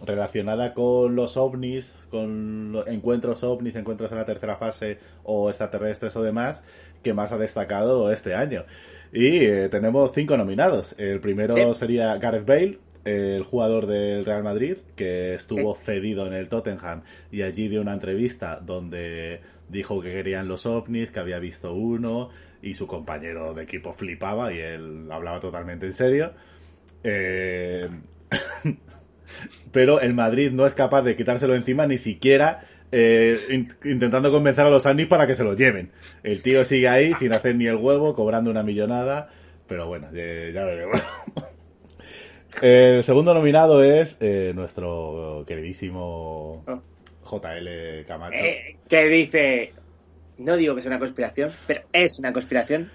relacionada 0.04 0.74
con 0.74 1.14
los 1.14 1.36
ovnis, 1.36 1.94
con 2.10 2.72
los 2.72 2.88
encuentros 2.88 3.44
ovnis, 3.44 3.76
encuentros 3.76 4.10
en 4.10 4.18
la 4.18 4.24
tercera 4.24 4.56
fase 4.56 4.98
o 5.22 5.48
extraterrestres 5.48 6.16
o 6.16 6.22
demás, 6.22 6.64
que 7.04 7.14
más 7.14 7.30
ha 7.30 7.38
destacado 7.38 8.10
este 8.10 8.34
año. 8.34 8.64
Y 9.12 9.44
eh, 9.44 9.68
tenemos 9.68 10.10
cinco 10.12 10.36
nominados. 10.36 10.96
El 10.98 11.20
primero 11.20 11.54
Sí. 11.54 11.74
sería 11.78 12.16
Gareth 12.18 12.46
Bale, 12.46 12.78
el 13.04 13.44
jugador 13.44 13.86
del 13.86 14.24
Real 14.24 14.42
Madrid, 14.42 14.78
que 14.96 15.34
estuvo 15.34 15.76
cedido 15.76 16.26
en 16.26 16.32
el 16.32 16.48
Tottenham 16.48 17.02
y 17.30 17.42
allí 17.42 17.68
dio 17.68 17.80
una 17.80 17.92
entrevista 17.92 18.58
donde 18.60 19.40
dijo 19.68 20.00
que 20.00 20.10
querían 20.10 20.48
los 20.48 20.66
ovnis, 20.66 21.12
que 21.12 21.20
había 21.20 21.38
visto 21.38 21.72
uno 21.72 22.30
y 22.60 22.74
su 22.74 22.88
compañero 22.88 23.54
de 23.54 23.62
equipo 23.62 23.92
flipaba 23.92 24.52
y 24.52 24.58
él 24.58 25.06
hablaba 25.12 25.38
totalmente 25.38 25.86
en 25.86 25.92
serio. 25.92 26.32
Eh, 27.08 27.88
pero 29.72 30.00
el 30.00 30.12
Madrid 30.14 30.50
no 30.50 30.66
es 30.66 30.74
capaz 30.74 31.02
de 31.02 31.14
quitárselo 31.16 31.54
encima 31.54 31.86
ni 31.86 31.98
siquiera 31.98 32.60
eh, 32.92 33.38
in- 33.50 33.74
intentando 33.84 34.30
convencer 34.32 34.66
a 34.66 34.70
los 34.70 34.86
Anis 34.86 35.06
para 35.06 35.26
que 35.26 35.34
se 35.34 35.44
lo 35.44 35.54
lleven. 35.54 35.92
El 36.22 36.42
tío 36.42 36.64
sigue 36.64 36.88
ahí 36.88 37.14
sin 37.14 37.32
hacer 37.32 37.54
ni 37.54 37.66
el 37.66 37.76
huevo, 37.76 38.14
cobrando 38.14 38.50
una 38.50 38.62
millonada, 38.62 39.28
pero 39.68 39.86
bueno, 39.86 40.08
ya, 40.12 40.50
ya 40.52 40.64
veremos. 40.64 41.00
El 42.62 43.04
segundo 43.04 43.34
nominado 43.34 43.84
es 43.84 44.16
eh, 44.20 44.52
nuestro 44.54 45.44
queridísimo 45.46 46.64
JL 47.22 48.06
Camacho. 48.06 48.40
Que 48.88 49.04
dice, 49.08 49.72
no 50.38 50.56
digo 50.56 50.74
que 50.74 50.80
es 50.80 50.86
una 50.86 50.98
conspiración, 50.98 51.50
pero 51.66 51.82
es 51.92 52.18
una 52.18 52.32
conspiración. 52.32 52.90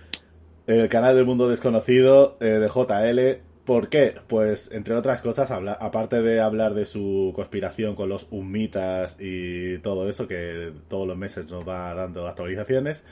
El 0.65 0.89
canal 0.89 1.15
del 1.15 1.25
mundo 1.25 1.47
desconocido 1.47 2.37
de 2.39 2.67
JL 2.67 3.41
¿Por 3.65 3.89
qué? 3.89 4.15
Pues, 4.27 4.71
entre 4.71 4.95
otras 4.95 5.21
cosas, 5.21 5.51
habla- 5.51 5.77
aparte 5.79 6.21
de 6.21 6.41
hablar 6.41 6.73
de 6.73 6.85
su 6.85 7.31
conspiración 7.35 7.95
con 7.95 8.09
los 8.09 8.27
humitas 8.31 9.17
y 9.19 9.77
todo 9.79 10.09
eso, 10.09 10.27
que 10.27 10.73
todos 10.87 11.07
los 11.07 11.15
meses 11.17 11.49
nos 11.49 11.67
va 11.67 11.93
dando 11.93 12.27
actualizaciones, 12.27 13.05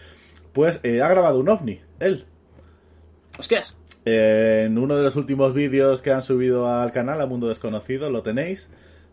pues 0.51 0.79
eh, 0.83 1.01
ha 1.01 1.07
grabado 1.07 1.39
un 1.39 1.49
ovni, 1.49 1.81
él. 1.99 2.25
Hostias. 3.37 3.75
Eh, 4.05 4.63
en 4.65 4.77
uno 4.77 4.95
de 4.97 5.03
los 5.03 5.15
últimos 5.15 5.53
vídeos 5.53 6.01
que 6.01 6.11
han 6.11 6.23
subido 6.23 6.67
al 6.67 6.91
canal, 6.91 7.21
a 7.21 7.25
Mundo 7.27 7.47
Desconocido, 7.47 8.09
lo 8.09 8.23
tenéis. 8.23 8.71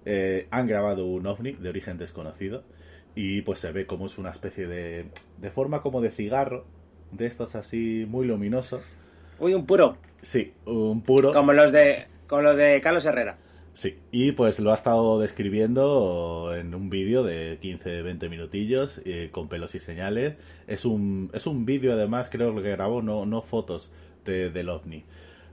eh, 0.09 0.47
han 0.53 0.69
grabado 0.69 1.05
un 1.05 1.27
ovni 1.27 1.53
de 1.53 1.69
origen 1.69 1.99
desconocido 1.99 2.63
y 3.17 3.43
pues 3.43 3.59
se 3.59 3.73
ve 3.73 3.87
como 3.87 4.07
es 4.07 4.19
una 4.19 4.31
especie 4.31 4.69
de, 4.69 5.07
de 5.39 5.51
forma 5.51 5.83
como 5.83 6.01
de 6.01 6.11
cigarro, 6.13 6.65
de 7.11 7.27
estos 7.27 7.57
así 7.57 8.07
muy 8.09 8.27
luminoso. 8.27 8.81
Uy, 9.39 9.55
un 9.55 9.67
puro. 9.67 9.97
Sí, 10.23 10.53
un 10.65 11.03
puro. 11.03 11.33
Como 11.33 11.53
los 11.53 11.73
de, 11.73 12.07
como 12.27 12.43
los 12.43 12.57
de 12.57 12.81
Carlos 12.81 13.05
Herrera. 13.05 13.39
Sí, 13.75 13.99
y 14.11 14.33
pues 14.33 14.59
lo 14.59 14.73
ha 14.73 14.75
estado 14.75 15.19
describiendo 15.21 16.55
en 16.57 16.75
un 16.75 16.89
vídeo 16.89 17.23
de 17.23 17.61
15-20 17.61 18.31
minutillos 18.31 19.03
eh, 19.05 19.29
con 19.31 19.49
pelos 19.49 19.75
y 19.75 19.81
señales. 19.81 20.37
Es 20.67 20.87
un, 20.87 21.31
es 21.35 21.47
un 21.47 21.67
vídeo 21.67 21.93
además, 21.93 22.31
creo 22.31 22.55
que 22.63 22.71
grabó, 22.71 23.03
no, 23.03 23.27
no 23.27 23.43
fotos 23.43 23.93
de- 24.25 24.49
del 24.51 24.71
ovni. 24.71 25.05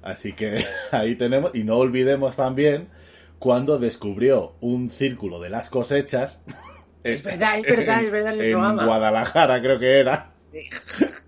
Así 0.02 0.32
que 0.32 0.63
ahí 0.91 1.15
tenemos, 1.15 1.54
y 1.54 1.65
no 1.65 1.76
olvidemos 1.78 2.38
también 2.38 2.88
cuando 3.39 3.78
descubrió 3.78 4.54
un 4.62 4.89
círculo 4.89 5.41
de 5.41 5.50
las 5.50 5.69
cosechas. 5.69 6.41
Es 7.04 7.22
verdad, 7.24 7.58
es 7.58 7.63
verdad, 7.63 8.04
es 8.06 8.12
verdad, 8.12 8.34
en 8.36 8.39
el 8.39 8.46
en 8.48 8.52
programa. 8.54 8.86
Guadalajara 8.86 9.62
creo 9.62 9.78
que 9.80 10.00
era. 10.00 10.32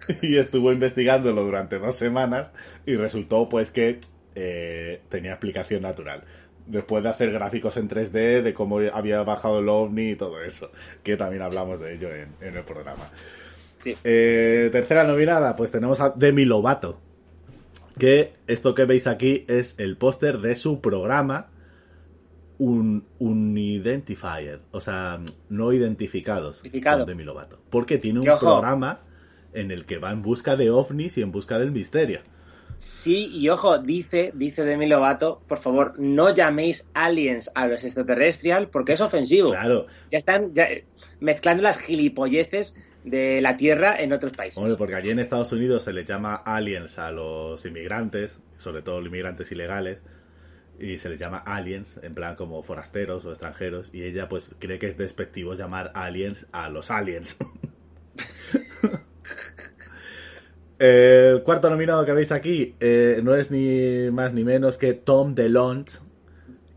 y 0.22 0.38
estuvo 0.38 0.72
investigándolo 0.72 1.44
durante 1.44 1.80
dos 1.80 1.96
semanas 1.96 2.52
y 2.86 2.96
resultó 2.96 3.50
pues 3.50 3.72
que 3.72 4.00
eh, 4.36 5.02
tenía 5.10 5.32
explicación 5.32 5.82
natural. 5.84 6.24
Después 6.68 7.04
de 7.04 7.10
hacer 7.12 7.32
gráficos 7.32 7.78
en 7.78 7.88
3D 7.88 8.42
de 8.42 8.54
cómo 8.54 8.80
había 8.92 9.22
bajado 9.22 9.60
el 9.60 9.70
ovni 9.70 10.12
y 10.12 10.16
todo 10.16 10.42
eso, 10.42 10.72
que 11.04 11.16
también 11.16 11.44
hablamos 11.44 11.80
de 11.80 11.94
ello 11.94 12.10
en, 12.14 12.30
en 12.42 12.58
el 12.58 12.64
programa. 12.64 13.10
Sí. 13.80 13.96
Eh, 14.04 14.70
tercera 14.72 15.04
nominada, 15.04 15.56
pues 15.56 15.70
tenemos 15.72 16.00
a 16.00 16.10
Demi 16.10 16.44
Lovato. 16.46 17.00
Que 18.00 18.34
esto 18.48 18.74
que 18.76 18.86
veis 18.86 19.08
aquí 19.08 19.46
es 19.48 19.76
el 19.78 19.96
póster 19.96 20.40
de 20.40 20.56
su 20.56 20.82
programa 20.82 21.50
un 22.58 23.06
unidentified, 23.20 24.60
o 24.72 24.80
sea, 24.82 25.20
no 25.50 25.74
identificados 25.74 26.62
Identificado. 26.62 27.00
con 27.00 27.08
Demi 27.08 27.24
Lovato. 27.24 27.60
Porque 27.70 27.98
tiene 27.98 28.20
un 28.22 28.30
ojo. 28.30 28.40
programa 28.40 29.00
en 29.56 29.72
el 29.72 29.86
que 29.86 29.98
va 29.98 30.12
en 30.12 30.22
busca 30.22 30.56
de 30.56 30.70
ovnis 30.70 31.18
y 31.18 31.22
en 31.22 31.32
busca 31.32 31.58
del 31.60 31.72
misterio. 31.72 32.20
Sí, 32.78 33.28
y 33.32 33.48
ojo, 33.50 33.80
dice, 33.80 34.32
dice 34.36 34.66
Demi 34.66 34.86
Lovato, 34.88 35.42
por 35.48 35.60
favor, 35.60 35.94
no 35.98 36.34
llaméis 36.34 36.90
aliens 36.94 37.50
a 37.56 37.68
los 37.68 37.84
extraterrestrial 37.86 38.68
porque 38.70 38.94
es 38.94 39.02
ofensivo. 39.02 39.52
Claro, 39.52 39.88
Ya 40.12 40.18
están 40.20 40.54
ya, 40.54 40.68
mezclando 41.22 41.64
las 41.64 41.80
gilipolleces 41.80 42.76
de 43.06 43.40
la 43.42 43.56
Tierra 43.56 43.96
en 44.02 44.12
otros 44.12 44.34
países. 44.34 44.58
hombre, 44.58 44.76
porque 44.76 44.96
allí 44.96 45.10
en 45.10 45.20
Estados 45.20 45.54
Unidos 45.54 45.84
se 45.84 45.94
les 45.94 46.06
llama 46.06 46.36
aliens 46.36 47.00
a 47.00 47.12
los 47.12 47.66
inmigrantes, 47.66 48.40
sobre 48.58 48.82
todo 48.82 49.00
los 49.00 49.08
inmigrantes 49.08 49.52
ilegales, 49.54 50.00
y 50.78 50.98
se 50.98 51.08
les 51.08 51.18
llama 51.18 51.38
aliens, 51.38 52.00
en 52.04 52.14
plan 52.14 52.36
como 52.36 52.62
forasteros 52.62 53.24
o 53.26 53.30
extranjeros, 53.30 53.90
y 53.94 54.04
ella 54.04 54.28
pues 54.28 54.54
cree 54.60 54.80
que 54.80 54.88
es 54.88 54.98
despectivo 54.98 55.54
llamar 55.54 55.92
aliens 55.96 56.48
a 56.52 56.68
los 56.70 56.92
aliens. 56.92 57.38
El 60.78 61.42
cuarto 61.44 61.70
nominado 61.70 62.06
que 62.06 62.12
veis 62.12 62.32
aquí 62.32 62.76
eh, 62.80 63.22
no 63.24 63.36
es 63.36 63.50
ni 63.50 64.12
más 64.12 64.34
ni 64.34 64.44
menos 64.44 64.78
que 64.78 64.94
Tom 64.94 65.34
DeLonge, 65.34 66.00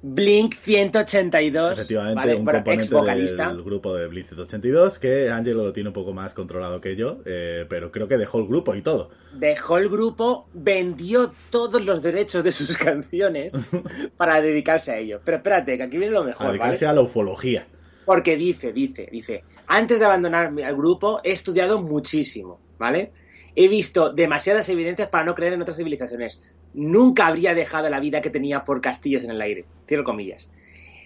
Blink 0.00 0.54
182, 0.54 1.72
efectivamente 1.72 2.14
¿vale? 2.14 2.36
un 2.36 2.44
componente 2.44 2.94
del 3.36 3.62
grupo 3.64 3.96
de 3.96 4.06
Blink 4.06 4.26
182, 4.26 4.98
que 5.00 5.28
Angelo 5.28 5.64
lo 5.64 5.72
tiene 5.72 5.88
un 5.88 5.92
poco 5.92 6.12
más 6.12 6.34
controlado 6.34 6.80
que 6.80 6.94
yo, 6.94 7.18
eh, 7.24 7.66
pero 7.68 7.90
creo 7.90 8.06
que 8.06 8.16
dejó 8.16 8.38
el 8.38 8.46
grupo 8.46 8.76
y 8.76 8.82
todo. 8.82 9.10
Dejó 9.32 9.78
el 9.78 9.88
grupo, 9.88 10.46
vendió 10.54 11.32
todos 11.50 11.84
los 11.84 12.00
derechos 12.00 12.44
de 12.44 12.52
sus 12.52 12.76
canciones 12.76 13.52
para 14.16 14.40
dedicarse 14.40 14.92
a 14.92 14.98
ello. 14.98 15.20
Pero 15.24 15.38
espérate, 15.38 15.76
que 15.76 15.82
aquí 15.82 15.98
viene 15.98 16.12
lo 16.12 16.22
A 16.22 16.26
mejor, 16.26 16.46
¿vale? 16.46 16.58
dedicarse 16.58 16.86
a 16.86 16.92
la 16.92 17.00
ufología. 17.00 17.66
Porque 18.08 18.38
dice, 18.38 18.72
dice, 18.72 19.06
dice, 19.12 19.44
antes 19.66 19.98
de 19.98 20.06
abandonar 20.06 20.46
al 20.46 20.76
grupo 20.76 21.20
he 21.22 21.32
estudiado 21.32 21.82
muchísimo, 21.82 22.58
¿vale? 22.78 23.12
He 23.54 23.68
visto 23.68 24.14
demasiadas 24.14 24.66
evidencias 24.70 25.10
para 25.10 25.26
no 25.26 25.34
creer 25.34 25.52
en 25.52 25.60
otras 25.60 25.76
civilizaciones. 25.76 26.40
Nunca 26.72 27.26
habría 27.26 27.52
dejado 27.52 27.90
la 27.90 28.00
vida 28.00 28.22
que 28.22 28.30
tenía 28.30 28.64
por 28.64 28.80
castillos 28.80 29.24
en 29.24 29.32
el 29.32 29.42
aire. 29.42 29.66
Cierro 29.86 30.04
comillas. 30.04 30.48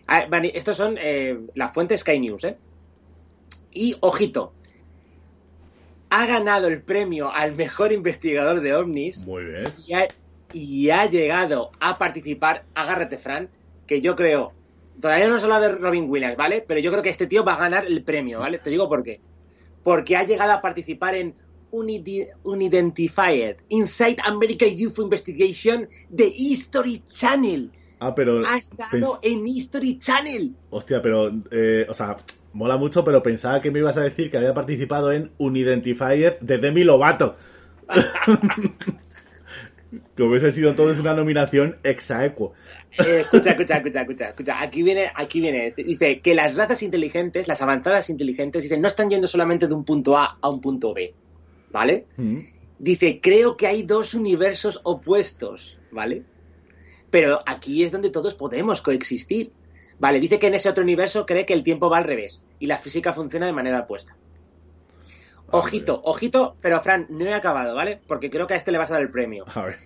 Ah, 0.07 0.29
estos 0.55 0.77
son 0.77 0.97
eh, 0.97 1.41
las 1.57 1.73
fuentes 1.73 2.03
Sky 2.03 2.21
News, 2.21 2.45
¿eh? 2.45 2.57
Y, 3.73 3.97
ojito, 3.99 4.53
ha 6.09 6.25
ganado 6.27 6.69
el 6.69 6.83
premio 6.83 7.33
al 7.33 7.57
mejor 7.57 7.91
investigador 7.91 8.61
de 8.61 8.77
ovnis 8.77 9.27
Muy 9.27 9.45
bien. 9.45 9.65
y 9.89 9.95
ha, 9.95 10.07
y 10.53 10.91
ha 10.91 11.07
llegado 11.07 11.73
a 11.81 11.99
participar, 11.99 12.65
agárrate 12.77 13.19
Fran, 13.19 13.49
que 13.89 14.01
yo 14.01 14.15
creo, 14.15 14.53
todavía 15.01 15.27
no 15.27 15.33
hemos 15.33 15.45
hablado 15.45 15.63
de 15.63 15.75
Robin 15.77 16.09
Williams, 16.09 16.37
¿vale? 16.37 16.65
Pero 16.67 16.81
yo 16.81 16.91
creo 16.91 17.03
que 17.03 17.11
este 17.11 17.27
tío 17.27 17.45
va 17.45 17.55
a 17.55 17.59
ganar 17.59 17.87
el 17.87 18.03
premio, 18.03 18.41
¿vale? 18.41 18.59
Te 18.59 18.71
digo 18.71 18.89
por 18.89 19.03
qué. 19.03 19.21
Porque 19.83 20.17
ha 20.17 20.25
llegado 20.25 20.53
a 20.53 20.61
participar 20.61 21.15
en 21.15 21.35
Unidentified, 21.71 23.57
Inside 23.69 24.17
America 24.25 24.67
UFO 24.67 25.03
Investigation 25.03 25.89
de 26.09 26.33
History 26.35 27.01
Channel. 27.01 27.71
Ah, 27.99 28.15
pero... 28.15 28.47
Ha 28.47 28.59
estado 28.59 29.19
en 29.23 29.47
History 29.47 29.99
Channel. 29.99 30.55
Hostia, 30.71 31.01
pero... 31.01 31.33
eh, 31.51 31.87
o 31.89 31.95
sea, 31.95 32.17
mola 32.53 32.77
mucho, 32.77 33.05
pero 33.05 33.23
pensaba 33.23 33.61
que 33.61 33.71
me 33.71 33.79
ibas 33.79 33.97
a 33.97 34.03
decir 34.03 34.31
que 34.31 34.37
había 34.37 34.55
participado 34.55 35.13
en 35.13 35.31
Unidentifier 35.39 36.39
de 36.41 36.59
Demi 36.59 36.85
Lovato. 36.85 37.37
que 40.17 40.23
hubiese 40.23 40.51
sido 40.51 40.71
entonces 40.71 40.99
una 40.99 41.15
nominación 41.15 41.77
exaequo. 41.83 42.53
Eh, 42.99 43.21
escucha, 43.21 43.51
escucha, 43.51 43.77
escucha, 43.77 44.01
escucha, 44.03 44.29
escucha. 44.29 44.61
Aquí 44.61 44.83
viene, 44.83 45.11
aquí 45.15 45.41
viene. 45.41 45.73
Dice 45.77 46.21
que 46.21 46.35
las 46.35 46.55
razas 46.55 46.83
inteligentes, 46.83 47.49
las 47.49 47.63
avanzadas 47.63 48.11
inteligentes, 48.11 48.63
dicen, 48.63 48.81
no 48.81 48.89
están 48.89 49.09
yendo 49.09 49.27
solamente 49.27 49.67
de 49.67 49.75
un 49.75 49.85
punto 49.85 50.17
A 50.17 50.39
a 50.41 50.49
un 50.49 50.61
punto 50.61 50.93
B. 50.93 51.15
¿Vale? 51.71 52.07
Mm. 52.17 52.41
Dice, 52.79 53.21
creo 53.23 53.57
que 53.57 53.67
hay 53.67 53.85
dos 53.85 54.13
universos 54.15 54.81
opuestos, 54.83 55.79
¿vale? 55.91 56.25
Pero 57.11 57.41
aquí 57.47 57.85
es 57.85 57.93
donde 57.93 58.11
todos 58.11 58.35
podemos 58.35 58.83
coexistir. 58.83 59.53
Vale, 59.99 60.19
dice 60.19 60.39
que 60.39 60.49
en 60.49 60.55
ese 60.55 60.69
otro 60.69 60.83
universo 60.83 61.25
cree 61.25 61.47
que 61.47 61.53
el 61.53 61.63
tiempo 61.63 61.89
va 61.89 61.99
al 61.99 62.05
revés 62.05 62.45
y 62.59 62.67
la 62.67 62.79
física 62.79 63.15
funciona 63.15 63.47
de 63.47 63.53
manera 63.53 63.81
opuesta. 63.81 64.17
Ojito, 65.51 66.01
ojito, 66.05 66.57
pero 66.61 66.81
Fran, 66.81 67.07
no 67.11 67.27
he 67.27 67.35
acabado, 67.35 67.75
¿vale? 67.75 68.01
Porque 68.09 68.31
creo 68.31 68.47
que 68.47 68.55
a 68.55 68.57
este 68.57 68.73
le 68.73 68.79
vas 68.79 68.91
a 68.91 68.95
dar 68.95 69.03
el 69.03 69.11
premio. 69.11 69.45
A 69.55 69.63
ver. 69.63 69.79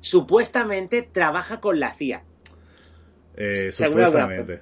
Supuestamente 0.00 1.02
trabaja 1.02 1.60
con 1.60 1.80
la 1.80 1.92
CIA, 1.94 2.22
Eh, 3.36 3.70
supuestamente. 3.72 4.60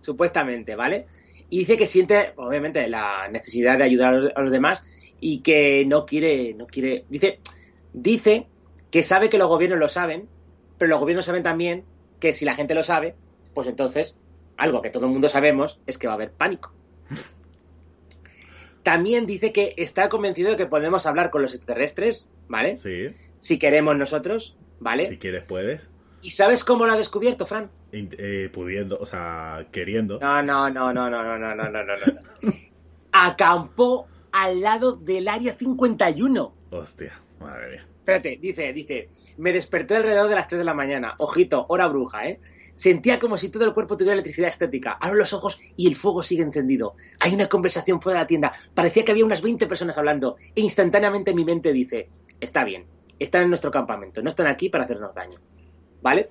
supuestamente, 0.00 0.76
¿vale? 0.76 1.06
Y 1.50 1.58
dice 1.60 1.76
que 1.76 1.86
siente, 1.86 2.32
obviamente, 2.36 2.88
la 2.88 3.28
necesidad 3.28 3.78
de 3.78 3.84
ayudar 3.84 4.14
a 4.14 4.16
los, 4.18 4.32
a 4.34 4.40
los 4.40 4.52
demás 4.52 4.86
y 5.20 5.40
que 5.40 5.84
no 5.86 6.06
quiere, 6.06 6.54
no 6.54 6.66
quiere, 6.66 7.04
dice, 7.08 7.38
dice 7.92 8.46
que 8.90 9.02
sabe 9.02 9.28
que 9.28 9.38
los 9.38 9.48
gobiernos 9.48 9.78
lo 9.78 9.88
saben, 9.88 10.28
pero 10.78 10.90
los 10.90 11.00
gobiernos 11.00 11.26
saben 11.26 11.42
también 11.42 11.84
que 12.20 12.32
si 12.32 12.44
la 12.44 12.54
gente 12.54 12.74
lo 12.74 12.82
sabe, 12.82 13.14
pues 13.54 13.66
entonces 13.68 14.16
algo 14.56 14.82
que 14.82 14.90
todo 14.90 15.06
el 15.06 15.12
mundo 15.12 15.28
sabemos 15.28 15.80
es 15.86 15.98
que 15.98 16.06
va 16.06 16.14
a 16.14 16.16
haber 16.16 16.32
pánico. 16.32 16.72
También 18.82 19.26
dice 19.26 19.52
que 19.52 19.74
está 19.76 20.08
convencido 20.08 20.50
de 20.50 20.56
que 20.56 20.66
podemos 20.66 21.06
hablar 21.06 21.30
con 21.30 21.42
los 21.42 21.54
extraterrestres, 21.54 22.28
¿vale? 22.48 22.76
Sí. 22.76 23.14
Si 23.38 23.58
queremos 23.58 23.96
nosotros, 23.96 24.56
¿vale? 24.80 25.06
Si 25.06 25.18
quieres, 25.18 25.44
puedes. 25.44 25.88
¿Y 26.22 26.30
sabes 26.30 26.64
cómo 26.64 26.86
lo 26.86 26.92
ha 26.92 26.96
descubierto, 26.96 27.44
Fran? 27.46 27.70
Eh, 27.92 28.48
pudiendo, 28.52 28.96
o 28.98 29.04
sea, 29.04 29.66
queriendo. 29.72 30.18
No, 30.20 30.42
no, 30.42 30.70
no, 30.70 30.92
no, 30.92 31.10
no, 31.10 31.20
no, 31.20 31.38
no, 31.38 31.54
no, 31.54 31.70
no, 31.70 31.82
no. 31.82 31.94
no. 32.42 32.52
Acampó 33.12 34.06
al 34.30 34.60
lado 34.60 34.92
del 34.92 35.28
área 35.28 35.54
51. 35.54 36.54
Hostia, 36.70 37.20
madre 37.40 37.70
mía. 37.70 37.86
Espérate, 37.98 38.38
dice, 38.40 38.72
dice, 38.72 39.10
me 39.36 39.52
desperté 39.52 39.96
alrededor 39.96 40.28
de 40.28 40.34
las 40.36 40.48
3 40.48 40.60
de 40.60 40.64
la 40.64 40.74
mañana. 40.74 41.14
Ojito, 41.18 41.66
hora 41.68 41.86
bruja, 41.88 42.26
¿eh? 42.26 42.40
Sentía 42.72 43.18
como 43.18 43.36
si 43.36 43.50
todo 43.50 43.64
el 43.64 43.74
cuerpo 43.74 43.96
tuviera 43.96 44.14
electricidad 44.14 44.48
estética. 44.48 44.96
Abro 45.00 45.18
los 45.18 45.32
ojos 45.32 45.60
y 45.76 45.86
el 45.86 45.94
fuego 45.94 46.22
sigue 46.22 46.42
encendido. 46.42 46.94
Hay 47.20 47.34
una 47.34 47.46
conversación 47.46 48.00
fuera 48.00 48.20
de 48.20 48.24
la 48.24 48.26
tienda. 48.26 48.52
Parecía 48.74 49.04
que 49.04 49.12
había 49.12 49.26
unas 49.26 49.42
20 49.42 49.66
personas 49.66 49.98
hablando. 49.98 50.36
E 50.54 50.62
instantáneamente 50.62 51.34
mi 51.34 51.44
mente 51.44 51.72
dice, 51.72 52.08
está 52.40 52.64
bien, 52.64 52.86
están 53.18 53.42
en 53.42 53.48
nuestro 53.48 53.70
campamento, 53.70 54.22
no 54.22 54.28
están 54.28 54.46
aquí 54.46 54.68
para 54.70 54.84
hacernos 54.84 55.14
daño. 55.14 55.38
¿Vale? 56.02 56.28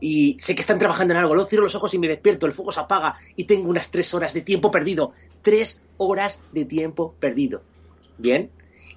Y 0.00 0.36
sé 0.38 0.54
que 0.54 0.60
están 0.60 0.78
trabajando 0.78 1.12
en 1.12 1.18
algo. 1.18 1.34
Luego 1.34 1.48
cierro 1.48 1.64
los 1.64 1.74
ojos 1.74 1.92
y 1.94 1.98
me 1.98 2.08
despierto, 2.08 2.46
el 2.46 2.52
fuego 2.52 2.70
se 2.72 2.80
apaga 2.80 3.16
y 3.36 3.44
tengo 3.44 3.68
unas 3.68 3.90
3 3.90 4.14
horas 4.14 4.32
de 4.32 4.42
tiempo 4.42 4.70
perdido. 4.70 5.12
3 5.42 5.82
horas 5.96 6.40
de 6.52 6.64
tiempo 6.64 7.14
perdido. 7.18 7.62
Bien. 8.16 8.50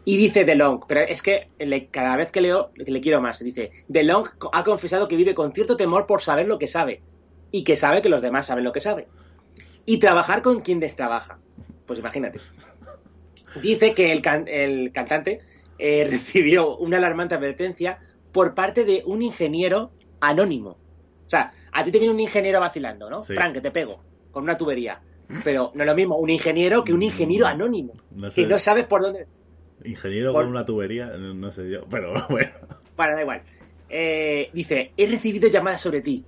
Y 0.06 0.18
dice 0.18 0.46
DeLong, 0.46 0.82
pero 0.88 1.02
es 1.02 1.22
que 1.22 1.50
cada 1.92 2.16
vez 2.18 2.32
que 2.32 2.42
leo 2.42 2.72
le 2.76 3.02
quiero 3.02 3.22
más. 3.22 3.40
Dice, 3.40 3.72
DeLong 3.88 4.28
ha 4.52 4.64
confesado 4.64 5.08
que 5.08 5.16
vive 5.16 5.36
con 5.36 5.54
cierto 5.54 5.76
temor 5.78 6.06
por 6.06 6.22
saber 6.22 6.48
lo 6.48 6.58
que 6.58 6.68
sabe 6.68 7.02
y 7.52 7.64
que 7.64 7.76
sabe 7.76 8.02
que 8.02 8.10
los 8.10 8.22
demás 8.22 8.46
saben 8.48 8.64
lo 8.64 8.72
que 8.72 8.82
sabe. 8.82 9.08
Y 9.86 9.98
trabajar 9.98 10.42
con 10.42 10.62
quien 10.62 10.80
destrabaja. 10.80 11.40
Pues 11.86 12.00
imagínate. 12.00 12.40
Dice 13.62 13.94
que 13.94 14.12
el, 14.12 14.22
can- 14.22 14.48
el 14.48 14.92
cantante 14.92 15.42
eh, 15.78 16.08
recibió 16.10 16.78
una 16.78 16.98
alarmante 16.98 17.36
advertencia 17.36 18.00
por 18.32 18.54
parte 18.56 18.86
de 18.86 19.04
un 19.06 19.22
ingeniero 19.22 19.92
anónimo. 20.22 20.70
O 20.70 21.30
sea, 21.30 21.52
a 21.72 21.84
ti 21.84 21.92
te 21.92 22.00
viene 22.00 22.14
un 22.14 22.20
ingeniero 22.20 22.60
vacilando, 22.60 23.10
¿no? 23.10 23.22
Sí. 23.24 23.34
Frank, 23.34 23.54
que 23.54 23.62
te 23.62 23.72
pego 23.72 24.02
con 24.32 24.44
una 24.44 24.58
tubería. 24.58 25.02
Pero 25.46 25.72
no 25.76 25.84
es 25.84 25.88
lo 25.90 25.96
mismo 25.96 26.18
un 26.18 26.30
ingeniero 26.30 26.84
que 26.84 26.94
un 26.94 27.04
ingeniero 27.04 27.46
anónimo. 27.48 27.94
No 28.12 28.30
sé. 28.30 28.42
Que 28.42 28.48
no 28.48 28.60
sabes 28.60 28.86
por 28.86 29.02
dónde. 29.02 29.28
Ingeniero 29.86 30.34
Por- 30.34 30.44
con 30.44 30.52
una 30.52 30.66
tubería, 30.66 31.06
no 31.08 31.34
no 31.34 31.52
sé 31.52 31.70
yo, 31.70 31.86
pero 31.90 32.14
bueno. 32.30 32.52
Bueno, 32.98 33.16
da 33.16 33.22
igual. 33.22 33.42
Eh, 33.90 34.50
dice, 34.54 34.92
he 34.98 35.08
recibido 35.08 35.50
llamadas 35.50 35.82
sobre 35.82 36.02
ti. 36.02 36.24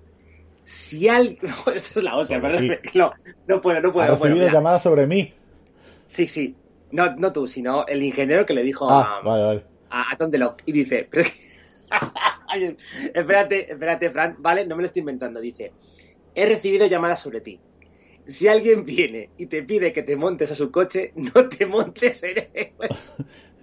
Si 0.63 1.07
alguien... 1.09 1.37
Esto 1.75 1.99
es 1.99 2.03
la 2.03 2.11
Sobre 2.23 2.39
¿verdad? 2.39 2.79
No, 2.95 3.11
no 3.47 3.59
puedo, 3.61 3.81
no 3.81 3.91
puedo. 3.91 4.07
No 4.11 4.17
puedo. 4.17 4.33
recibido 4.33 4.51
llamadas 4.51 4.81
sobre 4.83 5.05
mí. 5.05 5.33
Sí, 6.05 6.27
sí. 6.27 6.55
No, 6.91 7.13
no 7.17 7.33
tú, 7.33 7.45
sino 7.47 7.85
el 7.87 8.01
ingeniero 8.03 8.45
que 8.45 8.53
le 8.53 8.63
dijo 8.63 8.89
Ah, 8.89 9.17
a, 9.19 9.21
vale, 9.21 9.43
vale. 9.43 9.63
a, 9.89 10.13
a 10.13 10.17
Tom 10.17 10.29
DeLonge. 10.31 10.63
Y 10.65 10.71
dice, 10.71 11.07
pero 11.11 11.23
Ay, 12.53 12.77
espérate, 13.15 13.71
espérate, 13.71 14.11
Fran, 14.11 14.35
vale, 14.37 14.67
no 14.67 14.75
me 14.75 14.83
lo 14.83 14.85
estoy 14.85 14.99
inventando. 14.99 15.39
Dice, 15.39 15.71
he 16.35 16.45
recibido 16.45 16.85
llamadas 16.85 17.19
sobre 17.19 17.41
ti. 17.41 17.59
Si 18.25 18.47
alguien 18.47 18.85
viene 18.85 19.31
y 19.37 19.47
te 19.47 19.63
pide 19.63 19.91
que 19.91 20.03
te 20.03 20.15
montes 20.15 20.51
a 20.51 20.55
su 20.55 20.71
coche, 20.71 21.13
no 21.15 21.49
te 21.49 21.65
montes 21.65 22.21
en 22.23 22.37
él. 22.53 22.73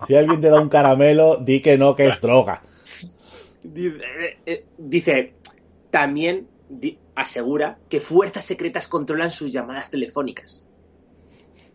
Si 0.07 0.15
alguien 0.17 0.41
te 0.41 0.49
da 0.49 0.59
un 0.59 0.71
caramelo, 0.71 1.37
di 1.37 1.61
que 1.61 1.77
no, 1.77 1.95
que 1.95 2.09
es 2.09 2.19
droga. 2.23 2.63
Dice, 3.63 3.99
eh, 3.99 4.37
eh, 4.47 4.65
dice, 4.79 5.35
también 5.91 6.49
di- 6.71 6.99
asegura 7.15 7.79
que 7.91 8.01
fuerzas 8.01 8.45
secretas 8.45 8.89
controlan 8.89 9.31
sus 9.31 9.53
llamadas 9.53 9.91
telefónicas. 9.91 10.65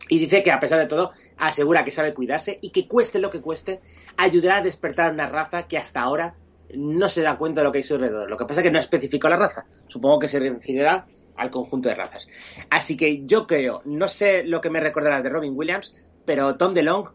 Y 0.10 0.18
dice 0.18 0.42
que 0.42 0.52
a 0.52 0.60
pesar 0.60 0.80
de 0.80 0.88
todo, 0.88 1.12
asegura 1.38 1.84
que 1.84 1.92
sabe 1.92 2.16
cuidarse 2.16 2.58
y 2.62 2.72
que 2.72 2.88
cueste 2.88 3.20
lo 3.20 3.30
que 3.30 3.42
cueste, 3.42 3.80
ayudará 4.18 4.58
a 4.58 4.64
despertar 4.64 5.08
a 5.08 5.14
una 5.14 5.28
raza 5.28 5.68
que 5.68 5.78
hasta 5.78 6.02
ahora 6.02 6.36
no 6.74 7.10
se 7.10 7.22
da 7.22 7.38
cuenta 7.38 7.62
de 7.62 7.66
lo 7.66 7.72
que 7.72 7.80
hay 7.80 7.84
a 7.84 7.88
su 7.88 7.96
alrededor. 7.96 8.30
Lo 8.30 8.38
que 8.38 8.46
pasa 8.46 8.62
es 8.62 8.66
que 8.66 8.72
no 8.72 8.80
especificó 8.80 9.30
la 9.30 9.38
raza. 9.38 9.66
Supongo 9.88 10.20
que 10.20 10.28
se 10.28 10.40
referirá 10.40 11.06
al 11.36 11.50
conjunto 11.50 11.90
de 11.90 11.96
razas. 11.96 12.28
Así 12.70 12.98
que 12.98 13.26
yo 13.26 13.46
creo, 13.46 13.82
no 13.86 14.08
sé 14.08 14.44
lo 14.44 14.62
que 14.62 14.70
me 14.70 14.80
recordarás 14.80 15.24
de 15.24 15.30
Robin 15.30 15.54
Williams, 15.56 15.96
pero 16.26 16.56
Tom 16.56 16.74
DeLong, 16.74 17.10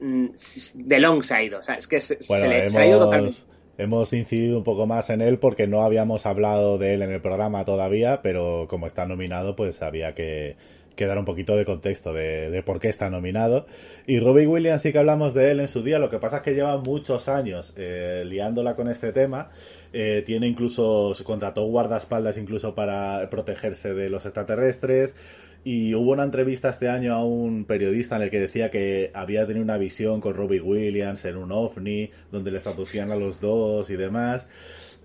mm, 0.00 0.26
DeLong 0.74 1.22
se 1.22 1.34
ha 1.34 1.42
ido. 1.42 1.58
O 1.58 1.62
sea, 1.62 1.76
es 1.76 1.88
que 1.88 2.00
se, 2.00 2.18
Bueno, 2.28 2.44
se 2.44 2.48
le 2.48 2.68
se 2.68 2.78
ha 2.78 2.86
ido 2.86 2.98
totalmente. 3.00 3.38
hemos, 3.38 3.46
hemos 3.78 4.12
incidido 4.12 4.58
un 4.58 4.64
poco 4.64 4.86
más 4.86 5.10
en 5.10 5.22
él 5.22 5.38
porque 5.38 5.66
no 5.66 5.82
habíamos 5.82 6.26
hablado 6.26 6.78
de 6.78 6.94
él 6.94 7.02
en 7.02 7.10
el 7.10 7.22
programa 7.22 7.64
todavía, 7.64 8.20
pero 8.22 8.66
como 8.68 8.86
está 8.86 9.06
nominado, 9.06 9.56
pues 9.56 9.82
había 9.82 10.14
que, 10.14 10.56
que 10.94 11.06
dar 11.06 11.18
un 11.18 11.24
poquito 11.24 11.56
de 11.56 11.64
contexto 11.64 12.12
de, 12.12 12.50
de 12.50 12.62
por 12.62 12.80
qué 12.80 12.88
está 12.88 13.10
nominado. 13.10 13.66
Y 14.06 14.20
Robbie 14.20 14.46
Williams 14.46 14.82
sí 14.82 14.92
que 14.92 14.98
hablamos 14.98 15.34
de 15.34 15.50
él 15.50 15.60
en 15.60 15.68
su 15.68 15.82
día, 15.82 15.98
lo 15.98 16.10
que 16.10 16.18
pasa 16.18 16.38
es 16.38 16.42
que 16.42 16.54
lleva 16.54 16.76
muchos 16.78 17.28
años 17.28 17.74
eh, 17.76 18.24
liándola 18.26 18.74
con 18.76 18.88
este 18.88 19.12
tema. 19.12 19.50
Eh, 19.92 20.22
tiene 20.24 20.46
incluso, 20.46 21.14
se 21.14 21.24
contrató 21.24 21.64
guardaespaldas 21.64 22.38
incluso 22.38 22.74
para 22.74 23.28
protegerse 23.30 23.94
de 23.94 24.08
los 24.08 24.24
extraterrestres. 24.24 25.16
Y 25.64 25.94
hubo 25.94 26.10
una 26.10 26.24
entrevista 26.24 26.70
este 26.70 26.88
año 26.88 27.14
a 27.14 27.24
un 27.24 27.64
periodista 27.66 28.16
en 28.16 28.22
el 28.22 28.30
que 28.30 28.40
decía 28.40 28.70
que 28.70 29.12
había 29.14 29.46
tenido 29.46 29.62
una 29.62 29.76
visión 29.76 30.20
con 30.20 30.34
Robbie 30.34 30.60
Williams 30.60 31.24
en 31.24 31.36
un 31.36 31.52
ovni, 31.52 32.10
donde 32.32 32.50
les 32.50 32.64
traducían 32.64 33.12
a 33.12 33.16
los 33.16 33.40
dos 33.40 33.88
y 33.90 33.96
demás. 33.96 34.48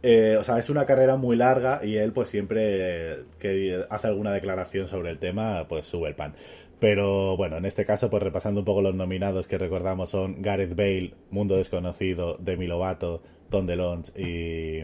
Eh, 0.04 0.38
o 0.40 0.44
sea, 0.44 0.60
es 0.60 0.70
una 0.70 0.86
carrera 0.86 1.16
muy 1.16 1.36
larga 1.36 1.82
y 1.84 1.98
él 1.98 2.14
pues 2.14 2.30
siempre 2.30 3.24
que 3.40 3.84
hace 3.90 4.08
alguna 4.08 4.32
declaración 4.32 4.88
sobre 4.88 5.10
el 5.10 5.20
tema, 5.20 5.68
pues 5.68 5.86
sube 5.86 6.10
el 6.10 6.16
pan. 6.16 6.36
Pero 6.80 7.36
bueno, 7.36 7.58
en 7.58 7.66
este 7.66 7.86
caso, 7.86 8.10
pues 8.10 8.22
repasando 8.22 8.62
un 8.62 8.66
poco 8.66 8.82
los 8.82 8.94
nominados 8.94 9.48
que 9.48 9.58
recordamos 9.58 10.12
son 10.12 10.42
Gareth 10.42 10.76
Bale, 10.76 11.14
Mundo 11.32 11.58
Desconocido, 11.58 12.38
Demi 12.40 12.68
Lovato, 12.68 13.24
Tom 13.50 13.66
DeLonge 13.66 14.12
y, 14.16 14.84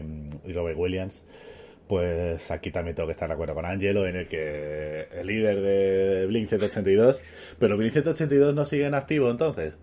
Robert 0.52 0.76
Williams. 0.76 1.22
Pues 1.86 2.50
aquí 2.50 2.70
también 2.72 2.96
tengo 2.96 3.06
que 3.06 3.12
estar 3.12 3.28
de 3.28 3.34
acuerdo 3.34 3.54
con 3.54 3.66
Angelo 3.66 4.08
en 4.08 4.16
el 4.16 4.26
que 4.26 5.06
el 5.12 5.26
líder 5.26 5.60
de 5.60 6.26
Blink 6.26 6.48
182, 6.48 7.22
pero 7.58 7.76
Blink 7.76 7.92
182 7.92 8.54
no 8.54 8.64
sigue 8.64 8.86
en 8.86 8.94
activo 8.94 9.30
entonces, 9.30 9.76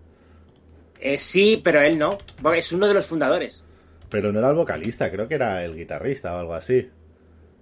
Eh, 1.00 1.16
sí, 1.16 1.60
pero 1.62 1.80
él 1.80 1.98
no. 1.98 2.18
porque 2.42 2.58
Es 2.58 2.72
uno 2.72 2.88
de 2.88 2.94
los 2.94 3.06
fundadores. 3.06 3.61
Pero 4.12 4.30
no 4.32 4.38
era 4.38 4.50
el 4.50 4.54
vocalista, 4.54 5.10
creo 5.10 5.26
que 5.26 5.34
era 5.34 5.64
el 5.64 5.74
guitarrista 5.74 6.32
o 6.36 6.38
algo 6.38 6.54
así, 6.54 6.88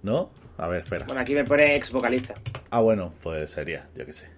¿no? 0.02 0.30
A 0.58 0.68
ver, 0.68 0.82
espera. 0.82 1.06
Bueno, 1.06 1.22
aquí 1.22 1.34
me 1.34 1.44
pone 1.44 1.74
ex 1.76 1.90
vocalista. 1.92 2.34
Ah, 2.70 2.80
bueno, 2.80 3.14
pues 3.22 3.50
sería, 3.52 3.88
yo 3.96 4.04
qué 4.04 4.12
sé. 4.12 4.28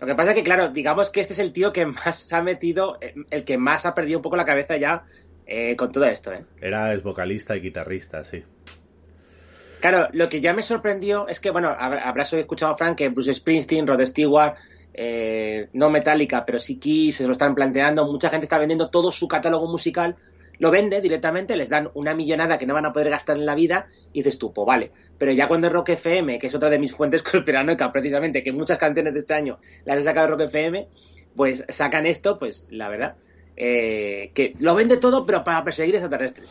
Lo 0.00 0.06
que 0.06 0.14
pasa 0.14 0.30
es 0.30 0.36
que, 0.36 0.44
claro, 0.44 0.68
digamos 0.68 1.10
que 1.10 1.20
este 1.20 1.32
es 1.32 1.40
el 1.40 1.52
tío 1.52 1.72
que 1.72 1.86
más 2.04 2.14
se 2.16 2.36
ha 2.36 2.42
metido, 2.42 2.98
eh, 3.00 3.14
el 3.30 3.44
que 3.44 3.58
más 3.58 3.84
ha 3.86 3.94
perdido 3.94 4.18
un 4.18 4.22
poco 4.22 4.36
la 4.36 4.44
cabeza 4.44 4.76
ya 4.76 5.04
eh, 5.46 5.74
con 5.74 5.90
todo 5.90 6.04
esto, 6.04 6.32
¿eh? 6.32 6.44
Era 6.60 6.92
es 6.94 7.02
vocalista 7.02 7.56
y 7.56 7.60
guitarrista, 7.60 8.22
sí. 8.22 8.44
Claro, 9.80 10.08
lo 10.12 10.28
que 10.28 10.40
ya 10.40 10.52
me 10.52 10.62
sorprendió 10.62 11.28
es 11.28 11.38
que, 11.40 11.50
bueno, 11.50 11.68
hab- 11.68 12.00
habrás 12.02 12.32
escuchado, 12.32 12.76
Frank, 12.76 12.96
que 12.98 13.08
Bruce 13.10 13.32
Springsteen, 13.32 13.86
Rod 13.86 14.04
Stewart, 14.04 14.56
eh, 14.92 15.68
no 15.72 15.88
Metallica, 15.90 16.44
pero 16.44 16.58
sí 16.58 16.78
Kiss, 16.78 17.16
se 17.16 17.26
lo 17.26 17.32
están 17.32 17.54
planteando, 17.54 18.04
mucha 18.10 18.28
gente 18.30 18.44
está 18.44 18.58
vendiendo 18.58 18.90
todo 18.90 19.12
su 19.12 19.28
catálogo 19.28 19.68
musical, 19.68 20.16
lo 20.58 20.70
vende 20.70 21.00
directamente, 21.00 21.56
les 21.56 21.68
dan 21.68 21.90
una 21.94 22.14
millonada 22.14 22.58
que 22.58 22.66
no 22.66 22.74
van 22.74 22.86
a 22.86 22.92
poder 22.92 23.10
gastar 23.10 23.36
en 23.36 23.46
la 23.46 23.54
vida, 23.54 23.88
y 24.12 24.20
dices 24.20 24.38
tú, 24.38 24.52
pues 24.52 24.66
vale. 24.66 24.90
Pero 25.18 25.32
ya 25.32 25.48
cuando 25.48 25.66
es 25.66 25.72
Rock 25.72 25.90
FM, 25.90 26.38
que 26.38 26.48
es 26.48 26.54
otra 26.54 26.70
de 26.70 26.78
mis 26.78 26.92
fuentes 26.96 27.22
conspiranoicas, 27.22 27.90
precisamente, 27.92 28.42
que 28.42 28.52
muchas 28.52 28.78
canciones 28.78 29.14
de 29.14 29.20
este 29.20 29.34
año 29.34 29.58
las 29.84 29.98
he 29.98 30.02
sacado 30.02 30.28
Rock 30.28 30.42
FM, 30.42 30.88
pues 31.36 31.64
sacan 31.68 32.06
esto, 32.06 32.38
pues 32.38 32.66
la 32.70 32.88
verdad, 32.88 33.16
eh, 33.56 34.30
que 34.34 34.54
lo 34.58 34.74
vende 34.74 34.96
todo, 34.96 35.24
pero 35.24 35.44
para 35.44 35.64
perseguir 35.64 35.94
extraterrestres. 35.94 36.50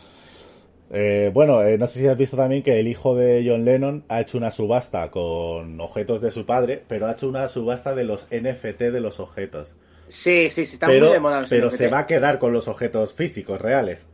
Eh, 0.90 1.30
bueno, 1.34 1.62
eh, 1.62 1.76
no 1.76 1.86
sé 1.86 2.00
si 2.00 2.06
has 2.06 2.16
visto 2.16 2.36
también 2.36 2.62
que 2.62 2.80
el 2.80 2.88
hijo 2.88 3.14
de 3.14 3.44
John 3.46 3.64
Lennon 3.64 4.04
ha 4.08 4.20
hecho 4.22 4.38
una 4.38 4.50
subasta 4.50 5.10
con 5.10 5.78
objetos 5.80 6.22
de 6.22 6.30
su 6.30 6.46
padre, 6.46 6.82
pero 6.88 7.06
ha 7.06 7.12
hecho 7.12 7.28
una 7.28 7.48
subasta 7.48 7.94
de 7.94 8.04
los 8.04 8.26
NFT 8.30 8.80
de 8.80 9.00
los 9.00 9.20
objetos. 9.20 9.76
Sí, 10.08 10.48
sí, 10.50 10.66
sí, 10.66 10.74
está 10.74 10.86
pero 10.86 11.06
muy 11.06 11.14
de 11.14 11.20
moda 11.20 11.40
los 11.42 11.50
pero 11.50 11.68
NFT. 11.68 11.76
se 11.78 11.88
va 11.88 11.98
a 12.00 12.06
quedar 12.06 12.38
con 12.38 12.52
los 12.52 12.68
objetos 12.68 13.14
físicos 13.14 13.60
reales. 13.60 14.06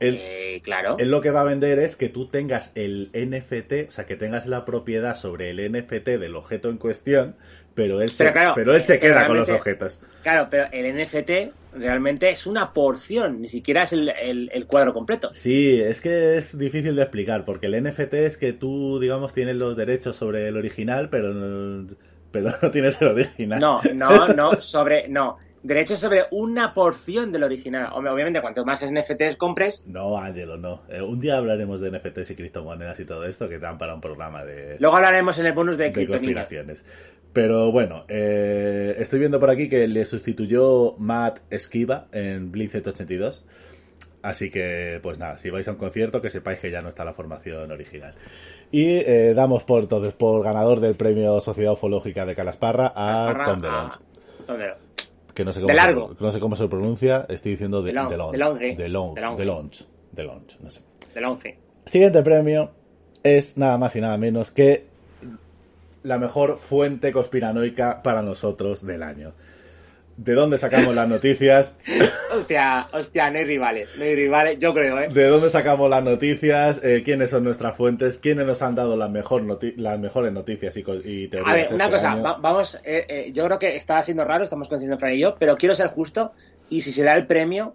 Él, 0.00 0.16
Eh, 0.20 0.60
claro. 0.62 0.94
él 1.00 1.10
lo 1.10 1.20
que 1.20 1.32
va 1.32 1.40
a 1.40 1.44
vender 1.44 1.80
es 1.80 1.96
que 1.96 2.08
tú 2.08 2.28
tengas 2.28 2.70
el 2.76 3.10
NFT, 3.12 3.88
o 3.88 3.90
sea, 3.90 4.06
que 4.06 4.14
tengas 4.14 4.46
la 4.46 4.64
propiedad 4.64 5.16
sobre 5.16 5.50
el 5.50 5.58
NFT 5.72 6.18
del 6.18 6.36
objeto 6.36 6.70
en 6.70 6.78
cuestión, 6.78 7.34
pero 7.74 8.00
él 8.00 8.08
se, 8.08 8.30
claro, 8.32 8.52
pero 8.54 8.74
él 8.76 8.80
se 8.80 9.00
queda 9.00 9.26
con 9.26 9.36
los 9.36 9.48
objetos. 9.50 10.00
Claro, 10.22 10.46
pero 10.50 10.68
el 10.70 10.94
NFT 10.96 11.52
realmente 11.74 12.30
es 12.30 12.46
una 12.46 12.72
porción, 12.72 13.40
ni 13.40 13.48
siquiera 13.48 13.82
es 13.82 13.92
el, 13.92 14.08
el- 14.10 14.50
el 14.52 14.66
cuadro 14.66 14.92
completo. 14.94 15.34
Sí, 15.34 15.80
es 15.80 16.00
que 16.00 16.36
es 16.38 16.56
difícil 16.56 16.94
de 16.94 17.02
explicar, 17.02 17.44
porque 17.44 17.66
el 17.66 17.82
NFT 17.82 18.14
es 18.14 18.36
que 18.36 18.52
tú, 18.52 19.00
digamos, 19.00 19.34
tienes 19.34 19.56
los 19.56 19.76
derechos 19.76 20.14
sobre 20.14 20.46
el 20.46 20.56
original, 20.56 21.08
pero 21.10 21.34
no, 21.34 21.88
pero 22.30 22.50
no 22.60 22.70
tienes 22.70 23.00
el 23.02 23.08
original. 23.08 23.60
No, 23.60 23.80
no, 23.94 24.28
no, 24.34 24.60
sobre, 24.60 25.08
no. 25.08 25.38
Derechos 25.62 25.98
sobre 25.98 26.24
una 26.30 26.72
porción 26.72 27.32
del 27.32 27.42
original. 27.42 27.90
Obviamente, 27.92 28.40
cuanto 28.40 28.64
más 28.64 28.84
NFTs 28.84 29.36
compres, 29.36 29.82
No, 29.86 30.16
Ángelo, 30.16 30.56
no. 30.56 30.82
Eh, 30.88 31.02
un 31.02 31.18
día 31.18 31.36
hablaremos 31.36 31.80
de 31.80 31.90
NFTs 31.90 32.30
y 32.30 32.36
criptomonedas 32.36 33.00
y 33.00 33.04
todo 33.04 33.24
esto, 33.24 33.48
que 33.48 33.58
dan 33.58 33.76
para 33.76 33.94
un 33.94 34.00
programa 34.00 34.44
de, 34.44 34.76
luego 34.78 34.96
hablaremos 34.96 35.38
en 35.38 35.46
el 35.46 35.52
bonus 35.52 35.76
de 35.78 35.92
conspiraciones. 35.92 36.84
Pero 37.32 37.70
bueno, 37.70 38.04
eh, 38.08 38.96
estoy 38.98 39.18
viendo 39.18 39.38
por 39.38 39.50
aquí 39.50 39.68
que 39.68 39.86
le 39.86 40.04
sustituyó 40.04 40.94
Matt 40.98 41.40
Esquiva 41.50 42.06
en 42.12 42.50
Blink 42.50 42.70
182. 42.70 43.44
Así 44.22 44.50
que, 44.50 44.98
pues 45.02 45.18
nada, 45.18 45.38
si 45.38 45.48
vais 45.48 45.66
a 45.68 45.72
un 45.72 45.76
concierto, 45.76 46.20
que 46.20 46.28
sepáis 46.28 46.58
que 46.58 46.70
ya 46.70 46.82
no 46.82 46.88
está 46.88 47.04
la 47.04 47.12
formación 47.12 47.70
original. 47.70 48.14
Y 48.72 48.96
eh, 48.96 49.32
damos 49.34 49.64
por 49.64 49.82
entonces 49.82 50.12
por 50.12 50.42
ganador 50.42 50.80
del 50.80 50.96
premio 50.96 51.40
Sociedad 51.40 51.72
Ufológica 51.72 52.26
de 52.26 52.34
Calasparra 52.34 52.92
a 52.96 53.44
Tom 53.44 53.60
DeLonge. 53.60 53.98
Tom 54.46 54.58
DeLonge. 54.58 54.80
Que 55.34 55.44
no 55.44 55.52
sé 55.52 55.60
De 55.60 55.66
cómo, 55.66 55.76
largo. 55.76 56.14
Se, 56.16 56.24
no 56.24 56.32
sé 56.32 56.40
cómo 56.40 56.56
se 56.56 56.68
pronuncia, 56.68 57.26
estoy 57.28 57.52
diciendo 57.52 57.80
de, 57.80 57.92
DeLonge. 57.92 58.32
DeLonge. 58.32 58.76
DeLonge. 58.76 59.84
DeLonge, 60.12 60.56
no 60.60 60.70
sé. 60.70 60.80
DeLonge. 61.14 61.56
Siguiente 61.86 62.22
premio 62.22 62.72
es 63.22 63.56
nada 63.56 63.78
más 63.78 63.94
y 63.94 64.00
nada 64.00 64.16
menos 64.16 64.50
que 64.50 64.86
la 66.02 66.18
mejor 66.18 66.58
fuente 66.58 67.12
conspiranoica 67.12 68.02
para 68.02 68.22
nosotros 68.22 68.84
del 68.84 69.02
año. 69.02 69.32
¿De 70.18 70.34
dónde 70.34 70.58
sacamos 70.58 70.94
las 70.96 71.08
noticias? 71.08 71.76
Hostia, 72.36 72.88
hostia, 72.92 73.30
no 73.30 73.38
hay 73.38 73.44
rivales. 73.44 73.88
No 73.96 74.02
hay 74.04 74.16
rivales, 74.16 74.58
yo 74.58 74.74
creo, 74.74 74.98
¿eh? 75.00 75.08
¿De 75.10 75.26
dónde 75.28 75.48
sacamos 75.48 75.88
las 75.88 76.02
noticias? 76.02 76.80
Eh, 76.84 77.02
¿Quiénes 77.04 77.30
son 77.30 77.44
nuestras 77.44 77.76
fuentes? 77.76 78.18
¿Quiénes 78.18 78.44
nos 78.44 78.60
han 78.60 78.74
dado 78.74 78.96
las, 78.96 79.10
mejor 79.10 79.42
noti- 79.44 79.74
las 79.76 79.98
mejores 79.98 80.32
noticias 80.32 80.76
y, 80.76 80.80
y 81.04 81.28
teorías? 81.28 81.50
A 81.50 81.54
ver, 81.54 81.66
una 81.72 81.84
este 81.84 81.94
cosa, 81.96 82.14
va- 82.16 82.36
vamos, 82.40 82.74
eh, 82.84 83.06
eh, 83.08 83.30
yo 83.32 83.44
creo 83.46 83.58
que 83.60 83.76
está 83.76 84.02
siendo 84.02 84.24
raro, 84.24 84.42
estamos 84.44 84.68
coincidiendo 84.68 84.98
Fran 84.98 85.12
y 85.14 85.20
yo, 85.20 85.36
pero 85.38 85.56
quiero 85.56 85.74
ser 85.74 85.86
justo. 85.88 86.32
y 86.68 86.80
si 86.82 86.92
se 86.92 87.02
da 87.04 87.14
el 87.14 87.26
premio, 87.26 87.74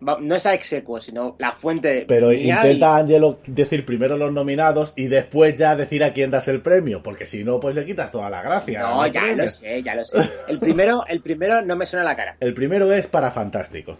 no 0.00 0.34
es 0.34 0.46
a 0.46 0.54
execuo, 0.54 1.00
sino 1.00 1.36
la 1.38 1.52
fuente. 1.52 2.04
Pero 2.06 2.32
intenta 2.32 2.96
Angelo 2.96 3.40
decir 3.46 3.86
primero 3.86 4.16
los 4.16 4.32
nominados 4.32 4.92
y 4.96 5.06
después 5.06 5.54
ya 5.54 5.76
decir 5.76 6.04
a 6.04 6.12
quién 6.12 6.30
das 6.30 6.48
el 6.48 6.60
premio, 6.60 7.02
porque 7.02 7.26
si 7.26 7.44
no, 7.44 7.60
pues 7.60 7.74
le 7.74 7.84
quitas 7.84 8.12
toda 8.12 8.28
la 8.30 8.42
gracia. 8.42 8.80
No, 8.80 9.06
ya 9.06 9.20
premio. 9.22 9.44
lo 9.44 9.48
sé, 9.48 9.82
ya 9.82 9.94
lo 9.94 10.04
sé. 10.04 10.18
El 10.48 10.58
primero, 10.58 11.04
el 11.06 11.20
primero 11.20 11.62
no 11.62 11.76
me 11.76 11.86
suena 11.86 12.04
la 12.04 12.16
cara. 12.16 12.36
El 12.40 12.54
primero 12.54 12.92
es 12.92 13.06
para 13.06 13.30
Fantástico. 13.30 13.96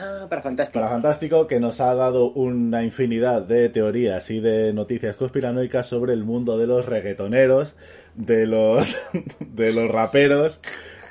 Ah, 0.00 0.26
pero 0.30 0.42
fantástico. 0.42 0.78
Para 0.78 0.92
Fantástico, 0.92 1.46
que 1.48 1.58
nos 1.58 1.80
ha 1.80 1.92
dado 1.94 2.30
una 2.30 2.84
infinidad 2.84 3.42
de 3.42 3.68
teorías 3.68 4.30
y 4.30 4.38
de 4.38 4.72
noticias 4.72 5.16
conspiranoicas 5.16 5.86
sobre 5.88 6.12
el 6.12 6.22
mundo 6.22 6.56
de 6.56 6.68
los 6.68 6.86
reggaetoneros, 6.86 7.74
de 8.14 8.46
los, 8.46 8.96
de 9.40 9.72
los 9.72 9.90
raperos 9.90 10.60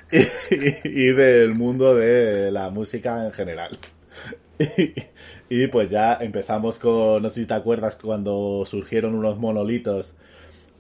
y, 0.10 0.90
y 0.90 1.12
del 1.12 1.56
mundo 1.56 1.96
de 1.96 2.50
la 2.50 2.70
música 2.70 3.26
en 3.26 3.34
general. 3.34 3.78
Y, 4.60 4.94
y 5.64 5.68
pues 5.68 5.90
ya 5.92 6.16
empezamos 6.20 6.78
con, 6.80 7.22
no 7.24 7.30
sé 7.30 7.42
si 7.42 7.46
te 7.48 7.54
acuerdas 7.54 7.96
cuando 7.96 8.64
surgieron 8.66 9.16
unos 9.16 9.38
monolitos, 9.38 10.14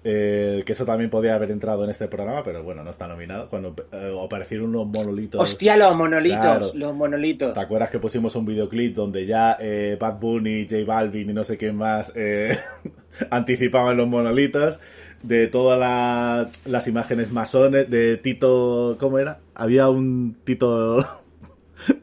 eh, 0.04 0.64
que 0.66 0.72
eso 0.72 0.86
también 0.86 1.10
podía 1.10 1.36
haber 1.36 1.52
entrado 1.52 1.84
en 1.84 1.90
este 1.90 2.08
programa, 2.08 2.44
pero 2.44 2.64
bueno, 2.64 2.84
no 2.84 2.92
está 2.92 3.08
nominado, 3.08 3.50
cuando 3.50 3.76
eh, 3.92 4.16
aparecieron 4.24 4.70
unos 4.74 4.88
monolitos. 4.88 5.42
Hostia, 5.42 5.76
los 5.76 5.96
monolitos, 5.96 6.40
Claro. 6.40 6.68
los 6.76 6.94
monolitos. 6.96 7.54
¿Te 7.54 7.60
acuerdas 7.60 7.90
que 7.92 8.00
pusimos 8.00 8.36
un 8.36 8.46
videoclip 8.46 8.96
donde 8.96 9.26
ya 9.26 9.58
eh, 9.60 9.98
Bad 10.00 10.20
Bunny, 10.20 10.64
J 10.70 10.86
Balvin 10.86 11.30
y 11.30 11.34
no 11.34 11.44
sé 11.44 11.58
quién 11.58 11.76
más 11.76 12.14
eh, 12.16 12.58
anticipaban 13.30 13.98
los 13.98 14.08
monolitos? 14.08 14.80
De 15.24 15.48
todas 15.48 15.80
la- 15.80 16.50
las 16.66 16.88
imágenes 16.88 17.32
masones, 17.32 17.90
de 17.90 18.18
Tito. 18.18 18.98
¿Cómo 19.00 19.18
era? 19.18 19.40
Había 19.56 19.90
un 19.90 20.38
Tito. 20.44 21.06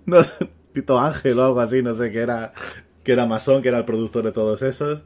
No 0.07 0.23
sé, 0.23 0.33
Tito 0.75 0.99
Ángel 0.99 1.39
o 1.39 1.45
algo 1.45 1.61
así, 1.61 1.83
no 1.83 1.95
sé 1.95 2.11
qué 2.11 2.21
era. 2.21 2.53
Que 3.03 3.13
era 3.13 3.27
masón, 3.27 3.63
que 3.63 3.69
era 3.69 3.79
el 3.79 3.85
productor 3.85 4.25
de 4.25 4.33
todos 4.33 4.61
esos. 4.63 5.05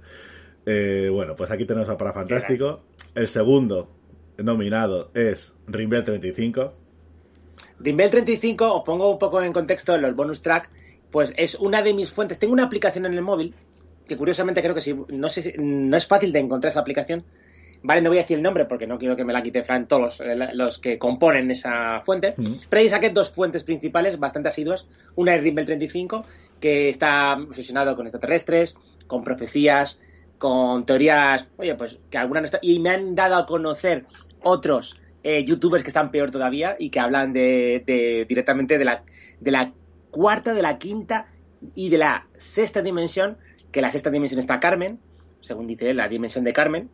Eh, 0.67 1.11
bueno, 1.13 1.35
pues 1.37 1.51
aquí 1.51 1.65
tenemos 1.65 1.89
a 1.89 1.99
Para 1.99 2.13
Fantástico. 2.13 2.79
El 3.15 3.29
segundo 3.29 3.91
nominado 4.39 5.11
es 5.15 5.55
Rimbel 5.67 6.05
35. 6.05 6.73
Rimbel 7.81 8.11
35, 8.11 8.75
os 8.75 8.83
pongo 8.85 9.11
un 9.11 9.19
poco 9.19 9.43
en 9.43 9.53
contexto 9.53 9.97
los 9.99 10.15
bonus 10.15 10.43
track, 10.43 10.71
pues 11.11 11.33
es 11.37 11.55
una 11.57 11.83
de 11.83 11.95
mis 11.95 12.11
fuentes. 12.11 12.39
Tengo 12.39 12.53
una 12.53 12.65
aplicación 12.65 13.07
en 13.07 13.15
el 13.15 13.23
móvil, 13.23 13.55
que 14.07 14.17
curiosamente 14.17 14.63
creo 14.63 14.75
que 14.75 14.81
si, 14.81 14.95
no 14.95 15.29
sé 15.29 15.43
si, 15.43 15.53
no 15.59 15.97
es 15.97 16.07
fácil 16.07 16.33
de 16.33 16.41
encontrar 16.41 16.71
esa 16.71 16.81
aplicación. 16.81 17.25
Vale, 17.83 18.01
no 18.03 18.11
voy 18.11 18.19
a 18.19 18.23
decir 18.23 18.37
el 18.37 18.43
nombre 18.43 18.65
porque 18.65 18.87
no 18.87 18.99
quiero 18.99 19.15
que 19.17 19.25
me 19.25 19.33
la 19.33 19.43
quite 19.43 19.63
Fran 19.63 19.87
todos 19.87 20.19
los, 20.21 20.55
los 20.55 20.79
que 20.79 20.99
componen 20.99 21.51
esa 21.51 22.01
fuente. 22.01 22.35
Mm. 22.37 22.55
Pero 22.69 22.81
ahí 22.81 22.89
saqué 22.89 23.11
dos 23.11 23.31
fuentes 23.31 23.63
principales 23.65 24.19
bastante 24.19 24.49
asiduas. 24.49 24.87
Una 25.15 25.35
es 25.37 25.43
Rimbel 25.43 25.67
35, 25.67 26.25
que 26.61 26.89
está 26.89 27.35
obsesionado 27.35 27.95
con 27.95 28.07
extraterrestres, 28.07 28.77
con 29.07 29.23
profecías, 29.23 30.01
con 30.39 30.85
teorías, 30.87 31.49
oye, 31.57 31.75
pues 31.77 31.99
que 32.11 32.19
alguna 32.19 32.41
no 32.41 32.47
está. 32.47 32.59
Y 32.63 32.79
me 32.81 32.91
han 32.91 33.15
dado 33.15 33.37
a 33.37 33.47
conocer 33.47 34.05
otros 34.43 35.01
eh, 35.23 35.45
youtubers 35.45 35.83
que 35.85 35.91
están 35.91 36.11
peor 36.11 36.31
todavía 36.31 36.77
y 36.79 36.91
que 36.91 37.01
hablan 37.01 37.33
de, 37.33 37.83
de- 37.87 38.25
directamente 38.29 38.79
de 38.79 38.85
la, 38.85 39.03
de 39.41 39.51
la 39.51 39.73
cuarta, 40.11 40.55
de 40.55 40.63
la 40.63 40.79
quinta 40.79 41.27
y 41.75 41.89
de 41.91 41.99
la 41.99 42.27
sexta 42.35 42.83
dimensión, 42.83 43.37
que 43.73 43.83
la 43.83 43.91
sexta 43.91 44.11
dimensión 44.11 44.39
está 44.41 44.61
Carmen, 44.61 44.99
según 45.41 45.67
dice 45.67 45.91
él, 45.91 45.97
la 45.99 46.09
dimensión 46.09 46.45
de 46.45 46.53
Carmen. 46.53 46.89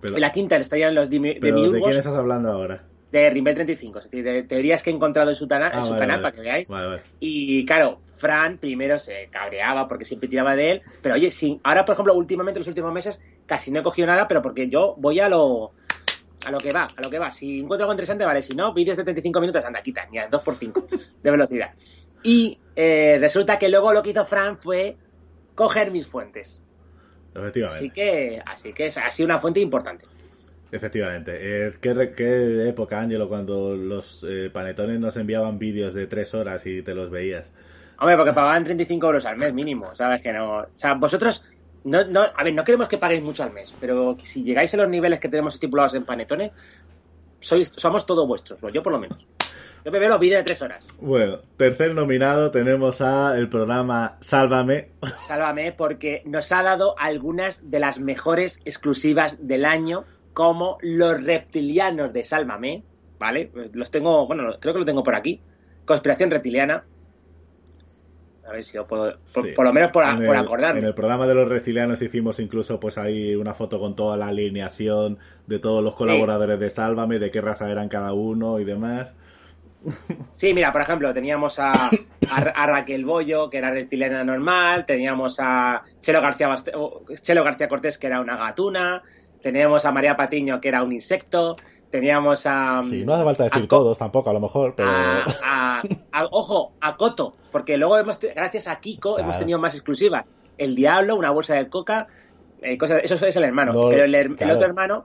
Pero, 0.00 0.14
En 0.14 0.20
la 0.20 0.30
quinta 0.32 0.56
estarían 0.56 0.94
los 0.94 1.10
dimi- 1.10 1.38
pero 1.40 1.56
¿de 1.56 1.62
demiurgos 1.62 1.88
quién 1.88 1.98
estás 1.98 2.14
hablando 2.14 2.50
ahora? 2.52 2.84
de 3.10 3.30
Rimbel 3.30 3.54
35, 3.54 4.00
es 4.00 4.04
decir, 4.10 4.22
de 4.22 4.42
teorías 4.42 4.82
que 4.82 4.90
he 4.90 4.92
encontrado 4.92 5.30
en 5.30 5.36
su, 5.36 5.48
tana- 5.48 5.68
en 5.70 5.78
Ah, 5.78 5.82
su 5.82 5.90
vale, 5.92 6.00
canal 6.00 6.16
vale. 6.16 6.22
para 6.22 6.34
que 6.36 6.40
veáis. 6.42 6.68
Vale. 6.68 7.00
Y 7.20 7.64
claro, 7.64 8.02
Fran 8.14 8.58
primero 8.58 8.98
se 8.98 9.28
cabreaba 9.30 9.88
porque 9.88 10.04
siempre 10.04 10.28
tiraba 10.28 10.54
de 10.54 10.72
él, 10.72 10.82
pero 11.02 11.14
oye, 11.14 11.30
sí, 11.30 11.58
ahora 11.64 11.84
por 11.86 11.94
ejemplo, 11.94 12.12
últimamente, 12.14 12.60
los 12.60 12.68
últimos 12.68 12.92
meses, 12.92 13.18
casi 13.46 13.70
no 13.70 13.80
he 13.80 13.82
cogido 13.82 14.06
nada, 14.08 14.28
pero 14.28 14.42
porque 14.42 14.68
yo 14.68 14.94
voy 14.98 15.20
a 15.20 15.28
lo 15.30 15.72
a 16.46 16.50
lo 16.50 16.58
que 16.58 16.70
va, 16.70 16.86
a 16.96 17.02
lo 17.02 17.08
que 17.10 17.18
va. 17.18 17.30
Si 17.30 17.60
encuentro 17.60 17.84
algo 17.84 17.92
interesante, 17.94 18.24
vale, 18.24 18.42
si 18.42 18.54
no, 18.54 18.72
vídeos 18.74 18.96
de 18.98 19.04
35 19.04 19.40
minutos, 19.40 19.64
anda, 19.64 19.80
quita, 19.82 20.06
ni 20.10 20.18
a 20.18 20.28
2x5 20.30 20.86
de 21.22 21.30
velocidad. 21.30 21.70
Y 22.22 22.58
eh, 22.76 23.16
resulta 23.20 23.58
que 23.58 23.68
luego 23.70 23.92
lo 23.92 24.02
que 24.02 24.10
hizo 24.10 24.24
Fran 24.24 24.58
fue 24.58 24.96
coger 25.54 25.90
mis 25.90 26.06
fuentes. 26.06 26.62
Efectivamente. 27.40 27.78
Así 27.86 27.90
que, 27.90 28.42
así 28.44 28.72
que 28.72 28.86
es- 28.86 28.98
ha 28.98 29.10
sido 29.10 29.26
una 29.26 29.38
fuente 29.38 29.60
importante. 29.60 30.04
Efectivamente. 30.70 31.32
Eh, 31.68 31.72
¿qué, 31.80 32.12
qué 32.16 32.68
época, 32.68 33.00
Ángelo, 33.00 33.28
cuando 33.28 33.74
los 33.74 34.24
eh, 34.28 34.50
panetones 34.52 35.00
nos 35.00 35.16
enviaban 35.16 35.58
vídeos 35.58 35.94
de 35.94 36.06
tres 36.06 36.34
horas 36.34 36.66
y 36.66 36.82
te 36.82 36.94
los 36.94 37.10
veías? 37.10 37.50
Hombre, 38.00 38.16
porque 38.16 38.32
pagaban 38.32 38.64
35 38.64 39.06
euros 39.06 39.24
al 39.26 39.38
mes 39.38 39.52
mínimo, 39.54 39.94
¿sabes? 39.96 40.22
Que 40.22 40.32
no. 40.32 40.58
O 40.60 40.66
sea, 40.76 40.94
vosotros. 40.94 41.44
No, 41.84 42.04
no, 42.04 42.20
a 42.36 42.44
ver, 42.44 42.52
no 42.54 42.64
queremos 42.64 42.86
que 42.88 42.98
paguéis 42.98 43.22
mucho 43.22 43.42
al 43.44 43.52
mes, 43.52 43.72
pero 43.80 44.16
si 44.22 44.42
llegáis 44.44 44.74
a 44.74 44.76
los 44.76 44.88
niveles 44.88 45.20
que 45.20 45.28
tenemos 45.28 45.54
estipulados 45.54 45.94
en 45.94 46.04
Panetone, 46.04 46.52
sois, 47.40 47.72
somos 47.76 48.04
todos 48.04 48.26
vuestros, 48.26 48.62
o 48.62 48.68
yo 48.68 48.82
por 48.82 48.92
lo 48.92 48.98
menos. 48.98 49.26
Yo 49.88 49.92
me 49.92 50.00
veo 50.00 50.10
los 50.10 50.20
vídeos 50.20 50.40
de 50.40 50.44
tres 50.44 50.60
horas. 50.60 50.86
Bueno, 51.00 51.38
tercer 51.56 51.94
nominado 51.94 52.50
tenemos 52.50 53.00
a 53.00 53.38
el 53.38 53.48
programa 53.48 54.18
Sálvame. 54.20 54.90
Sálvame, 55.16 55.72
porque 55.72 56.20
nos 56.26 56.52
ha 56.52 56.62
dado 56.62 56.94
algunas 56.98 57.70
de 57.70 57.80
las 57.80 57.98
mejores 57.98 58.60
exclusivas 58.66 59.48
del 59.48 59.64
año, 59.64 60.04
como 60.34 60.76
los 60.82 61.22
reptilianos 61.24 62.12
de 62.12 62.22
Sálvame, 62.22 62.82
¿vale? 63.18 63.48
Pues 63.50 63.74
Los 63.74 63.90
tengo, 63.90 64.26
bueno, 64.26 64.50
creo 64.60 64.74
que 64.74 64.80
lo 64.80 64.84
tengo 64.84 65.02
por 65.02 65.14
aquí. 65.14 65.40
Conspiración 65.86 66.30
reptiliana. 66.30 66.84
A 68.46 68.52
ver 68.52 68.62
si 68.64 68.76
lo 68.76 68.86
puedo. 68.86 69.16
Por, 69.32 69.44
Sí. 69.46 69.52
por 69.56 69.64
lo 69.64 69.72
menos 69.72 69.90
por, 69.90 70.04
a- 70.04 70.18
por 70.18 70.36
acordarme. 70.36 70.80
En 70.80 70.86
el 70.86 70.94
programa 70.94 71.26
de 71.26 71.34
los 71.34 71.48
reptilianos 71.48 72.02
hicimos 72.02 72.40
incluso 72.40 72.78
pues 72.78 72.98
ahí 72.98 73.34
una 73.36 73.54
foto 73.54 73.80
con 73.80 73.96
toda 73.96 74.18
la 74.18 74.26
alineación 74.26 75.16
de 75.46 75.58
todos 75.58 75.82
los 75.82 75.94
colaboradores 75.94 76.60
de 76.60 76.68
Sálvame, 76.68 77.18
de 77.18 77.30
qué 77.30 77.40
raza 77.40 77.70
eran 77.70 77.88
cada 77.88 78.12
uno 78.12 78.60
y 78.60 78.64
demás. 78.64 79.14
Sí, 80.34 80.54
mira, 80.54 80.72
por 80.72 80.82
ejemplo, 80.82 81.12
teníamos 81.14 81.58
a, 81.58 81.72
a, 81.72 82.36
a 82.36 82.66
Raquel 82.66 83.04
Bollo, 83.04 83.48
que 83.48 83.58
era 83.58 83.70
reptiliana 83.70 84.24
normal, 84.24 84.84
teníamos 84.86 85.38
a 85.40 85.82
Chelo 86.00 86.20
García, 86.20 86.54
Chelo 87.20 87.44
García 87.44 87.68
Cortés, 87.68 87.96
que 87.98 88.06
era 88.08 88.20
una 88.20 88.36
gatuna, 88.36 89.02
teníamos 89.42 89.84
a 89.84 89.92
María 89.92 90.16
Patiño, 90.16 90.60
que 90.60 90.68
era 90.68 90.82
un 90.82 90.92
insecto, 90.92 91.54
teníamos 91.90 92.44
a... 92.46 92.82
Sí, 92.82 93.04
no 93.04 93.14
hace 93.14 93.24
falta 93.24 93.44
decir 93.44 93.68
todos 93.68 93.96
tampoco, 93.98 94.30
a 94.30 94.32
lo 94.32 94.40
mejor, 94.40 94.74
pero... 94.76 94.90
a, 94.90 95.82
ojo, 96.30 96.72
a 96.80 96.96
Coto, 96.96 97.34
porque 97.52 97.76
luego 97.78 97.96
hemos, 97.98 98.18
gracias 98.20 98.68
a 98.68 98.80
Kiko, 98.80 99.14
Claro. 99.14 99.24
hemos 99.24 99.38
tenido 99.38 99.58
más 99.58 99.74
exclusivas. 99.74 100.24
El 100.58 100.74
Diablo, 100.74 101.16
una 101.16 101.30
bolsa 101.30 101.54
de 101.54 101.68
coca, 101.68 102.08
eh, 102.62 102.76
cosas, 102.76 103.00
eso 103.04 103.14
es 103.24 103.36
el 103.36 103.44
hermano. 103.44 103.72
No, 103.72 103.88
pero 103.90 104.04
el, 104.04 104.14
her- 104.14 104.30
el 104.30 104.36
claro. 104.36 104.54
otro 104.54 104.66
hermano, 104.66 105.04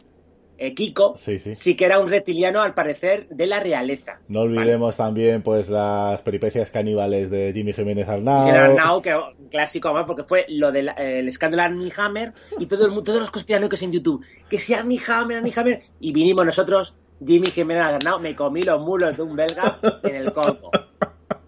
eh, 0.58 0.74
Kiko, 0.74 1.16
Sí, 1.18 1.40
sí. 1.40 1.76
que 1.76 1.86
era 1.86 2.00
un 2.00 2.08
reptiliano 2.08 2.62
al 2.62 2.74
parecer 2.74 3.28
de 3.30 3.48
la 3.48 3.60
realeza. 3.60 4.20
No 4.28 4.42
olvidemos 4.42 4.96
también 4.98 5.42
pues 5.42 5.70
las 5.70 6.22
peripecias 6.22 6.70
caníbales 6.70 7.30
de 7.30 7.52
Jimmy 7.54 7.74
Jiménez 7.74 8.08
Arnau. 8.08 8.48
Arnau, 8.48 9.02
que 9.02 9.16
clásico 9.50 9.88
además, 9.90 10.06
porque 10.06 10.24
fue 10.24 10.46
lo 10.50 10.72
del 10.72 10.90
eh, 10.90 11.20
el 11.20 11.28
escándalo 11.28 11.64
Armie 11.64 11.92
Hammer 11.98 12.34
y 12.60 12.66
todo 12.68 12.86
el, 12.86 13.04
todos 13.04 13.20
los 13.20 13.32
conspiranoicos 13.32 13.82
en 13.82 13.92
YouTube. 13.92 14.26
Que 14.50 14.60
si 14.60 14.74
Armie 14.74 15.02
Hammer, 15.08 15.38
Armie 15.38 15.54
Hammer. 15.56 15.82
Y 16.00 16.12
vinimos 16.14 16.46
nosotros, 16.46 16.94
Jimmy 17.26 17.48
Jiménez 17.48 17.84
Arnau, 17.84 18.20
me 18.20 18.36
comí 18.36 18.62
los 18.64 18.80
mulos 18.80 19.18
de 19.18 19.24
un 19.24 19.36
belga 19.36 19.80
en 20.04 20.16
el 20.16 20.34
coco. 20.34 20.70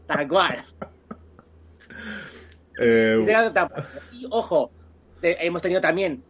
Tal 0.08 0.28
cual. 0.28 0.63
Eh, 2.80 3.22
Y 4.12 4.26
ojo, 4.30 4.72
hemos 5.22 5.62
tenido 5.62 5.82
también 5.82 6.24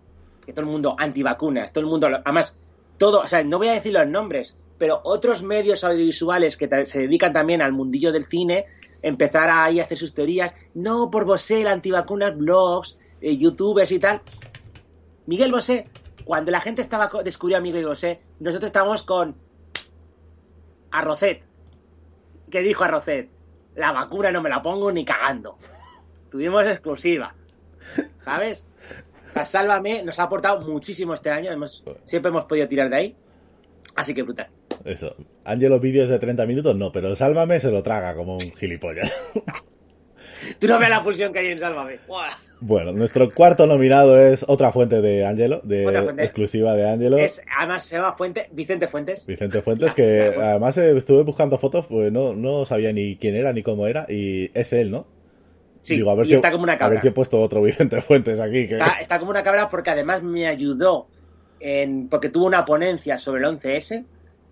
que 0.45 0.53
todo 0.53 0.61
el 0.65 0.71
mundo 0.71 0.95
antivacunas, 0.97 1.73
todo 1.73 1.83
el 1.83 1.89
mundo, 1.89 2.07
además, 2.07 2.55
todo, 2.97 3.21
o 3.21 3.25
sea, 3.27 3.43
no 3.43 3.57
voy 3.57 3.67
a 3.67 3.73
decir 3.73 3.93
los 3.93 4.07
nombres, 4.07 4.55
pero 4.77 5.01
otros 5.03 5.43
medios 5.43 5.83
audiovisuales 5.83 6.57
que 6.57 6.85
se 6.85 6.99
dedican 6.99 7.33
también 7.33 7.61
al 7.61 7.71
mundillo 7.71 8.11
del 8.11 8.25
cine, 8.25 8.65
empezar 9.01 9.49
ahí 9.49 9.79
a 9.79 9.83
hacer 9.83 9.97
sus 9.97 10.13
teorías, 10.13 10.53
no 10.73 11.09
por 11.09 11.25
Bosé, 11.25 11.61
el 11.61 11.67
antivacunas, 11.67 12.37
blogs, 12.37 12.97
eh, 13.21 13.37
youtubers 13.37 13.91
y 13.91 13.99
tal. 13.99 14.21
Miguel 15.25 15.51
Bosé, 15.51 15.85
cuando 16.25 16.51
la 16.51 16.61
gente 16.61 16.81
estaba 16.81 17.09
descubrió 17.23 17.57
a 17.57 17.61
Miguel 17.61 17.85
Bosé, 17.85 18.19
nosotros 18.39 18.67
estábamos 18.67 19.03
con 19.03 19.35
Arrocet. 20.91 21.43
¿Qué 22.49 22.61
dijo 22.61 22.83
Arrocet? 22.83 23.29
La 23.75 23.91
vacuna 23.91 24.31
no 24.31 24.41
me 24.41 24.49
la 24.49 24.61
pongo 24.61 24.91
ni 24.91 25.03
cagando. 25.03 25.57
Tuvimos 26.31 26.65
exclusiva. 26.65 27.35
¿Sabes? 28.23 28.65
Sálvame 29.43 30.03
nos 30.03 30.19
ha 30.19 30.23
aportado 30.23 30.61
muchísimo 30.61 31.13
este 31.13 31.29
año. 31.29 31.51
Hemos, 31.51 31.83
siempre 32.03 32.29
hemos 32.29 32.45
podido 32.45 32.67
tirar 32.67 32.89
de 32.89 32.95
ahí. 32.95 33.15
Así 33.95 34.13
que 34.13 34.23
brutal. 34.23 34.47
Eso. 34.85 35.15
Ángelo 35.43 35.79
vídeos 35.79 36.09
de 36.09 36.19
30 36.19 36.45
minutos 36.45 36.75
no, 36.75 36.91
pero 36.91 37.15
Sálvame 37.15 37.59
se 37.59 37.71
lo 37.71 37.83
traga 37.83 38.15
como 38.15 38.33
un 38.33 38.51
gilipollas. 38.51 39.11
Tú 40.59 40.67
no 40.67 40.79
ves 40.79 40.89
la 40.89 41.01
fusión 41.01 41.33
que 41.33 41.39
hay 41.39 41.47
en 41.47 41.57
Sálvame. 41.57 41.99
Buah. 42.07 42.29
Bueno, 42.61 42.93
nuestro 42.93 43.29
cuarto 43.29 43.67
nominado 43.67 44.19
es 44.19 44.45
otra 44.47 44.71
fuente 44.71 45.01
de 45.01 45.25
Angelo, 45.25 45.59
de 45.63 45.83
exclusiva 46.19 46.73
de 46.73 46.89
Angelo. 46.89 47.17
Es, 47.17 47.41
además 47.57 47.83
se 47.83 47.97
llama 47.97 48.13
Fuente, 48.13 48.47
Vicente 48.51 48.87
Fuentes. 48.87 49.25
Vicente 49.25 49.61
Fuentes, 49.61 49.93
que 49.93 50.33
además 50.35 50.77
eh, 50.77 50.95
estuve 50.95 51.23
buscando 51.23 51.57
fotos, 51.57 51.85
pues 51.87 52.11
no, 52.11 52.33
no 52.33 52.65
sabía 52.65 52.93
ni 52.93 53.17
quién 53.17 53.35
era 53.35 53.51
ni 53.51 53.61
cómo 53.61 53.87
era, 53.87 54.05
y 54.09 54.51
es 54.57 54.71
él, 54.73 54.89
¿no? 54.89 55.05
Sí, 55.85 55.97
Digo, 55.97 56.09
a 56.09 56.15
ver 56.15 56.25
y 56.25 56.29
si, 56.29 56.33
está 56.35 56.49
como 56.51 56.63
una 56.63 56.73
A 56.73 56.77
cabra. 56.77 56.93
ver 56.93 57.01
si 57.01 57.09
he 57.09 57.11
puesto 57.11 57.39
otro 57.39 57.61
Vicente 57.63 58.01
Fuentes 58.01 58.39
aquí. 58.39 58.67
Que... 58.67 58.73
Está, 58.73 58.97
está 58.99 59.19
como 59.19 59.29
una 59.29 59.43
cabra 59.43 59.69
porque 59.69 59.91
además 59.91 60.23
me 60.23 60.47
ayudó 60.47 61.07
en, 61.59 62.09
porque 62.09 62.29
tuvo 62.29 62.47
una 62.47 62.65
ponencia 62.65 63.19
sobre 63.19 63.45
el 63.45 63.55
11S 63.55 64.03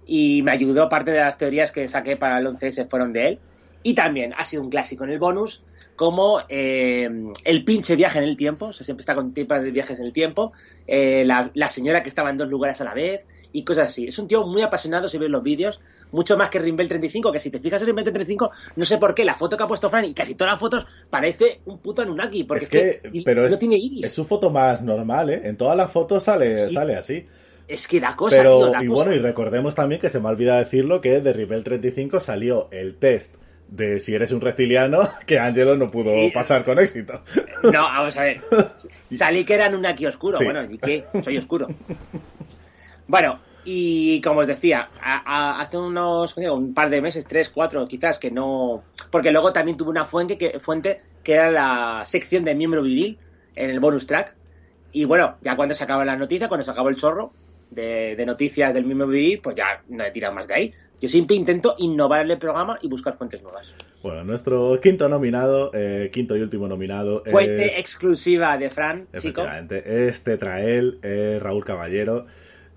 y 0.06 0.44
me 0.44 0.52
ayudó 0.52 0.90
parte 0.90 1.10
de 1.10 1.20
las 1.20 1.40
teorías 1.40 1.72
que 1.72 1.88
saqué 1.88 2.18
para 2.18 2.38
el 2.38 2.46
11S 2.46 2.88
fueron 2.88 3.14
de 3.14 3.30
él. 3.30 3.40
Y 3.82 3.96
también 3.96 4.34
ha 4.38 4.44
sido 4.44 4.62
un 4.62 4.70
clásico 4.70 5.06
en 5.06 5.10
el 5.10 5.18
bonus, 5.20 5.64
como 5.96 6.42
eh, 6.50 7.10
el 7.44 7.66
pinche 7.66 7.96
viaje 7.96 8.20
en 8.20 8.26
el 8.26 8.38
tiempo, 8.38 8.68
o 8.68 8.74
sea, 8.74 8.86
siempre 8.86 9.02
está 9.02 9.16
con 9.16 9.34
temas 9.34 9.64
de 9.64 9.72
viajes 9.72 10.00
en 10.00 10.06
el 10.06 10.14
tiempo, 10.14 10.54
eh, 10.88 11.24
la, 11.26 11.50
la 11.56 11.68
señora 11.68 12.04
que 12.04 12.10
estaba 12.10 12.30
en 12.30 12.38
dos 12.38 12.48
lugares 12.48 12.80
a 12.80 12.84
la 12.84 12.94
vez 12.94 13.26
y 13.52 13.64
cosas 13.64 13.90
así. 13.90 14.06
Es 14.08 14.20
un 14.20 14.28
tío 14.28 14.46
muy 14.46 14.62
apasionado 14.62 15.08
si 15.08 15.18
ves 15.18 15.30
los 15.30 15.44
vídeos, 15.44 15.82
mucho 16.14 16.38
más 16.38 16.50
que 16.50 16.60
Rimbel 16.60 16.88
35, 16.88 17.32
que 17.32 17.40
si 17.40 17.50
te 17.52 17.60
fijas 17.60 17.82
en 17.82 17.88
Rimbel 17.88 18.06
35, 18.06 18.52
no 18.78 18.86
sé 18.86 18.98
por 18.98 19.14
qué, 19.14 19.26
la 19.26 19.34
foto 19.36 19.58
que 19.58 19.64
ha 19.64 19.68
puesto 19.68 19.90
Fran 19.90 20.06
y 20.06 20.14
casi 20.14 20.36
todas 20.36 20.54
las 20.54 20.60
fotos 20.60 20.86
parece 21.10 21.60
un 21.66 21.80
puto 21.80 22.02
Anunnaki, 22.04 22.46
porque 22.46 22.64
es 22.64 22.70
que, 22.70 23.24
pero 23.26 23.42
no 23.42 23.48
es, 23.48 23.60
tiene 23.60 23.76
iris. 23.76 24.06
es 24.06 24.14
su 24.14 24.24
foto 24.24 24.50
más 24.50 24.82
normal, 24.82 25.30
¿eh? 25.32 25.42
En 25.44 25.58
todas 25.58 25.76
las 25.76 25.92
fotos 25.92 26.24
sale, 26.24 26.54
Sí. 26.54 26.74
sale 26.74 26.96
así. 26.96 27.26
Es 27.68 27.88
que 27.88 28.00
da 28.00 28.16
cosa, 28.16 28.38
Pero, 28.38 28.58
tío, 28.58 28.72
da 28.72 28.84
y 28.84 28.88
cosa. 28.88 29.04
bueno, 29.04 29.16
y 29.16 29.20
recordemos 29.20 29.76
también 29.76 30.00
que 30.00 30.10
se 30.10 30.20
me 30.20 30.28
ha 30.28 30.32
olvidado 30.32 30.60
decirlo 30.60 31.02
que 31.02 31.20
de 31.22 31.34
Rebel 31.34 31.64
35 31.64 32.20
salió 32.20 32.68
el 32.72 32.96
test 32.98 33.36
de 33.70 34.00
si 34.02 34.14
eres 34.14 34.32
un 34.32 34.42
reptiliano 34.42 35.10
que 35.26 35.40
Angelo 35.40 35.76
no 35.78 35.90
pudo 35.90 36.12
Sí. 36.14 36.32
pasar 36.32 36.64
con 36.64 36.78
éxito. 36.80 37.22
No, 37.64 37.82
vamos 37.84 38.16
a 38.18 38.24
ver. 38.24 38.42
Salí 39.14 39.46
que 39.46 39.54
eran 39.54 39.74
un 39.74 39.86
aquí 39.86 40.06
oscuro. 40.06 40.38
Sí. 40.38 40.44
Bueno, 40.44 40.66
¿y 40.70 40.78
qué? 40.78 41.06
Soy 41.24 41.38
oscuro. 41.38 41.68
Bueno, 43.08 43.40
y 43.66 44.20
como 44.22 44.42
os 44.42 44.48
decía, 44.48 44.90
a- 45.02 45.24
a- 45.26 45.62
hace 45.62 45.78
unos 45.78 46.36
un 46.38 46.74
par 46.74 46.90
de 46.90 47.02
meses, 47.02 47.26
tres, 47.26 47.50
cuatro, 47.50 47.88
quizás, 47.88 48.18
que 48.20 48.32
no. 48.32 48.84
Porque 49.12 49.32
luego 49.32 49.54
también 49.54 49.78
tuve 49.78 49.90
una 49.90 50.06
fuente 50.06 50.38
que, 50.38 50.60
fuente 50.60 51.02
que 51.24 51.34
era 51.36 51.52
la 51.52 52.04
sección 52.06 52.44
de 52.44 52.56
miembro 52.56 52.82
viril 52.82 53.18
en 53.56 53.70
el 53.70 53.80
bonus 53.80 54.08
track. 54.08 54.36
Y 54.92 55.06
bueno, 55.06 55.38
ya 55.42 55.56
cuando 55.56 55.74
se 55.76 55.84
acaba 55.84 56.04
la 56.06 56.16
noticia, 56.16 56.48
cuando 56.48 56.64
se 56.64 56.72
acabó 56.72 56.90
el 56.90 56.96
chorro 56.96 57.32
de, 57.72 58.16
de 58.16 58.26
noticias 58.26 58.74
del 58.74 58.86
miembro 58.86 59.08
viril, 59.08 59.40
pues 59.42 59.56
ya 59.56 59.82
no 59.90 60.04
he 60.04 60.12
tirado 60.12 60.34
más 60.36 60.48
de 60.48 60.54
ahí. 60.54 60.74
Yo 61.02 61.10
siempre 61.10 61.36
intento 61.36 61.76
innovar 61.80 62.22
el 62.30 62.38
programa 62.38 62.78
y 62.82 62.88
buscar 62.88 63.18
fuentes 63.18 63.42
nuevas. 63.44 63.74
Bueno, 64.02 64.24
nuestro 64.24 64.80
quinto 64.82 65.10
nominado, 65.10 65.72
eh, 65.74 66.10
quinto 66.14 66.38
y 66.38 66.42
último 66.42 66.68
nominado 66.68 67.24
Fuente 67.30 67.66
es... 67.68 67.80
exclusiva 67.80 68.58
de 68.58 68.70
Fran, 68.70 69.08
chico. 69.18 69.42
Efectivamente, 69.42 70.08
es 70.08 70.24
Tetrael, 70.24 71.00
es 71.02 71.42
Raúl 71.42 71.66
Caballero. 71.66 72.26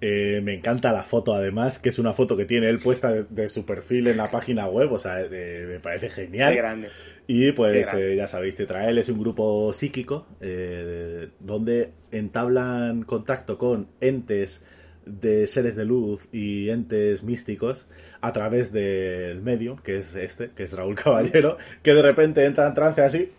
Eh, 0.01 0.40
me 0.42 0.55
encanta 0.55 0.92
la 0.92 1.03
foto 1.03 1.34
además, 1.34 1.78
que 1.78 1.88
es 1.88 1.99
una 1.99 2.12
foto 2.12 2.36
que 2.36 2.44
tiene 2.44 2.68
él 2.68 2.78
puesta 2.78 3.11
de, 3.11 3.24
de 3.30 3.49
su 3.49 3.64
perfil 3.64 4.09
en 4.09 4.18
la 4.18 4.28
página 4.30 4.68
web, 4.68 4.92
o 4.92 4.99
sea, 4.99 5.22
eh, 5.22 5.64
me 5.66 5.80
parece 5.80 6.09
genial. 6.11 6.53
Qué 6.53 6.59
grande. 6.59 6.88
Y 7.26 7.53
pues 7.53 7.86
grande. 7.88 8.12
eh, 8.12 8.16
ya 8.16 8.26
sabéis, 8.26 8.57
Tetrael 8.57 8.99
es 8.99 9.09
un 9.09 9.18
grupo 9.18 9.72
psíquico 9.72 10.26
eh, 10.40 11.30
donde 11.40 11.92
entablan 12.11 13.05
contacto 13.05 13.57
con 13.59 13.88
entes 14.01 14.64
de 15.07 15.47
seres 15.47 15.76
de 15.76 15.84
luz 15.84 16.28
y 16.32 16.68
entes 16.68 17.22
místicos 17.22 17.86
a 18.20 18.32
través 18.32 18.72
del 18.72 19.40
medio, 19.40 19.76
que 19.82 19.99
es 19.99 20.14
este, 20.14 20.51
que 20.51 20.64
es 20.64 20.72
Raúl 20.72 20.94
Caballero, 20.94 21.57
que 21.82 21.94
de 21.94 22.03
repente 22.03 22.44
entra 22.44 22.66
en 22.66 22.74
trance 22.74 23.01
así 23.01 23.30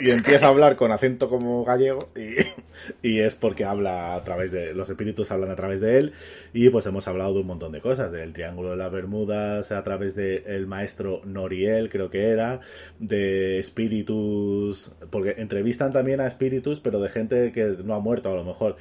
y 0.00 0.10
empieza 0.10 0.46
a 0.46 0.48
hablar 0.48 0.76
con 0.76 0.92
acento 0.92 1.28
como 1.28 1.64
gallego 1.64 2.08
y, 2.16 3.08
y 3.08 3.20
es 3.20 3.34
porque 3.34 3.64
habla 3.64 4.14
a 4.14 4.24
través 4.24 4.52
de 4.52 4.74
los 4.74 4.88
espíritus 4.88 5.30
hablan 5.30 5.50
a 5.50 5.56
través 5.56 5.80
de 5.80 5.98
él 5.98 6.12
y 6.52 6.68
pues 6.70 6.86
hemos 6.86 7.06
hablado 7.08 7.34
de 7.34 7.40
un 7.40 7.46
montón 7.46 7.72
de 7.72 7.80
cosas 7.80 8.10
del 8.12 8.32
triángulo 8.32 8.70
de 8.70 8.76
las 8.76 8.90
Bermudas 8.90 9.70
a 9.72 9.82
través 9.82 10.14
del 10.14 10.42
el 10.46 10.66
maestro 10.66 11.20
Noriel 11.24 11.88
creo 11.90 12.10
que 12.10 12.30
era 12.30 12.60
de 12.98 13.58
espíritus 13.58 14.92
porque 15.10 15.34
entrevistan 15.38 15.92
también 15.92 16.20
a 16.20 16.26
espíritus 16.26 16.80
pero 16.80 17.00
de 17.00 17.08
gente 17.08 17.52
que 17.52 17.76
no 17.84 17.94
ha 17.94 18.00
muerto 18.00 18.30
a 18.30 18.34
lo 18.34 18.44
mejor 18.44 18.76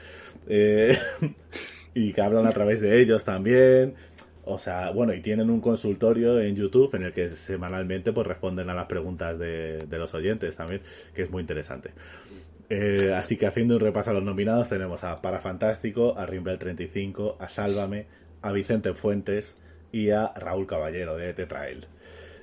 Eh, 0.48 0.98
y 1.94 2.14
que 2.14 2.22
hablan 2.22 2.48
a 2.48 2.52
través 2.52 2.82
de 2.82 3.02
ellos 3.02 3.26
también 3.26 3.96
o 4.50 4.58
sea, 4.60 4.92
bueno, 4.92 5.14
y 5.14 5.22
tienen 5.22 5.50
un 5.50 5.62
consultorio 5.62 6.40
en 6.40 6.56
YouTube 6.56 6.94
en 6.96 7.04
el 7.04 7.14
que 7.14 7.30
semanalmente 7.30 8.12
pues 8.12 8.28
responden 8.28 8.70
a 8.70 8.74
las 8.74 8.88
preguntas 8.88 9.38
de, 9.38 9.86
los 9.92 10.14
oyentes 10.14 10.56
también, 10.56 10.82
que 11.14 11.24
es 11.24 11.30
muy 11.30 11.42
interesante. 11.42 11.92
Eh, 12.70 13.14
así 13.16 13.38
que 13.38 13.48
haciendo 13.48 13.76
un 13.76 13.80
repaso 13.80 14.12
a 14.12 14.14
los 14.14 14.24
nominados 14.24 14.70
tenemos 14.70 15.04
a 15.04 15.16
Parafantástico, 15.16 16.18
a 16.18 16.26
Rimbel 16.26 16.60
35, 16.60 17.38
a 17.40 17.48
Sálvame, 17.48 18.08
a 18.42 18.52
Vicente 18.52 18.94
Fuentes 18.94 19.56
y 19.92 20.12
a 20.12 20.34
Raúl 20.36 20.68
Caballero 20.68 21.16
de 21.16 21.34
Tetrael. 21.34 21.88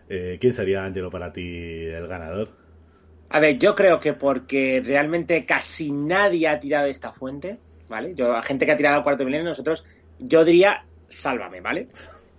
Eh, 0.08 0.38
¿Quién 0.40 0.52
sería, 0.52 0.84
Ángelo, 0.84 1.10
para 1.10 1.32
ti 1.32 1.86
el 1.86 2.06
ganador? 2.06 2.48
A 3.28 3.40
ver, 3.40 3.58
yo 3.58 3.74
creo 3.74 3.98
que 3.98 4.12
porque 4.12 4.82
realmente 4.84 5.44
casi 5.44 5.90
nadie 5.90 6.46
ha 6.48 6.60
tirado 6.60 6.86
esta 6.86 7.12
fuente, 7.12 7.58
¿vale? 7.88 8.14
Yo, 8.14 8.34
a 8.34 8.42
gente 8.42 8.66
que 8.66 8.72
ha 8.72 8.76
tirado 8.76 8.96
al 8.96 9.02
cuarto 9.02 9.24
milenio, 9.24 9.48
nosotros, 9.48 9.84
yo 10.18 10.44
diría, 10.44 10.84
sálvame, 11.08 11.60
¿vale? 11.60 11.86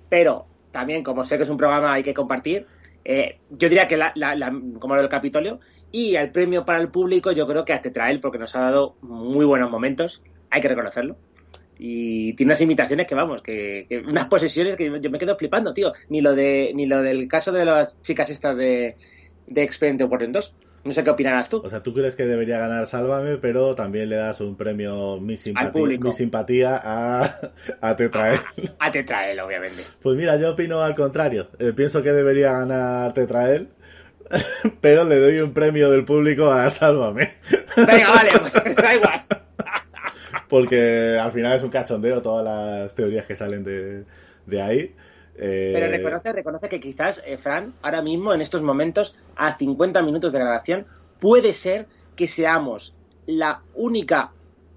Pero 0.10 0.46
también, 0.72 1.04
como 1.04 1.24
sé 1.24 1.38
que 1.38 1.44
es 1.44 1.50
un 1.50 1.58
programa 1.58 1.94
hay 1.94 2.04
que 2.04 2.14
compartir, 2.14 2.66
eh, 3.06 3.38
yo 3.50 3.70
diría 3.70 3.88
que 3.88 3.98
la, 3.98 4.12
la- 4.16 4.36
la- 4.36 4.52
como 4.80 4.96
lo 4.96 5.02
del 5.02 5.10
Capitolio, 5.10 5.60
y 5.92 6.16
el 6.16 6.32
premio 6.32 6.66
para 6.66 6.80
el 6.82 6.90
público, 6.90 7.32
yo 7.32 7.48
creo 7.48 7.64
que 7.66 7.74
a 7.74 7.82
Tetrael, 7.82 8.20
porque 8.20 8.38
nos 8.38 8.56
ha 8.56 8.62
dado 8.62 8.96
muy 9.02 9.46
buenos 9.46 9.72
momentos, 9.72 10.22
hay 10.50 10.62
que 10.62 10.68
reconocerlo. 10.68 11.18
Y 11.80 12.34
tiene 12.34 12.50
unas 12.52 12.62
imitaciones 12.62 13.06
que 13.08 13.14
vamos, 13.16 13.42
que, 13.44 13.88
unas 14.08 14.28
posesiones 14.28 14.76
que 14.76 15.00
yo 15.00 15.10
me 15.12 15.20
quedo 15.20 15.38
flipando, 15.38 15.74
tío. 15.74 15.94
Ni 16.10 16.22
lo 16.22 16.34
de, 16.36 16.72
ni 16.74 16.88
lo 16.88 17.02
del 17.04 17.28
caso 17.28 17.52
de 17.52 17.66
las 17.66 18.02
chicas 18.02 18.30
estas 18.32 18.58
de, 18.58 18.96
de 19.46 19.62
Expediente 19.64 20.04
Warren 20.04 20.32
2. 20.32 20.56
No 20.88 20.94
sé 20.94 21.04
qué 21.04 21.10
opinarás 21.10 21.50
tú. 21.50 21.62
O 21.66 21.70
sea, 21.70 21.84
tú 21.84 21.94
crees 21.94 22.16
que 22.16 22.26
debería 22.26 22.60
ganar 22.60 22.88
Sálvame, 22.88 23.36
pero 23.38 23.76
también 23.76 24.08
le 24.08 24.16
das 24.16 24.40
un 24.40 24.56
premio 24.56 25.20
Mi 25.20 25.36
Simpatía, 25.36 25.72
público. 25.74 26.04
mi 26.08 26.14
simpatía 26.14 26.80
a, 26.82 27.40
a 27.82 27.96
Tetrael. 27.98 28.40
A 28.80 28.90
Tetrael, 28.90 29.38
obviamente. 29.42 29.84
Pues 30.02 30.16
mira, 30.16 30.38
yo 30.38 30.54
opino 30.54 30.82
al 30.82 30.96
contrario. 30.96 31.50
Eh, 31.60 31.74
pienso 31.76 32.02
que 32.02 32.14
debería 32.14 32.54
ganar 32.54 33.14
Tetrael, 33.14 33.68
pero 34.82 35.04
le 35.04 35.20
doy 35.20 35.40
un 35.42 35.54
premio 35.54 35.92
del 35.92 36.06
público 36.06 36.50
a 36.54 36.70
Sálvame. 36.70 37.34
Venga, 37.76 38.10
vale, 38.10 38.30
pues, 38.40 38.76
da 38.78 38.96
igual. 38.96 39.22
Porque 40.48 41.18
al 41.22 41.34
final 41.34 41.58
es 41.58 41.64
un 41.64 41.70
cachondeo 41.70 42.22
todas 42.22 42.46
las 42.46 42.96
teorías 42.96 43.26
que 43.26 43.36
salen 43.36 43.66
de, 43.66 44.06
de 44.46 44.62
ahí. 44.62 44.96
Eh, 45.38 45.72
Pero 45.74 45.92
reconoce, 45.92 46.34
reconoce 46.34 46.70
que 46.70 46.80
quizás, 46.80 47.22
eh, 47.26 47.38
Fran, 47.38 47.74
ahora 47.82 48.02
mismo, 48.02 48.34
en 48.34 48.42
estos 48.42 48.62
momentos, 48.62 49.16
a 49.36 49.58
50 49.58 50.02
minutos 50.02 50.34
de 50.34 50.40
grabación, 50.40 50.86
puede 51.20 51.54
ser 51.54 51.88
que 52.16 52.28
seamos 52.28 52.94
la 53.28 53.62
única, 53.76 54.32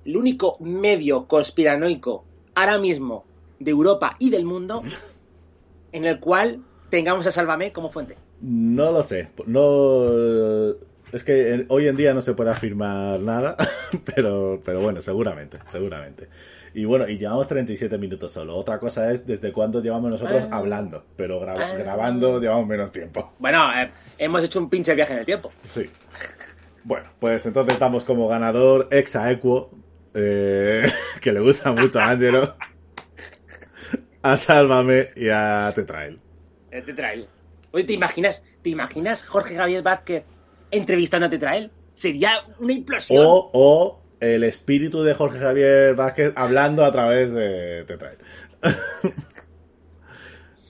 el 0.04 0.16
único 0.16 0.56
medio 0.60 1.26
conspiranoico 1.26 2.24
ahora 2.54 2.78
mismo 2.78 3.24
de 3.58 3.70
Europa 3.70 4.16
y 4.18 4.30
del 4.30 4.44
mundo 4.44 4.82
en 5.92 6.04
el 6.04 6.20
cual 6.20 6.60
tengamos 6.90 7.26
a 7.26 7.30
Sálvame 7.30 7.72
como 7.72 7.90
fuente. 7.90 8.16
No 8.40 8.90
lo 8.90 9.02
sé. 9.02 9.28
No. 9.46 10.70
Es 11.12 11.24
que 11.24 11.66
hoy 11.68 11.88
en 11.88 11.96
día 11.96 12.14
no 12.14 12.20
se 12.20 12.34
puede 12.34 12.50
afirmar 12.50 13.20
nada, 13.20 13.56
pero, 14.04 14.60
pero 14.64 14.80
bueno, 14.80 15.00
seguramente, 15.00 15.58
seguramente. 15.68 16.28
Y 16.74 16.84
bueno, 16.84 17.08
y 17.08 17.18
llevamos 17.18 17.48
37 17.48 17.98
minutos 17.98 18.32
solo. 18.32 18.56
Otra 18.56 18.78
cosa 18.78 19.10
es 19.12 19.26
desde 19.26 19.52
cuándo 19.52 19.82
llevamos 19.82 20.10
nosotros 20.10 20.44
Ah. 20.50 20.58
hablando, 20.58 21.04
pero 21.16 21.42
Ah. 21.42 21.74
grabando 21.76 22.40
llevamos 22.40 22.66
menos 22.68 22.92
tiempo. 22.92 23.32
Bueno, 23.38 23.70
eh, 23.80 23.90
hemos 24.18 24.44
hecho 24.44 24.60
un 24.60 24.70
pinche 24.70 24.94
viaje 24.94 25.12
en 25.12 25.18
el 25.20 25.26
tiempo. 25.26 25.50
Sí. 25.68 25.90
Bueno, 26.84 27.08
pues 27.18 27.44
entonces 27.46 27.78
damos 27.78 28.04
como 28.04 28.28
ganador 28.28 28.88
ex 28.90 29.16
aequo, 29.16 29.70
eh, 30.14 30.86
que 31.20 31.32
le 31.32 31.40
gusta 31.40 31.72
mucho 31.72 31.98
a 32.00 32.10
Angelo, 32.10 32.54
a 34.22 34.36
Sálvame 34.36 35.06
y 35.16 35.28
a 35.28 35.72
Tetrael. 35.74 36.20
Eh, 36.70 36.82
Tetrael. 36.82 37.26
Oye, 37.72 37.84
¿te 37.84 37.92
imaginas, 37.92 38.44
¿te 38.62 38.70
imaginas 38.70 39.24
Jorge 39.24 39.56
Javier 39.56 39.82
Vázquez 39.82 40.24
entrevistando 40.70 41.26
a 41.26 41.30
Tetrael? 41.30 41.70
Sería 41.94 42.32
una 42.58 42.72
implosión. 42.72 43.24
O, 43.26 43.50
o 43.52 44.02
el 44.20 44.44
espíritu 44.44 45.02
de 45.02 45.14
Jorge 45.14 45.38
Javier 45.38 45.94
Vázquez 45.94 46.32
hablando 46.36 46.84
a 46.84 46.92
través 46.92 47.32
de 47.32 47.84
Tetrael. 47.86 48.18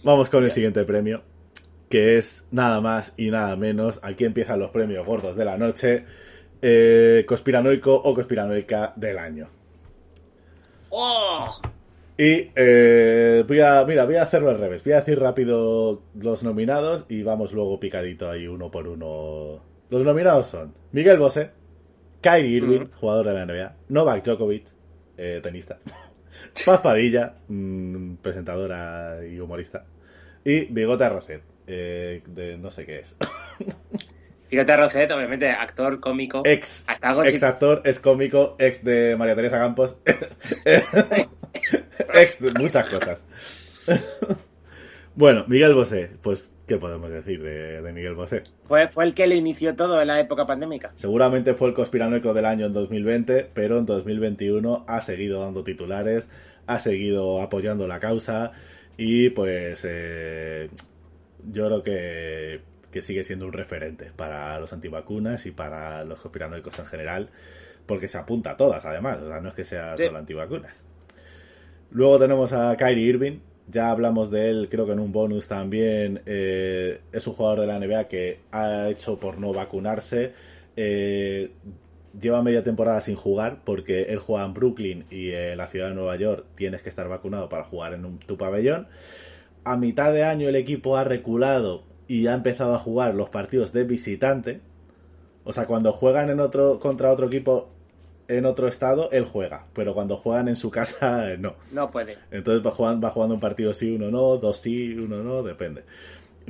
Vamos 0.04 0.30
con 0.30 0.44
el 0.44 0.50
siguiente 0.50 0.84
premio, 0.84 1.22
que 1.88 2.18
es 2.18 2.46
nada 2.50 2.80
más 2.80 3.14
y 3.16 3.30
nada 3.30 3.56
menos. 3.56 4.00
Aquí 4.02 4.24
empiezan 4.24 4.58
los 4.60 4.70
premios 4.70 5.06
gordos 5.06 5.36
de 5.36 5.44
la 5.44 5.58
noche. 5.58 6.04
eh, 6.62 7.24
conspiranoico 7.26 7.94
o 7.94 8.14
conspiranoica 8.14 8.92
del 8.96 9.18
año. 9.18 9.48
¡Oh! 10.90 11.48
Y 12.18 12.50
eh, 12.54 13.44
voy 13.48 13.60
a, 13.60 13.84
mira, 13.86 14.04
voy 14.04 14.16
a 14.16 14.22
hacerlo 14.22 14.50
al 14.50 14.58
revés. 14.58 14.84
Voy 14.84 14.92
a 14.92 14.96
decir 14.96 15.18
rápido 15.18 16.02
los 16.14 16.42
nominados 16.42 17.06
y 17.08 17.22
vamos 17.22 17.52
luego 17.52 17.80
picadito 17.80 18.28
ahí 18.30 18.46
uno 18.46 18.70
por 18.70 18.88
uno. 18.88 19.62
Los 19.88 20.04
nominados 20.04 20.46
son 20.48 20.74
Miguel 20.92 21.18
Bosé, 21.18 21.52
Kyrie 22.20 22.56
Irving, 22.56 22.86
jugador 23.00 23.26
de 23.26 23.34
la 23.34 23.46
NBA, 23.46 23.76
Novak 23.88 24.24
Djokovic, 24.24 24.68
eh, 25.16 25.40
tenista, 25.42 25.78
Paz 26.66 26.80
Padilla, 26.80 27.34
mm, 27.48 28.16
presentadora 28.16 29.18
y 29.26 29.38
humorista, 29.40 29.84
y 30.44 30.66
Bigote 30.66 31.08
Roset, 31.08 31.42
eh, 31.66 32.22
de 32.26 32.58
no 32.58 32.70
sé 32.70 32.84
qué 32.86 33.00
es. 33.00 33.16
Fíjate, 34.48 34.76
Roset, 34.76 35.10
obviamente, 35.12 35.48
actor, 35.48 36.00
cómico. 36.00 36.42
Ex, 36.44 36.84
Hasta 36.88 37.22
ex 37.22 37.42
actor, 37.44 37.82
ex 37.84 38.00
cómico, 38.00 38.56
ex 38.58 38.82
de 38.84 39.14
María 39.16 39.36
Teresa 39.36 39.58
Campos, 39.58 40.00
ex 42.14 42.40
de 42.40 42.52
muchas 42.54 42.88
cosas. 42.88 43.24
Bueno, 45.14 45.44
Miguel 45.48 45.74
Bosé, 45.74 46.10
pues, 46.22 46.54
¿qué 46.66 46.76
podemos 46.78 47.10
decir 47.10 47.42
de, 47.42 47.82
de 47.82 47.92
Miguel 47.92 48.14
Bosé? 48.14 48.42
Fue, 48.64 48.88
fue 48.88 49.04
el 49.04 49.14
que 49.14 49.26
lo 49.26 49.34
inició 49.34 49.74
todo 49.76 50.00
en 50.00 50.08
la 50.08 50.20
época 50.20 50.46
pandémica. 50.46 50.92
Seguramente 50.94 51.54
fue 51.54 51.68
el 51.68 51.74
conspiranoico 51.74 52.32
del 52.32 52.46
año 52.46 52.66
en 52.66 52.72
2020, 52.72 53.50
pero 53.52 53.78
en 53.78 53.86
2021 53.86 54.84
ha 54.88 55.00
seguido 55.00 55.40
dando 55.44 55.64
titulares, 55.64 56.28
ha 56.66 56.78
seguido 56.78 57.42
apoyando 57.42 57.86
la 57.86 57.98
causa 58.00 58.52
y 58.96 59.30
pues 59.30 59.84
eh, 59.88 60.70
yo 61.50 61.66
creo 61.66 61.82
que, 61.82 62.60
que 62.92 63.02
sigue 63.02 63.24
siendo 63.24 63.46
un 63.46 63.52
referente 63.52 64.12
para 64.14 64.58
los 64.60 64.72
antivacunas 64.72 65.44
y 65.46 65.50
para 65.50 66.04
los 66.04 66.20
conspiranoicos 66.20 66.78
en 66.78 66.86
general, 66.86 67.30
porque 67.86 68.08
se 68.08 68.18
apunta 68.18 68.52
a 68.52 68.56
todas 68.56 68.84
además, 68.86 69.18
o 69.20 69.28
sea, 69.28 69.40
no 69.40 69.48
es 69.48 69.54
que 69.54 69.64
sea 69.64 69.96
Sí. 69.96 70.06
solo 70.06 70.18
antivacunas. 70.18 70.84
Luego 71.90 72.18
tenemos 72.20 72.52
a 72.52 72.76
Kyrie 72.76 73.04
Irving. 73.08 73.38
Ya 73.70 73.90
hablamos 73.90 74.30
de 74.30 74.50
él, 74.50 74.68
creo 74.70 74.86
que 74.86 74.92
en 74.92 75.00
un 75.00 75.12
bonus 75.12 75.48
también. 75.48 76.22
eh, 76.26 77.00
es 77.12 77.26
un 77.26 77.34
jugador 77.34 77.60
de 77.60 77.66
la 77.66 77.78
NBA 77.78 78.08
que 78.08 78.40
ha 78.52 78.88
hecho 78.88 79.18
por 79.18 79.38
no 79.38 79.52
vacunarse. 79.52 80.32
eh, 80.76 81.50
lleva 82.18 82.42
media 82.42 82.64
temporada 82.64 83.00
sin 83.00 83.14
jugar 83.16 83.60
porque 83.64 84.02
él 84.04 84.18
juega 84.18 84.44
en 84.44 84.54
Brooklyn 84.54 85.04
y 85.10 85.30
en 85.32 85.56
la 85.58 85.66
ciudad 85.66 85.88
de 85.88 85.94
Nueva 85.94 86.16
York 86.16 86.46
tienes 86.56 86.82
que 86.82 86.88
estar 86.88 87.08
vacunado 87.08 87.48
para 87.48 87.64
jugar 87.64 87.94
en 87.94 88.18
tu 88.20 88.36
pabellón. 88.36 88.88
A 89.64 89.76
mitad 89.76 90.12
de 90.12 90.24
año 90.24 90.48
el 90.48 90.56
equipo 90.56 90.96
ha 90.96 91.04
reculado 91.04 91.84
y 92.08 92.26
ha 92.26 92.34
empezado 92.34 92.74
a 92.74 92.78
jugar 92.78 93.14
los 93.14 93.30
partidos 93.30 93.72
de 93.72 93.84
visitante. 93.84 94.60
O 95.44 95.52
sea, 95.52 95.66
cuando 95.66 95.92
juegan 95.92 96.30
en 96.30 96.40
otro 96.40 96.78
contra 96.80 97.12
otro 97.12 97.26
equipo 97.28 97.70
en 98.30 98.46
otro 98.46 98.68
estado, 98.68 99.10
él 99.10 99.24
juega, 99.24 99.66
pero 99.74 99.92
cuando 99.92 100.16
juegan 100.16 100.48
en 100.48 100.56
su 100.56 100.70
casa, 100.70 101.26
no. 101.38 101.54
No 101.72 101.90
puede. 101.90 102.18
Entonces 102.30 102.64
va 102.64 102.70
jugando, 102.70 103.06
va 103.06 103.12
jugando 103.12 103.34
un 103.34 103.40
partido 103.40 103.72
sí, 103.72 103.96
uno 103.96 104.10
no, 104.10 104.36
dos 104.36 104.58
sí, 104.58 104.94
uno 104.94 105.22
no, 105.22 105.42
depende. 105.42 105.84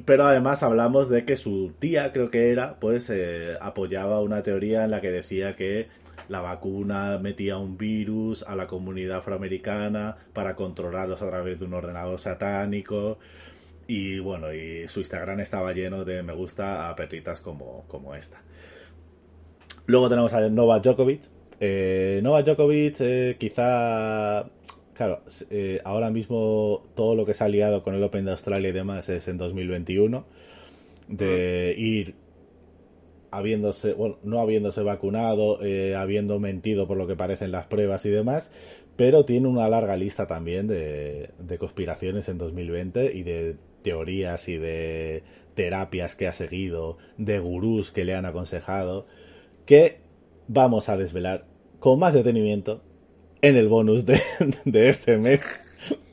Pero 0.05 0.25
además 0.25 0.63
hablamos 0.63 1.09
de 1.09 1.25
que 1.25 1.37
su 1.37 1.73
tía, 1.79 2.13
creo 2.13 2.31
que 2.31 2.51
era, 2.51 2.79
pues 2.79 3.11
eh, 3.11 3.57
apoyaba 3.61 4.21
una 4.21 4.43
teoría 4.43 4.85
en 4.85 4.91
la 4.91 5.01
que 5.01 5.11
decía 5.11 5.57
que 5.57 5.89
la 6.29 6.41
vacuna 6.41 7.19
metía 7.19 7.57
un 7.59 7.77
virus 7.77 8.45
a 8.45 8.55
la 8.55 8.67
comunidad 8.67 9.19
afroamericana 9.19 10.17
para 10.33 10.55
controlarlos 10.55 11.21
a 11.23 11.29
través 11.29 11.59
de 11.59 11.65
un 11.65 11.75
ordenador 11.75 12.19
satánico. 12.19 13.19
Y 13.89 14.21
bueno, 14.21 14.53
y 14.53 14.87
su 14.87 15.01
Instagram 15.01 15.41
estaba 15.41 15.73
lleno 15.73 16.05
de 16.05 16.23
me 16.23 16.33
gusta 16.33 16.89
a 16.89 16.95
perritas 16.95 17.41
como, 17.41 17.85
como 17.89 18.15
esta. 18.15 18.41
Luego 19.87 20.09
tenemos 20.09 20.33
a 20.33 20.49
Novak 20.49 20.85
Djokovic. 20.85 21.40
Eh, 21.61 22.21
Novak 22.23 22.47
Djokovic 22.47 22.97
eh, 23.01 23.37
quizá... 23.39 24.51
Claro, 24.95 25.23
eh, 25.51 25.81
ahora 25.85 26.11
mismo 26.11 26.83
todo 26.95 27.15
lo 27.15 27.25
que 27.25 27.33
se 27.33 27.45
ha 27.45 27.49
liado 27.49 27.83
con 27.83 27.95
el 27.95 28.03
Open 28.03 28.25
de 28.27 28.33
Australia 28.33 28.69
y 28.69 28.73
demás 28.73 29.09
es 29.09 29.29
en 29.29 29.39
2021. 29.39 30.25
De 31.09 31.75
ir 31.77 32.15
habiéndose, 33.31 33.93
bueno, 33.95 34.19
no 34.23 34.41
habiéndose 34.41 34.83
vacunado, 34.83 35.63
eh, 35.65 35.95
habiendo 35.95 36.39
mentido 36.39 36.87
por 36.87 36.97
lo 36.97 37.07
que 37.07 37.17
parecen 37.17 37.53
las 37.53 37.67
pruebas 37.67 38.05
y 38.05 38.11
demás, 38.11 38.51
pero 38.97 39.25
tiene 39.25 39.49
una 39.49 39.69
larga 39.69 39.97
lista 39.97 40.27
también 40.27 40.67
de, 40.67 41.31
de 41.39 41.59
conspiraciones 41.59 42.29
en 42.29 42.39
2020 42.39 43.13
y 43.15 43.23
de 43.23 43.57
teorías 43.83 44.49
y 44.49 44.59
de 44.59 45.23
terapias 45.55 46.15
que 46.15 46.29
ha 46.29 46.33
seguido, 46.33 46.99
de 47.17 47.39
gurús 47.39 47.91
que 47.91 48.05
le 48.05 48.15
han 48.15 48.27
aconsejado, 48.27 49.07
que 49.65 50.01
vamos 50.49 50.89
a 50.89 50.97
desvelar 50.97 51.50
con 51.81 51.99
más 51.99 52.15
detenimiento 52.15 52.83
en 53.43 53.57
el 53.57 53.69
bonus 53.69 54.07
de, 54.07 54.21
de 54.65 54.89
este 54.89 55.17
mes. 55.17 55.45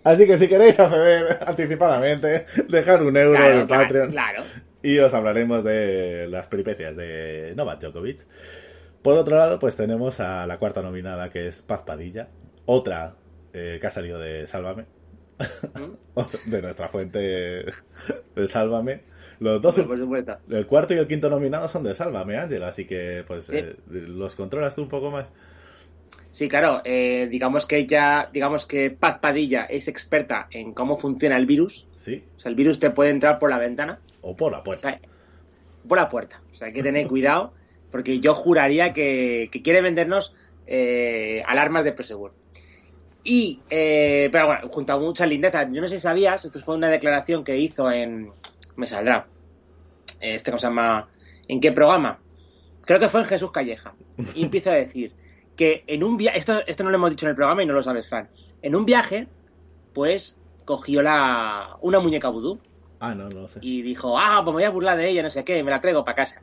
Así 0.03 0.26
que 0.26 0.38
si 0.38 0.47
queréis 0.47 0.80
acceder 0.80 1.39
anticipadamente, 1.45 2.45
dejar 2.70 3.03
un 3.03 3.15
euro 3.18 3.43
en 3.43 3.57
el 3.59 3.68
Patreon 3.68 4.11
claro. 4.11 4.41
y 4.82 4.97
os 4.99 5.13
hablaremos 5.13 5.63
de 5.65 6.28
las 6.30 6.47
peripecias 6.47 6.95
de 6.95 7.53
Novak 7.55 7.82
Djokovic. 7.82 8.26
Por 9.01 9.18
otro 9.18 9.36
lado, 9.38 9.59
pues 9.59 9.76
tenemos 9.76 10.20
a 10.22 10.47
la 10.47 10.57
cuarta 10.57 10.82
nominada 10.82 11.30
que 11.30 11.47
es 11.47 11.61
Paz 11.61 11.84
Padilla, 11.84 12.30
otra 12.65 13.15
eh, 13.53 13.78
que 13.82 13.88
ha 13.88 13.91
salido 13.91 14.18
de 14.20 14.47
Sálvame, 14.47 14.86
de 16.45 16.61
nuestra 16.61 16.88
fuente 16.89 17.20
de 17.20 18.47
Sálvame. 18.47 19.01
Los 19.39 19.61
dos, 19.61 19.76
supuesto. 19.76 20.38
el 20.49 20.65
cuarto 20.65 20.93
y 20.95 20.97
el 20.97 21.07
quinto 21.07 21.30
nominado 21.30 21.68
son 21.68 21.84
de 21.84 21.93
Sálvame, 21.93 22.38
Ángel, 22.38 22.63
así 22.63 22.86
que 22.88 23.24
pues 23.28 23.45
Sí. 23.45 23.57
eh, 23.57 23.76
los 23.89 24.34
controlas 24.36 24.74
tú 24.76 24.82
un 24.84 24.89
poco 24.89 25.11
más. 25.11 25.28
Sí, 26.30 26.49
claro, 26.49 26.82
eh, 26.84 27.28
digamos 27.32 27.65
que 27.65 27.78
ella, 27.78 28.30
digamos 28.32 28.65
que 28.65 28.91
Paz 28.91 29.19
Padilla 29.19 29.65
es 29.65 29.88
experta 29.88 30.47
en 30.51 30.73
cómo 30.73 30.97
funciona 30.97 31.38
el 31.38 31.45
virus. 31.45 31.88
Sí, 31.95 32.23
O 32.36 32.39
sea, 32.39 32.49
el 32.49 32.55
virus 32.55 32.80
te 32.80 32.89
puede 32.91 33.09
entrar 33.11 33.39
por 33.39 33.49
la 33.49 33.57
ventana, 33.57 33.99
o 34.21 34.36
por 34.36 34.51
la 34.51 34.59
o 34.59 34.63
puerta. 34.63 34.89
sea, 34.89 34.99
por 35.88 35.97
la 35.97 36.09
puerta. 36.09 36.41
O 36.53 36.55
sea, 36.55 36.67
hay 36.67 36.73
que 36.73 36.84
tener 36.84 37.07
cuidado, 37.07 37.53
porque 37.91 38.19
yo 38.19 38.34
juraría 38.34 38.93
que, 38.93 39.49
que 39.51 39.61
quiere 39.61 39.82
vendernos 39.82 40.34
eh, 40.67 41.43
alarmas 41.47 41.86
de 41.86 41.93
Prosegur. 41.93 42.34
Y, 43.23 43.61
eh, 43.69 44.30
pero 44.32 44.47
bueno, 44.47 44.69
junto 44.69 44.93
a 44.93 44.99
muchas 44.99 45.28
lindezas, 45.28 45.67
yo 45.71 45.82
no 45.82 45.88
sé 45.88 45.95
si 45.95 46.01
sabías, 46.01 46.45
esto 46.45 46.59
fue 46.59 46.75
una 46.75 46.89
declaración 46.89 47.43
que 47.43 47.57
hizo 47.57 47.91
en, 47.91 48.32
me 48.75 48.88
saldrá, 48.88 49.28
este, 50.21 50.51
¿cómo 50.51 50.59
se 50.59 50.67
llama? 50.67 51.09
¿En 51.47 51.59
qué 51.59 51.71
programa? 51.71 52.19
Creo 52.86 52.99
que 52.99 53.09
fue 53.09 53.21
en 53.21 53.25
Jesús 53.25 53.51
Calleja. 53.51 53.93
Y 54.34 54.43
empieza 54.43 54.71
a 54.71 54.75
decir 54.75 55.13
que 55.57 55.83
en 55.87 56.03
un 56.03 56.15
viaje, 56.15 56.37
esto, 56.37 56.61
esto 56.65 56.83
no 56.83 56.91
lo 56.91 56.95
hemos 56.95 57.09
dicho 57.09 57.25
en 57.25 57.31
el 57.31 57.35
programa 57.35 57.63
y 57.63 57.65
no 57.65 57.73
lo 57.73 57.83
sabes, 57.83 58.07
Fran. 58.07 58.29
En 58.61 58.75
un 58.75 58.85
viaje, 58.85 59.27
pues 59.93 60.37
cogió 60.63 61.01
la, 61.01 61.77
una 61.81 61.99
muñeca 61.99 62.29
vudú 62.29 62.59
Ah, 62.99 63.13
no, 63.13 63.29
no 63.29 63.41
lo 63.41 63.47
sé. 63.47 63.59
y 63.61 63.81
dijo, 63.81 64.17
ah, 64.17 64.41
pues 64.43 64.53
me 64.53 64.61
voy 64.61 64.63
a 64.63 64.69
burlar 64.69 64.97
de 64.97 65.09
ella, 65.09 65.23
no 65.23 65.29
sé 65.29 65.43
qué, 65.43 65.63
me 65.63 65.71
la 65.71 65.81
traigo 65.81 66.03
para 66.05 66.15
casa. 66.15 66.41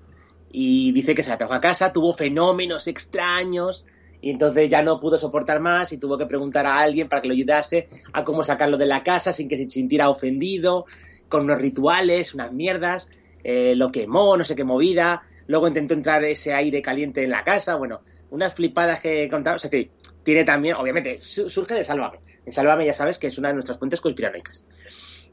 Y 0.51 0.93
dice 0.93 1.15
que 1.15 1.23
se 1.23 1.31
la 1.31 1.39
trajo 1.39 1.55
a 1.55 1.61
casa, 1.61 1.93
tuvo 1.93 2.15
fenómenos 2.15 2.87
extraños 2.87 3.85
y 4.21 4.31
entonces 4.31 4.71
ya 4.71 4.83
no 4.83 5.01
pudo 5.01 5.19
soportar 5.19 5.61
más 5.61 5.93
y 5.93 5.99
tuvo 5.99 6.17
que 6.17 6.27
preguntar 6.27 6.65
a 6.67 6.79
alguien 6.79 7.09
para 7.09 7.21
que 7.21 7.29
lo 7.29 7.35
ayudase 7.35 7.89
a 8.13 8.25
cómo 8.25 8.45
sacarlo 8.45 8.77
de 8.77 8.87
la 8.87 9.03
casa 9.03 9.33
sin 9.33 9.49
que 9.49 9.57
se 9.57 9.69
sintiera 9.69 10.09
ofendido, 10.09 10.87
con 11.29 11.43
unos 11.43 11.61
rituales, 11.61 12.35
unas 12.35 12.53
mierdas, 12.53 13.09
eh, 13.43 13.75
lo 13.75 13.91
quemó, 13.91 14.37
no 14.37 14.45
sé 14.45 14.55
qué 14.55 14.65
movida, 14.65 15.25
luego 15.49 15.69
intentó 15.69 15.95
entrar 15.95 16.23
ese 16.25 16.55
aire 16.55 16.81
caliente 16.81 17.25
en 17.25 17.31
la 17.31 17.43
casa, 17.45 17.75
bueno, 17.75 18.01
unas 18.35 18.55
flipadas 18.55 19.01
que 19.01 19.23
he 19.25 19.29
contado, 19.31 19.57
o 19.57 19.59
sea 19.59 19.71
que 19.71 19.91
tiene 20.23 20.45
también, 20.45 20.75
obviamente, 20.77 21.19
su- 21.19 21.49
surge 21.49 21.75
de 21.75 21.85
Sálvame. 21.85 22.19
En 22.45 22.53
Sálvame 22.53 22.85
ya 22.87 22.93
sabes 22.95 23.19
que 23.19 23.29
es 23.29 23.39
una 23.39 23.49
de 23.49 23.55
nuestras 23.55 23.79
fuentes 23.79 24.01
conspiranoicas. 24.01 24.65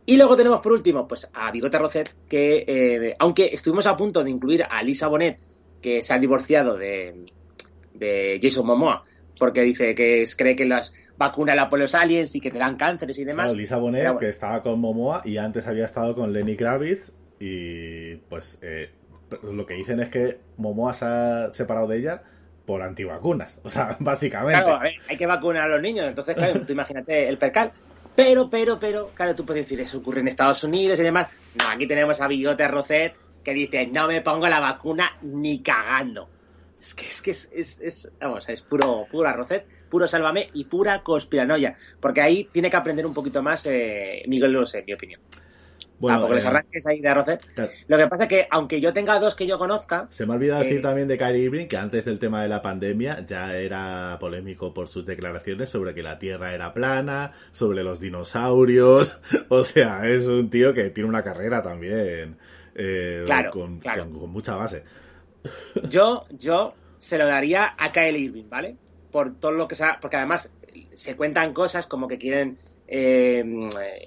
Y 0.05 0.17
luego 0.17 0.35
tenemos 0.35 0.59
por 0.61 0.71
último, 0.71 1.07
pues 1.07 1.29
a 1.33 1.51
Bigote 1.51 1.77
Roset, 1.77 2.15
que 2.27 2.63
eh, 2.67 3.15
aunque 3.19 3.49
estuvimos 3.53 3.85
a 3.87 3.95
punto 3.97 4.23
de 4.23 4.29
incluir 4.31 4.63
a 4.69 4.81
Lisa 4.83 5.07
Bonet, 5.07 5.39
que 5.81 6.01
se 6.01 6.13
ha 6.13 6.19
divorciado 6.19 6.75
de, 6.77 7.25
de 7.93 8.39
Jason 8.41 8.65
Momoa, 8.65 9.03
porque 9.37 9.61
dice 9.61 9.93
que 9.95 10.21
es- 10.23 10.35
cree 10.35 10.55
que 10.55 10.65
las 10.65 10.93
vacuna 11.17 11.53
la 11.55 11.69
por 11.69 11.79
los 11.79 11.93
aliens 11.93 12.35
y 12.35 12.39
que 12.41 12.49
te 12.51 12.57
dan 12.59 12.75
cánceres 12.77 13.17
y 13.19 13.25
demás. 13.25 13.45
Claro, 13.45 13.57
Lisa 13.57 13.77
Bonet, 13.77 14.03
bueno. 14.05 14.19
que 14.19 14.29
estaba 14.29 14.61
con 14.63 14.79
Momoa 14.79 15.21
y 15.23 15.37
antes 15.37 15.67
había 15.67 15.85
estado 15.85 16.15
con 16.15 16.33
Lenny 16.33 16.55
Kravitz. 16.55 17.11
Y 17.39 18.15
pues 18.29 18.59
eh, 18.61 18.89
lo 19.43 19.65
que 19.65 19.73
dicen 19.75 19.99
es 19.99 20.09
que 20.09 20.39
Momoa 20.57 20.93
se 20.93 21.05
ha 21.05 21.49
separado 21.53 21.87
de 21.87 21.97
ella 21.99 22.23
por 22.65 22.81
antivacunas. 22.81 23.59
O 23.63 23.69
sea, 23.69 23.95
básicamente. 23.99 24.61
Claro, 24.61 24.79
hay 25.09 25.17
que 25.17 25.25
vacunar 25.25 25.63
a 25.63 25.67
los 25.67 25.81
niños, 25.81 26.07
entonces, 26.07 26.35
claro, 26.35 26.65
tú 26.65 26.73
imagínate 26.73 27.27
el 27.27 27.37
percal. 27.37 27.71
Pero, 28.15 28.49
pero, 28.49 28.77
pero, 28.79 29.09
claro, 29.13 29.35
tú 29.35 29.45
puedes 29.45 29.65
decir, 29.65 29.79
eso 29.79 29.99
ocurre 29.99 30.19
en 30.19 30.27
Estados 30.27 30.63
Unidos 30.63 30.99
y 30.99 31.03
demás. 31.03 31.27
No, 31.57 31.69
aquí 31.69 31.87
tenemos 31.87 32.19
a 32.19 32.27
Bigote 32.27 32.67
Roset 32.67 33.15
que 33.43 33.53
dice, 33.53 33.87
no 33.87 34.07
me 34.07 34.21
pongo 34.21 34.47
la 34.47 34.59
vacuna 34.59 35.17
ni 35.21 35.61
cagando. 35.61 36.29
Es 36.79 36.93
que 36.93 37.05
es, 37.05 37.21
que 37.21 37.31
es, 37.31 37.79
es, 37.81 38.11
vamos, 38.19 38.49
es 38.49 38.61
puro, 38.63 39.05
pura 39.09 39.33
Roset, 39.33 39.65
puro 39.89 40.07
sálvame 40.07 40.47
y 40.53 40.65
pura 40.65 41.03
conspiranoia. 41.03 41.75
Porque 41.99 42.21
ahí 42.21 42.49
tiene 42.51 42.69
que 42.69 42.77
aprender 42.77 43.05
un 43.05 43.13
poquito 43.13 43.41
más 43.41 43.65
eh, 43.67 44.23
Miguel 44.27 44.55
Bosé, 44.55 44.79
en 44.79 44.85
mi 44.85 44.93
opinión. 44.93 45.21
Bueno, 46.01 46.17
Tampoco 46.17 46.33
les 46.35 46.43
eh, 46.43 46.47
arranques 46.47 46.85
ahí 46.87 46.99
de 46.99 47.07
arroces. 47.07 47.45
claro. 47.53 47.71
Lo 47.87 47.97
que 47.97 48.07
pasa 48.07 48.23
es 48.25 48.29
que, 48.29 48.47
aunque 48.49 48.81
yo 48.81 48.91
tenga 48.91 49.19
dos 49.19 49.35
que 49.35 49.45
yo 49.47 49.57
conozca, 49.59 50.07
Se 50.09 50.25
me 50.25 50.33
ha 50.33 50.35
olvidado 50.35 50.63
decir 50.63 50.79
Eh, 50.79 50.81
también 50.81 51.07
de 51.07 51.17
Kyrie 51.17 51.43
Irving 51.43 51.67
que 51.67 51.77
antes 51.77 52.05
del 52.05 52.17
tema 52.19 52.41
de 52.41 52.49
la 52.49 52.61
pandemia 52.61 53.23
ya 53.25 53.55
era 53.55 54.17
polémico 54.19 54.73
por 54.73 54.87
sus 54.87 55.05
declaraciones 55.05 55.69
sobre 55.69 55.93
que 55.93 56.01
la 56.03 56.17
Tierra 56.19 56.53
era 56.53 56.73
plana, 56.73 57.31
sobre 57.53 57.83
los 57.83 57.99
dinosaurios. 58.01 59.17
O 59.49 59.63
sea, 59.63 60.07
es 60.09 60.27
un 60.27 60.49
tío 60.49 60.73
que 60.73 60.89
tiene 60.89 61.07
una 61.07 61.23
carrera 61.23 61.61
también 61.61 62.37
eh, 62.75 63.23
Claro, 63.25 63.51
con, 63.51 63.79
claro. 63.79 64.03
con- 64.05 64.19
con 64.19 64.29
mucha 64.31 64.55
base. 64.55 64.83
yo, 65.89 66.25
yo 66.31 66.73
se 66.97 67.17
lo 67.17 67.25
daría 67.27 67.73
a 67.77 67.91
Kyle 67.91 68.15
Irving, 68.17 68.49
¿vale? 68.49 68.75
Por 69.11 69.35
todo 69.39 69.51
lo 69.51 69.67
que 69.67 69.75
sea, 69.75 69.97
porque 70.01 70.17
además 70.17 70.51
se 70.93 71.15
cuentan 71.15 71.53
cosas 71.53 71.85
como 71.87 72.07
que 72.07 72.17
quieren 72.17 72.57
eh, 72.93 73.41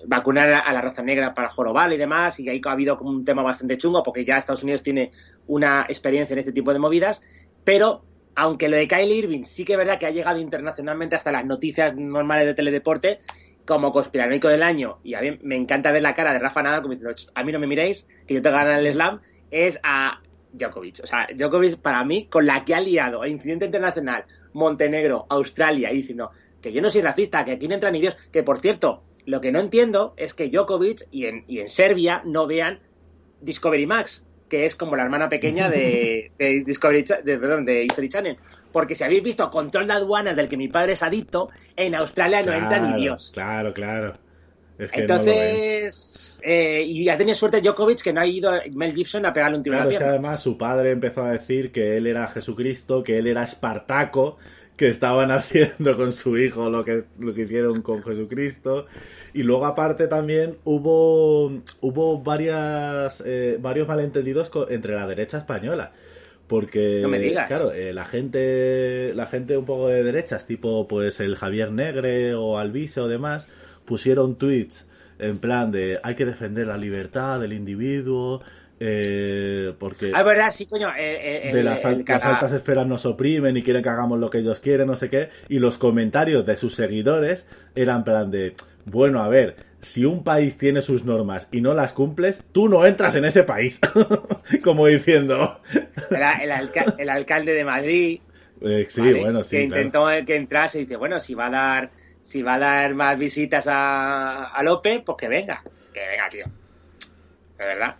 vacunar 0.04 0.52
a 0.52 0.70
la 0.70 0.82
raza 0.82 1.02
negra 1.02 1.32
para 1.32 1.48
jorobar 1.48 1.90
y 1.94 1.96
demás, 1.96 2.38
y 2.38 2.50
ahí 2.50 2.60
ha 2.62 2.70
habido 2.70 2.98
como 2.98 3.08
un 3.08 3.24
tema 3.24 3.42
bastante 3.42 3.78
chungo, 3.78 4.02
porque 4.02 4.26
ya 4.26 4.36
Estados 4.36 4.62
Unidos 4.62 4.82
tiene 4.82 5.10
una 5.46 5.86
experiencia 5.88 6.34
en 6.34 6.40
este 6.40 6.52
tipo 6.52 6.70
de 6.74 6.78
movidas, 6.78 7.22
pero 7.64 8.04
aunque 8.34 8.68
lo 8.68 8.76
de 8.76 8.86
Kyle 8.86 9.10
Irving 9.10 9.44
sí 9.44 9.64
que 9.64 9.72
es 9.72 9.78
verdad 9.78 9.98
que 9.98 10.04
ha 10.04 10.10
llegado 10.10 10.38
internacionalmente 10.38 11.16
hasta 11.16 11.32
las 11.32 11.46
noticias 11.46 11.96
normales 11.96 12.46
de 12.46 12.52
teledeporte, 12.52 13.20
como 13.64 13.90
conspiranoico 13.90 14.48
del 14.48 14.62
año, 14.62 14.98
y 15.02 15.14
a 15.14 15.22
mí 15.22 15.38
me 15.42 15.56
encanta 15.56 15.90
ver 15.90 16.02
la 16.02 16.14
cara 16.14 16.34
de 16.34 16.40
Rafa 16.40 16.62
Nadal 16.62 16.82
como 16.82 16.92
diciendo, 16.92 17.14
"Ch, 17.16 17.30
a 17.34 17.42
mí 17.42 17.52
no 17.52 17.58
me 17.58 17.66
miréis, 17.66 18.06
que 18.26 18.34
yo 18.34 18.42
te 18.42 18.50
gano 18.50 18.70
el 18.70 18.92
slam, 18.92 19.22
es 19.50 19.80
a 19.82 20.20
Djokovic. 20.52 21.00
O 21.02 21.06
sea, 21.06 21.26
Djokovic 21.34 21.78
para 21.78 22.04
mí, 22.04 22.26
con 22.26 22.44
la 22.44 22.66
que 22.66 22.74
ha 22.74 22.80
liado 22.80 23.24
el 23.24 23.32
incidente 23.32 23.64
internacional, 23.64 24.26
Montenegro, 24.52 25.24
Australia, 25.30 25.90
y 25.90 25.96
diciendo 25.96 26.30
que 26.64 26.72
yo 26.72 26.80
no 26.80 26.88
soy 26.88 27.02
racista, 27.02 27.44
que 27.44 27.52
aquí 27.52 27.68
no 27.68 27.74
entran 27.74 27.92
ni 27.92 28.00
Dios, 28.00 28.16
que 28.32 28.42
por 28.42 28.58
cierto, 28.58 29.02
lo 29.26 29.42
que 29.42 29.52
no 29.52 29.60
entiendo 29.60 30.14
es 30.16 30.32
que 30.32 30.48
Djokovic 30.48 31.06
y 31.10 31.26
en, 31.26 31.44
y 31.46 31.58
en 31.58 31.68
Serbia 31.68 32.22
no 32.24 32.46
vean 32.46 32.80
Discovery 33.42 33.86
Max, 33.86 34.26
que 34.48 34.64
es 34.64 34.74
como 34.74 34.96
la 34.96 35.02
hermana 35.02 35.28
pequeña 35.28 35.68
de, 35.68 36.32
de 36.38 36.62
Discovery 36.64 37.04
de, 37.22 37.38
perdón, 37.38 37.66
de 37.66 37.84
History 37.84 38.08
Channel. 38.08 38.38
Porque 38.72 38.94
si 38.94 39.04
habéis 39.04 39.22
visto 39.22 39.50
Control 39.50 39.86
de 39.86 39.92
Aduanas, 39.92 40.36
del 40.36 40.48
que 40.48 40.56
mi 40.56 40.68
padre 40.68 40.94
es 40.94 41.02
adicto, 41.02 41.50
en 41.76 41.94
Australia 41.94 42.42
no 42.42 42.54
entra 42.54 42.78
ni 42.78 42.88
Claro, 42.88 43.02
Dios. 43.02 43.30
Claro, 43.34 43.74
claro. 43.74 44.14
Es 44.78 44.90
que 44.90 45.06
no 45.06 45.16
lo 45.16 45.24
ven. 45.24 45.38
Entonces, 45.38 46.40
eh, 46.42 46.82
y 46.82 47.08
ha 47.10 47.16
tenido 47.18 47.36
suerte 47.36 47.60
Djokovic 47.60 48.02
que 48.02 48.12
no 48.12 48.22
ha 48.22 48.26
ido 48.26 48.52
Mel 48.72 48.94
Gibson 48.94 49.26
a 49.26 49.34
pegarle 49.34 49.58
un 49.58 49.62
tiro 49.62 49.76
Claro, 49.76 49.90
en 49.90 49.94
es 49.94 50.00
la 50.00 50.06
que 50.06 50.10
además 50.10 50.40
su 50.42 50.56
padre 50.56 50.90
empezó 50.90 51.22
a 51.22 51.30
decir 51.30 51.70
que 51.70 51.98
él 51.98 52.06
era 52.06 52.26
Jesucristo, 52.26 53.04
que 53.04 53.18
él 53.18 53.26
era 53.26 53.44
Espartaco, 53.44 54.38
que 54.76 54.88
estaban 54.88 55.30
haciendo 55.32 55.96
con 55.96 56.12
su 56.12 56.38
hijo 56.38 56.70
lo 56.70 56.84
que, 56.84 57.04
lo 57.18 57.34
que 57.34 57.42
hicieron 57.42 57.82
con 57.82 58.02
Jesucristo. 58.02 58.86
Y 59.32 59.42
luego 59.42 59.66
aparte 59.66 60.06
también 60.06 60.56
hubo, 60.64 61.46
hubo 61.80 62.22
varias, 62.22 63.22
eh, 63.26 63.58
varios 63.60 63.88
malentendidos 63.88 64.50
entre 64.68 64.94
la 64.94 65.06
derecha 65.06 65.38
española. 65.38 65.92
Porque, 66.46 67.00
No 67.02 67.08
me 67.08 67.18
digas. 67.18 67.48
claro, 67.48 67.72
eh, 67.72 67.94
la 67.94 68.04
gente, 68.04 69.12
la 69.14 69.26
gente 69.26 69.56
un 69.56 69.64
poco 69.64 69.88
de 69.88 70.04
derechas, 70.04 70.46
tipo 70.46 70.86
pues 70.86 71.18
el 71.20 71.36
Javier 71.36 71.72
Negre 71.72 72.34
o 72.34 72.58
Alvise 72.58 73.00
o 73.00 73.08
demás, 73.08 73.48
pusieron 73.86 74.36
tweets 74.36 74.86
en 75.18 75.38
plan 75.38 75.70
de 75.70 76.00
hay 76.02 76.14
que 76.14 76.24
defender 76.24 76.66
la 76.66 76.76
libertad 76.76 77.40
del 77.40 77.52
individuo, 77.52 78.42
eh, 78.80 79.74
porque 79.78 80.12
Ah, 80.14 80.20
es 80.20 80.24
verdad, 80.26 80.50
sí, 80.50 80.66
coño. 80.66 80.88
eh, 80.96 81.48
eh, 81.48 81.52
de 81.52 81.62
las, 81.62 81.84
el 81.84 82.04
altas 82.08 82.52
esferas 82.52 82.86
nos 82.86 83.06
oprimen 83.06 83.56
y 83.56 83.62
quieren 83.62 83.82
que 83.82 83.88
hagamos 83.88 84.18
lo 84.18 84.30
que 84.30 84.38
ellos 84.38 84.60
quieren, 84.60 84.86
no 84.86 84.96
sé 84.96 85.08
qué, 85.10 85.30
y 85.48 85.58
los 85.58 85.78
comentarios 85.78 86.44
de 86.46 86.56
sus 86.56 86.74
seguidores 86.74 87.46
eran 87.74 88.04
plan 88.04 88.30
de, 88.30 88.54
bueno, 88.84 89.20
a 89.20 89.28
ver, 89.28 89.56
si 89.80 90.04
un 90.04 90.24
país 90.24 90.58
tiene 90.58 90.80
sus 90.82 91.04
normas 91.04 91.48
y 91.52 91.60
no 91.60 91.74
las 91.74 91.92
cumples, 91.92 92.42
tú 92.52 92.68
no 92.68 92.84
entras 92.86 93.14
en 93.14 93.24
ese 93.24 93.42
país, 93.44 93.80
como 94.64 94.86
diciendo, 94.86 95.60
el, 96.10 96.22
el 96.42 96.50
alca- 96.52 96.94
el 96.96 97.08
alcalde 97.10 97.52
de 97.52 97.64
Madrid. 97.64 98.20
eh, 98.60 98.86
sí, 98.88 99.00
¿vale? 99.00 99.20
bueno, 99.20 99.44
sí, 99.44 99.56
que 99.56 99.66
claro. 99.68 99.82
intentó 99.82 100.26
que 100.26 100.36
entrase 100.36 100.78
y 100.78 100.82
dice, 100.84 100.96
bueno, 100.96 101.20
si 101.20 101.34
va 101.34 101.46
a 101.46 101.50
dar, 101.50 101.92
si 102.20 102.42
va 102.42 102.54
a 102.54 102.58
dar 102.58 102.94
más 102.94 103.18
visitas 103.18 103.66
a, 103.68 104.46
a 104.46 104.62
López, 104.62 105.02
pues 105.04 105.16
que 105.18 105.28
venga, 105.28 105.62
que 105.92 106.00
venga, 106.08 106.28
tío. 106.28 106.44
De 107.58 107.64
verdad. 107.64 107.96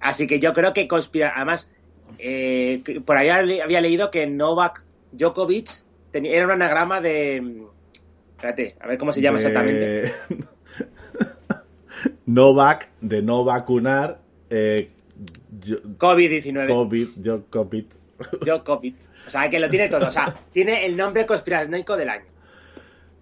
Así 0.00 0.26
que 0.26 0.40
yo 0.40 0.52
creo 0.54 0.72
que 0.72 0.88
conspira, 0.88 1.32
además, 1.36 1.70
eh, 2.18 2.82
por 3.04 3.16
ahí 3.16 3.28
había 3.28 3.80
leído 3.80 4.10
que 4.10 4.26
Novak 4.26 4.82
Djokovic 5.12 5.68
tenía- 6.10 6.34
era 6.34 6.46
un 6.46 6.52
anagrama 6.52 7.00
de, 7.00 7.64
espérate, 8.36 8.76
a 8.80 8.86
ver 8.88 8.98
cómo 8.98 9.12
se 9.12 9.20
llama 9.20 9.38
De- 9.38 9.46
exactamente. 9.46 10.12
Novak, 12.26 12.88
de 13.00 13.22
no 13.22 13.44
vacunar, 13.44 14.20
eh, 14.48 14.90
yo- 15.64 15.82
COVID-19. 15.98 16.66
COVID, 16.68 17.08
yo 18.46 18.64
COVID. 18.64 18.94
O 19.26 19.30
sea, 19.30 19.50
que 19.50 19.60
lo 19.60 19.68
tiene 19.68 19.88
todo. 19.88 20.06
O 20.08 20.10
sea, 20.10 20.34
tiene 20.52 20.86
el 20.86 20.96
nombre 20.96 21.26
conspiranoico 21.26 21.96
del 21.96 22.08
año. 22.08 22.24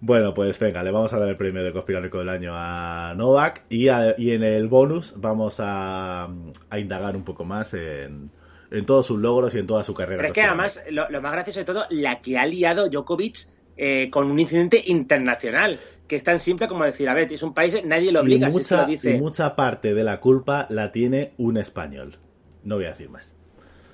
Bueno, 0.01 0.33
pues 0.33 0.57
venga, 0.59 0.81
le 0.81 0.91
vamos 0.91 1.11
a 1.13 1.19
dar 1.19 1.27
el 1.27 1.35
premio 1.35 1.61
de 1.63 1.73
conspiranoico 1.73 2.19
del 2.19 2.29
año 2.29 2.51
a 2.53 3.13
Novak 3.17 3.63
y, 3.69 3.89
a- 3.89 4.15
y 4.17 4.31
en 4.31 4.43
el 4.43 4.67
bonus 4.69 5.13
vamos 5.17 5.57
a, 5.59 6.29
a 6.69 6.79
indagar 6.79 7.17
un 7.17 7.23
poco 7.25 7.43
más 7.43 7.73
en, 7.73 8.31
en 8.71 8.85
todos 8.85 9.05
sus 9.07 9.19
logros 9.19 9.53
y 9.55 9.59
en 9.59 9.67
toda 9.67 9.83
su 9.83 9.93
carrera. 9.93 10.17
Pero 10.21 10.27
es 10.29 10.33
que 10.33 10.41
además, 10.41 10.81
lo, 10.89 11.09
lo 11.09 11.21
más 11.21 11.33
gracioso 11.33 11.59
de 11.59 11.65
todo, 11.65 11.83
la 11.89 12.21
que 12.21 12.37
ha 12.37 12.45
liado 12.45 12.87
Djokovic 12.87 13.39
eh, 13.75 14.09
con 14.09 14.31
un 14.31 14.39
incidente 14.39 14.81
internacional, 14.85 15.77
que 16.07 16.15
es 16.15 16.23
tan 16.23 16.39
simple 16.39 16.67
como 16.69 16.85
decir, 16.85 17.09
a 17.09 17.13
ver, 17.13 17.31
es 17.33 17.43
un 17.43 17.53
país, 17.53 17.75
nadie 17.83 18.11
lo 18.13 18.19
y 18.19 18.23
obliga, 18.23 18.47
si 18.47 18.53
que 18.53 18.59
mucha, 18.61 18.81
lo 18.81 18.87
dice 18.87 19.15
y 19.15 19.19
mucha 19.19 19.55
parte 19.57 19.93
de 19.93 20.03
la 20.05 20.19
culpa 20.21 20.65
la 20.69 20.91
tiene 20.93 21.33
un 21.37 21.57
español. 21.57 22.17
No 22.63 22.75
voy 22.75 22.85
a 22.85 22.89
decir 22.89 23.09
más. 23.09 23.35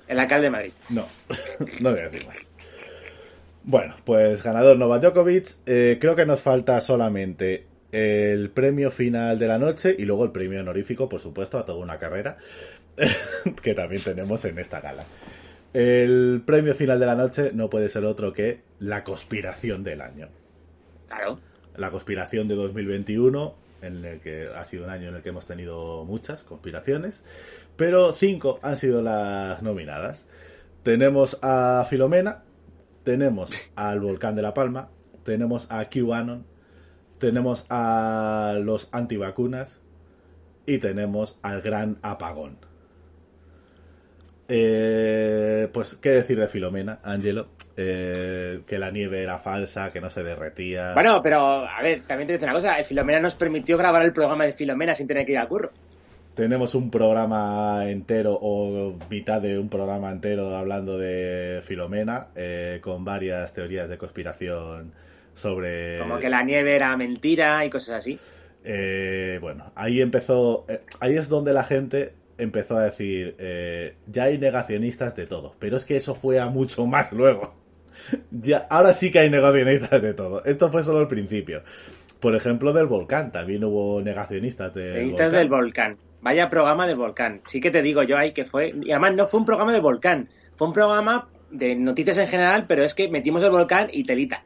el 0.06 0.18
alcalde 0.20 0.44
de 0.44 0.50
Madrid. 0.50 0.72
No, 0.90 1.04
no 1.80 1.90
voy 1.90 1.98
a 1.98 2.08
decir 2.08 2.26
más. 2.28 2.48
Bueno, 3.66 3.96
pues 4.04 4.44
ganador 4.44 4.78
Novak 4.78 5.02
Djokovic. 5.02 5.48
Eh, 5.66 5.98
creo 6.00 6.14
que 6.14 6.24
nos 6.24 6.40
falta 6.40 6.80
solamente 6.80 7.66
el 7.90 8.50
premio 8.50 8.92
final 8.92 9.40
de 9.40 9.48
la 9.48 9.58
noche 9.58 9.92
y 9.98 10.04
luego 10.04 10.24
el 10.24 10.30
premio 10.30 10.60
honorífico, 10.60 11.08
por 11.08 11.18
supuesto, 11.18 11.58
a 11.58 11.66
toda 11.66 11.78
una 11.78 11.98
carrera 11.98 12.38
que 13.62 13.74
también 13.74 14.04
tenemos 14.04 14.44
en 14.44 14.60
esta 14.60 14.80
gala. 14.80 15.02
El 15.74 16.44
premio 16.46 16.76
final 16.76 17.00
de 17.00 17.06
la 17.06 17.16
noche 17.16 17.50
no 17.52 17.68
puede 17.68 17.88
ser 17.88 18.04
otro 18.04 18.32
que 18.32 18.60
la 18.78 19.02
conspiración 19.02 19.82
del 19.82 20.00
año. 20.00 20.28
Claro. 21.08 21.40
La 21.76 21.90
conspiración 21.90 22.46
de 22.46 22.54
2021, 22.54 23.52
en 23.82 24.04
el 24.04 24.20
que 24.20 24.46
ha 24.46 24.64
sido 24.64 24.84
un 24.84 24.90
año 24.90 25.08
en 25.08 25.16
el 25.16 25.22
que 25.22 25.30
hemos 25.30 25.46
tenido 25.46 26.04
muchas 26.04 26.44
conspiraciones, 26.44 27.24
pero 27.76 28.12
cinco 28.12 28.60
han 28.62 28.76
sido 28.76 29.02
las 29.02 29.60
nominadas. 29.60 30.28
Tenemos 30.84 31.40
a 31.42 31.84
Filomena, 31.90 32.44
tenemos 33.06 33.52
al 33.76 34.00
volcán 34.00 34.34
de 34.34 34.42
La 34.42 34.52
Palma, 34.52 34.88
tenemos 35.22 35.70
a 35.70 35.88
QAnon, 35.88 36.44
tenemos 37.20 37.64
a 37.70 38.58
los 38.60 38.92
antivacunas 38.92 39.80
y 40.66 40.78
tenemos 40.78 41.38
al 41.40 41.62
gran 41.62 41.98
apagón. 42.02 42.58
Eh, 44.48 45.68
pues, 45.72 45.94
¿qué 45.94 46.10
decir 46.10 46.40
de 46.40 46.48
Filomena, 46.48 46.98
Angelo? 47.04 47.46
Eh, 47.76 48.62
que 48.66 48.76
la 48.76 48.90
nieve 48.90 49.22
era 49.22 49.38
falsa, 49.38 49.92
que 49.92 50.00
no 50.00 50.10
se 50.10 50.24
derretía. 50.24 50.92
Bueno, 50.92 51.20
pero, 51.22 51.64
a 51.64 51.80
ver, 51.82 52.02
también 52.02 52.26
te 52.26 52.32
decir 52.32 52.48
una 52.48 52.54
cosa, 52.54 52.82
Filomena 52.82 53.20
nos 53.20 53.36
permitió 53.36 53.78
grabar 53.78 54.02
el 54.02 54.12
programa 54.12 54.46
de 54.46 54.52
Filomena 54.52 54.96
sin 54.96 55.06
tener 55.06 55.24
que 55.24 55.32
ir 55.32 55.38
al 55.38 55.46
curro. 55.46 55.70
Tenemos 56.36 56.74
un 56.74 56.90
programa 56.90 57.88
entero 57.88 58.38
o 58.40 58.94
mitad 59.08 59.40
de 59.40 59.58
un 59.58 59.70
programa 59.70 60.12
entero 60.12 60.54
hablando 60.54 60.98
de 60.98 61.62
Filomena 61.64 62.26
eh, 62.36 62.78
con 62.82 63.06
varias 63.06 63.54
teorías 63.54 63.88
de 63.88 63.96
conspiración 63.96 64.92
sobre... 65.32 65.98
Como 65.98 66.18
que 66.18 66.28
la 66.28 66.42
nieve 66.42 66.76
era 66.76 66.94
mentira 66.94 67.64
y 67.64 67.70
cosas 67.70 67.96
así. 68.00 68.18
Eh, 68.64 69.38
bueno, 69.40 69.72
ahí 69.74 70.02
empezó, 70.02 70.66
eh, 70.68 70.82
ahí 71.00 71.16
es 71.16 71.30
donde 71.30 71.54
la 71.54 71.64
gente 71.64 72.12
empezó 72.36 72.76
a 72.76 72.84
decir, 72.84 73.34
eh, 73.38 73.94
ya 74.06 74.24
hay 74.24 74.36
negacionistas 74.36 75.16
de 75.16 75.26
todo, 75.26 75.54
pero 75.58 75.78
es 75.78 75.86
que 75.86 75.96
eso 75.96 76.14
fue 76.14 76.38
a 76.38 76.46
mucho 76.46 76.86
más 76.86 77.12
luego. 77.12 77.54
Ya, 78.30 78.66
ahora 78.68 78.92
sí 78.92 79.10
que 79.10 79.20
hay 79.20 79.30
negacionistas 79.30 80.02
de 80.02 80.12
todo. 80.12 80.44
Esto 80.44 80.70
fue 80.70 80.82
solo 80.82 81.00
el 81.00 81.08
principio. 81.08 81.62
Por 82.20 82.36
ejemplo, 82.36 82.72
del 82.72 82.86
volcán, 82.86 83.32
también 83.32 83.64
hubo 83.64 84.00
negacionistas 84.00 84.74
del 84.74 85.08
volcán. 85.08 85.32
del 85.32 85.48
volcán. 85.48 85.96
Vaya 86.20 86.48
programa 86.48 86.86
del 86.86 86.96
volcán. 86.96 87.40
Sí 87.46 87.60
que 87.60 87.70
te 87.70 87.82
digo 87.82 88.02
yo 88.02 88.16
ahí 88.16 88.32
que 88.32 88.44
fue. 88.44 88.74
Y 88.82 88.90
además 88.90 89.14
no 89.14 89.26
fue 89.26 89.40
un 89.40 89.46
programa 89.46 89.72
del 89.72 89.82
volcán. 89.82 90.28
Fue 90.56 90.66
un 90.66 90.72
programa 90.74 91.28
de 91.50 91.76
noticias 91.76 92.18
en 92.18 92.26
general, 92.26 92.64
pero 92.66 92.82
es 92.82 92.94
que 92.94 93.08
metimos 93.08 93.42
el 93.42 93.50
volcán 93.50 93.88
y 93.92 94.04
telita. 94.04 94.44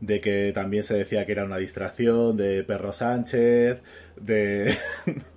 de 0.00 0.20
que 0.20 0.52
también 0.54 0.82
se 0.82 0.94
decía 0.94 1.26
que 1.26 1.32
era 1.32 1.44
una 1.44 1.58
distracción 1.58 2.36
de 2.36 2.64
Perro 2.64 2.92
Sánchez, 2.92 3.82
de 4.16 4.74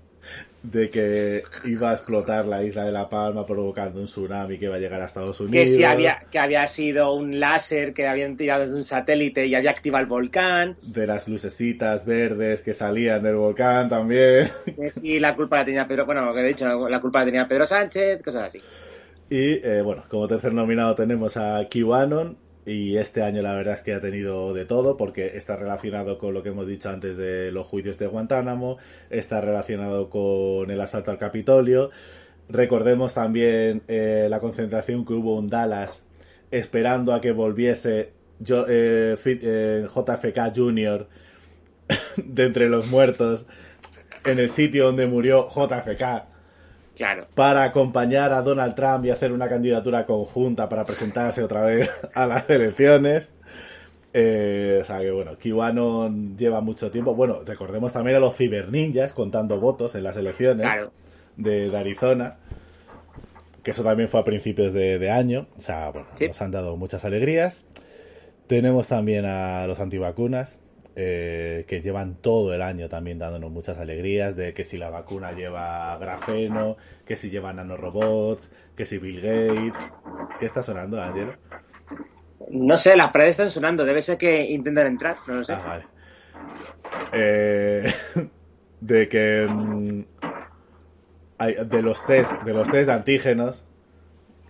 de 0.64 0.90
que 0.90 1.44
iba 1.66 1.92
a 1.92 1.96
explotar 1.96 2.46
la 2.46 2.64
isla 2.64 2.86
de 2.86 2.92
La 2.94 3.10
Palma 3.10 3.46
provocando 3.46 4.00
un 4.00 4.06
tsunami 4.06 4.58
que 4.58 4.66
iba 4.66 4.76
a 4.76 4.80
llegar 4.80 5.02
a 5.02 5.06
Estados 5.06 5.38
Unidos. 5.42 5.66
Que 5.66 5.68
sí 5.68 5.84
había, 5.84 6.24
que 6.32 6.40
había 6.40 6.66
sido 6.70 7.14
un 7.14 7.38
láser 7.38 7.94
que 7.94 8.08
habían 8.08 8.38
tirado 8.38 8.62
desde 8.62 8.76
un 8.76 8.86
satélite 8.86 9.46
y 9.46 9.56
había 9.56 9.72
activado 9.72 10.04
el 10.04 10.10
volcán. 10.10 10.76
De 10.82 11.06
las 11.06 11.28
lucecitas 11.28 12.06
verdes 12.06 12.62
que 12.62 12.74
salían 12.74 13.22
del 13.24 13.36
volcán 13.36 13.90
también. 13.90 14.50
Que 14.76 14.90
sí, 14.90 15.20
la 15.20 15.36
culpa 15.36 15.58
la 15.58 15.66
tenía 15.66 15.88
Pedro, 15.88 16.06
bueno, 16.06 16.26
lo 16.26 16.34
que 16.34 16.40
he 16.40 16.48
dicho, 16.48 16.90
la 16.90 17.00
culpa 17.00 17.20
la 17.20 17.26
tenía 17.26 17.48
Pedro 17.48 17.66
Sánchez, 17.66 18.24
cosas 18.24 18.44
así. 18.48 18.60
Y 19.30 19.66
eh, 19.66 19.82
bueno, 19.82 20.04
como 20.08 20.28
tercer 20.28 20.54
nominado 20.54 20.96
tenemos 20.96 21.38
a 21.38 21.68
QAnon, 21.70 22.38
y 22.66 22.98
este 22.98 23.22
año 23.24 23.42
la 23.42 23.54
verdad 23.54 23.74
es 23.74 23.82
que 23.82 23.94
ha 23.94 24.02
tenido 24.02 24.54
de 24.54 24.66
todo 24.66 24.98
porque 24.98 25.38
está 25.38 25.56
relacionado 25.56 26.18
con 26.18 26.34
lo 26.34 26.44
que 26.44 26.50
hemos 26.50 26.68
dicho 26.68 26.90
antes 26.90 27.18
de 27.18 27.52
los 27.52 27.68
juicios 27.68 27.98
de 28.00 28.08
Guantánamo, 28.08 28.78
está 29.10 29.42
relacionado 29.42 30.10
con 30.10 30.72
el 30.72 30.80
asalto 30.80 31.12
al 31.12 31.18
Capitolio. 31.18 31.92
Recordemos 32.50 33.14
también 33.14 33.84
eh, 33.88 34.28
la 34.30 34.40
concentración 34.40 35.06
que 35.06 35.14
hubo 35.14 35.40
en 35.40 35.50
Dallas 35.50 36.06
esperando 36.52 37.14
a 37.14 37.22
que 37.22 37.32
volviese 37.32 38.12
yo, 38.40 38.66
JFK 38.66 40.56
Jr. 40.56 41.08
de 42.18 42.44
entre 42.44 42.70
los 42.70 42.88
muertos 42.88 43.46
en 44.26 44.40
el 44.40 44.50
sitio 44.50 44.86
donde 44.86 45.08
murió 45.08 45.48
JFK 45.48 46.33
Claro. 46.96 47.26
para 47.34 47.64
acompañar 47.64 48.32
a 48.34 48.42
Donald 48.44 48.76
Trump 48.76 49.06
y 49.06 49.10
hacer 49.10 49.32
una 49.32 49.50
candidatura 49.50 50.06
conjunta 50.06 50.70
para 50.70 50.86
presentarse 50.86 51.44
otra 51.44 51.62
vez 51.64 51.90
a 52.14 52.28
las 52.28 52.50
elecciones. 52.50 53.32
Eh, 54.16 54.80
o 54.82 54.86
sea 54.86 55.00
que 55.00 55.10
bueno, 55.10 55.32
QAnon 55.42 56.38
lleva 56.38 56.62
mucho 56.62 56.92
tiempo. 56.92 57.16
Bueno, 57.16 57.40
recordemos 57.46 57.94
también 57.94 58.18
a 58.18 58.20
los 58.20 58.36
ciberninjas 58.38 59.14
contando 59.14 59.60
votos 59.60 59.96
en 59.96 60.04
las 60.04 60.18
elecciones 60.18 60.66
Claro. 60.68 60.92
de, 61.36 61.70
de 61.70 61.78
Arizona. 61.78 62.36
Que 63.64 63.72
eso 63.72 63.82
también 63.84 64.10
fue 64.10 64.20
a 64.20 64.24
principios 64.24 64.74
de, 64.74 65.00
de 65.00 65.10
año. 65.10 65.48
O 65.58 65.62
sea, 65.62 65.90
bueno, 65.90 66.08
Sí. 66.16 66.28
nos 66.28 66.42
han 66.42 66.52
dado 66.52 66.76
muchas 66.78 67.06
alegrías. 67.06 67.64
Tenemos 68.46 68.88
también 68.90 69.26
a 69.26 69.66
los 69.68 69.80
antivacunas, 69.80 70.60
eh, 70.96 71.66
que 71.68 71.82
llevan 71.82 72.16
todo 72.16 72.54
el 72.54 72.62
año 72.62 72.88
también 72.90 73.18
dándonos 73.20 73.52
muchas 73.52 73.78
alegrías 73.78 74.36
de 74.36 74.54
que 74.54 74.64
si 74.64 74.78
la 74.78 74.90
vacuna 74.90 75.32
lleva 75.32 75.98
grafeno, 75.98 76.78
que 77.06 77.16
si 77.16 77.30
lleva 77.30 77.52
nanorobots, 77.54 78.52
que 78.76 78.86
si 78.86 78.98
Bill 79.00 79.22
Gates. 79.22 79.92
¿Qué 80.40 80.46
está 80.46 80.62
sonando, 80.62 81.02
Ángelo? 81.02 81.34
No 82.50 82.78
sé, 82.78 82.96
las 82.96 83.12
paredes 83.12 83.32
están 83.32 83.50
sonando, 83.50 83.86
debe 83.86 84.02
ser 84.02 84.18
que 84.18 84.44
intentan 84.52 84.88
entrar, 84.88 85.18
no 85.28 85.36
lo 85.36 85.44
sé. 85.44 85.54
Ah, 85.54 85.64
vale. 85.66 85.86
Eh, 87.14 87.92
de 88.82 89.08
que 89.10 89.48
mm, 89.50 90.02
hay- 91.38 91.56
de 91.66 91.82
los 91.82 92.06
test, 92.06 92.32
de 92.44 92.54
los 92.54 92.70
test 92.70 92.88
de 92.88 92.94
antígenos 92.94 93.68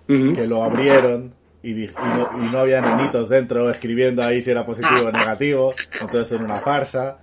que 0.08 0.46
lo 0.48 0.64
abrieron 0.64 1.34
y, 1.64 1.72
y 1.86 1.89
no, 1.95 2.30
y 2.45 2.51
no 2.51 2.59
había 2.59 2.82
nenitos 2.82 3.30
dentro 3.30 3.70
escribiendo 3.72 4.22
ahí 4.24 4.41
si 4.41 4.51
era 4.51 4.66
positivo 4.66 5.07
o 5.07 5.11
negativo, 5.11 5.74
entonces 6.01 6.34
era 6.34 6.43
una 6.45 6.57
farsa. 6.57 7.18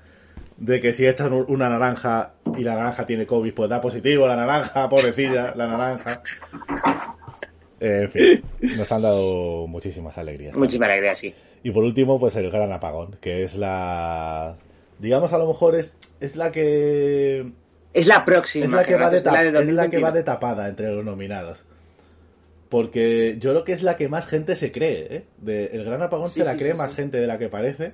De 0.57 0.79
que 0.79 0.93
si 0.93 1.07
echas 1.07 1.31
un- 1.31 1.47
una 1.49 1.71
naranja 1.71 2.33
y 2.59 2.65
la 2.65 2.75
naranja 2.75 3.07
tiene 3.07 3.25
COVID, 3.25 3.55
pues 3.55 3.71
da 3.71 3.81
positivo 3.81 4.27
la 4.29 4.37
naranja, 4.37 4.89
pobrecilla, 4.91 5.55
la 5.57 5.67
naranja. 5.67 6.23
Eh, 7.81 8.03
en 8.03 8.11
fin, 8.11 8.45
nos 8.77 8.93
han 8.93 9.01
dado 9.03 9.67
muchísimas 9.67 10.19
alegrías. 10.19 10.55
Muchísima 10.57 10.85
alegría, 10.87 11.15
sí. 11.15 11.35
Y 11.63 11.71
por 11.71 11.83
último, 11.85 12.21
pues 12.21 12.37
el 12.37 12.51
gran 12.51 12.71
apagón, 12.73 13.17
que 13.23 13.43
es 13.43 13.55
la... 13.57 14.57
Digamos, 14.99 15.33
a 15.33 15.39
lo 15.39 15.47
mejor 15.47 15.75
es, 15.77 15.97
es 16.21 16.37
la 16.37 16.51
que... 16.53 17.47
Es 17.95 18.07
la 18.07 18.25
próxima. 18.27 18.67
Es 18.67 18.71
la 18.71 18.85
que, 18.85 18.97
va 18.97 19.09
de, 19.11 19.17
es 19.17 19.25
la 19.25 19.33
tap- 19.33 19.41
de 19.43 19.49
es 19.49 19.53
la 19.55 19.61
que 19.89 19.97
2021. 19.99 20.03
va 20.07 20.13
de 20.13 20.23
tapada 20.23 20.69
entre 20.69 20.93
los 20.95 21.05
nominados. 21.05 21.65
Porque 22.71 23.37
yo 23.39 23.51
creo 23.51 23.65
que 23.65 23.73
es 23.73 23.83
la 23.83 23.97
que 23.99 24.09
más 24.09 24.27
gente 24.27 24.57
se 24.57 24.73
cree, 24.73 25.17
¿eh? 25.17 25.25
De- 25.39 25.67
el 25.67 25.85
gran 25.85 26.01
apagón 26.03 26.31
Sí, 26.31 26.41
se 26.41 26.45
la 26.45 26.53
sí, 26.53 26.59
cree 26.61 26.73
sí, 26.73 26.79
más 26.79 26.95
gente 26.95 27.19
de 27.21 27.27
la 27.27 27.39
que 27.39 27.49
parece. 27.51 27.93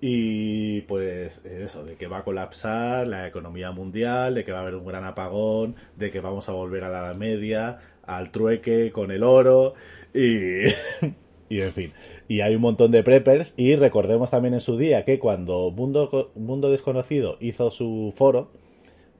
Y 0.00 0.82
pues 0.82 1.44
eso, 1.46 1.84
de 1.84 1.96
que 1.96 2.08
va 2.08 2.18
a 2.18 2.24
colapsar 2.24 3.06
la 3.06 3.26
economía 3.26 3.70
mundial, 3.70 4.34
de 4.34 4.44
que 4.44 4.52
va 4.52 4.58
a 4.58 4.62
haber 4.62 4.74
un 4.74 4.84
gran 4.84 5.04
apagón, 5.04 5.76
de 5.96 6.10
que 6.10 6.20
vamos 6.20 6.48
a 6.48 6.52
volver 6.52 6.84
a 6.84 6.90
la 6.90 6.98
Edad 7.06 7.14
Media, 7.16 7.78
al 8.02 8.30
trueque 8.30 8.90
con 8.92 9.10
el 9.10 9.22
oro 9.22 9.74
y, 10.12 10.64
y 11.48 11.60
en 11.60 11.72
fin. 11.72 11.92
Y 12.28 12.40
hay 12.42 12.54
un 12.54 12.62
montón 12.62 12.90
de 12.90 13.02
preppers 13.02 13.54
y 13.56 13.76
recordemos 13.76 14.30
también 14.30 14.54
en 14.54 14.60
su 14.60 14.76
día 14.76 15.04
que 15.06 15.18
cuando 15.18 15.70
Mundo, 15.70 16.32
Mundo 16.34 16.70
Desconocido 16.70 17.38
hizo 17.40 17.70
su 17.70 18.12
foro, 18.14 18.50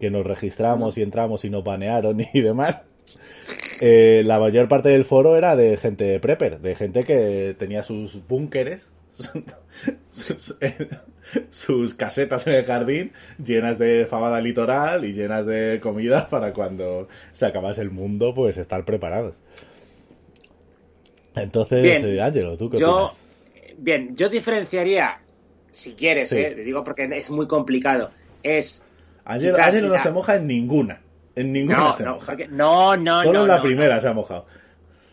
que 0.00 0.10
nos 0.10 0.26
registramos 0.26 0.98
y 0.98 1.02
entramos 1.02 1.44
y 1.46 1.50
nos 1.50 1.64
banearon 1.64 2.20
y 2.34 2.40
demás, 2.42 2.82
eh, 3.80 4.22
la 4.24 4.38
mayor 4.38 4.68
parte 4.68 4.88
del 4.90 5.04
foro 5.04 5.36
era 5.36 5.56
de 5.56 5.76
gente 5.76 6.18
prepper, 6.20 6.60
de 6.60 6.74
gente 6.74 7.04
que 7.04 7.54
tenía 7.58 7.82
sus 7.82 8.26
búnkeres, 8.26 8.90
sus, 10.10 10.56
sus 11.50 11.94
casetas 11.94 12.46
en 12.46 12.54
el 12.54 12.64
jardín 12.64 13.12
llenas 13.42 13.78
de 13.78 14.06
fabada 14.06 14.40
litoral 14.40 15.04
y 15.04 15.12
llenas 15.12 15.46
de 15.46 15.80
comida 15.82 16.28
para 16.28 16.52
cuando 16.52 17.08
se 17.32 17.46
acabase 17.46 17.80
el 17.82 17.90
mundo, 17.90 18.34
pues 18.34 18.56
estar 18.56 18.84
preparados. 18.84 19.36
Entonces, 21.34 22.04
eh, 22.04 22.20
Ángelo, 22.20 22.56
¿tú 22.56 22.70
qué 22.70 22.78
Yo, 22.78 23.06
opinas? 23.06 23.22
bien, 23.78 24.16
yo 24.16 24.28
diferenciaría, 24.28 25.20
si 25.70 25.94
quieres, 25.94 26.28
Sí. 26.28 26.38
eh, 26.38 26.52
te 26.54 26.62
digo 26.64 26.84
porque 26.84 27.04
es 27.12 27.30
muy 27.30 27.46
complicado, 27.48 28.10
es... 28.42 28.82
Ángelo, 29.24 29.88
no 29.88 29.98
se 29.98 30.10
moja 30.12 30.36
en 30.36 30.46
ninguna. 30.46 31.03
En 31.36 31.52
ninguna 31.52 31.78
No, 31.78 31.92
se 31.94 32.04
no, 32.04 32.14
moja. 32.14 32.26
porque- 32.26 32.48
no, 32.48 32.96
no, 32.96 33.22
Solo 33.22 33.38
no, 33.40 33.42
en 33.44 33.48
la 33.48 33.56
no, 33.56 33.62
primera 33.62 34.00
se 34.00 34.08
ha 34.08 34.12
mojado. 34.12 34.46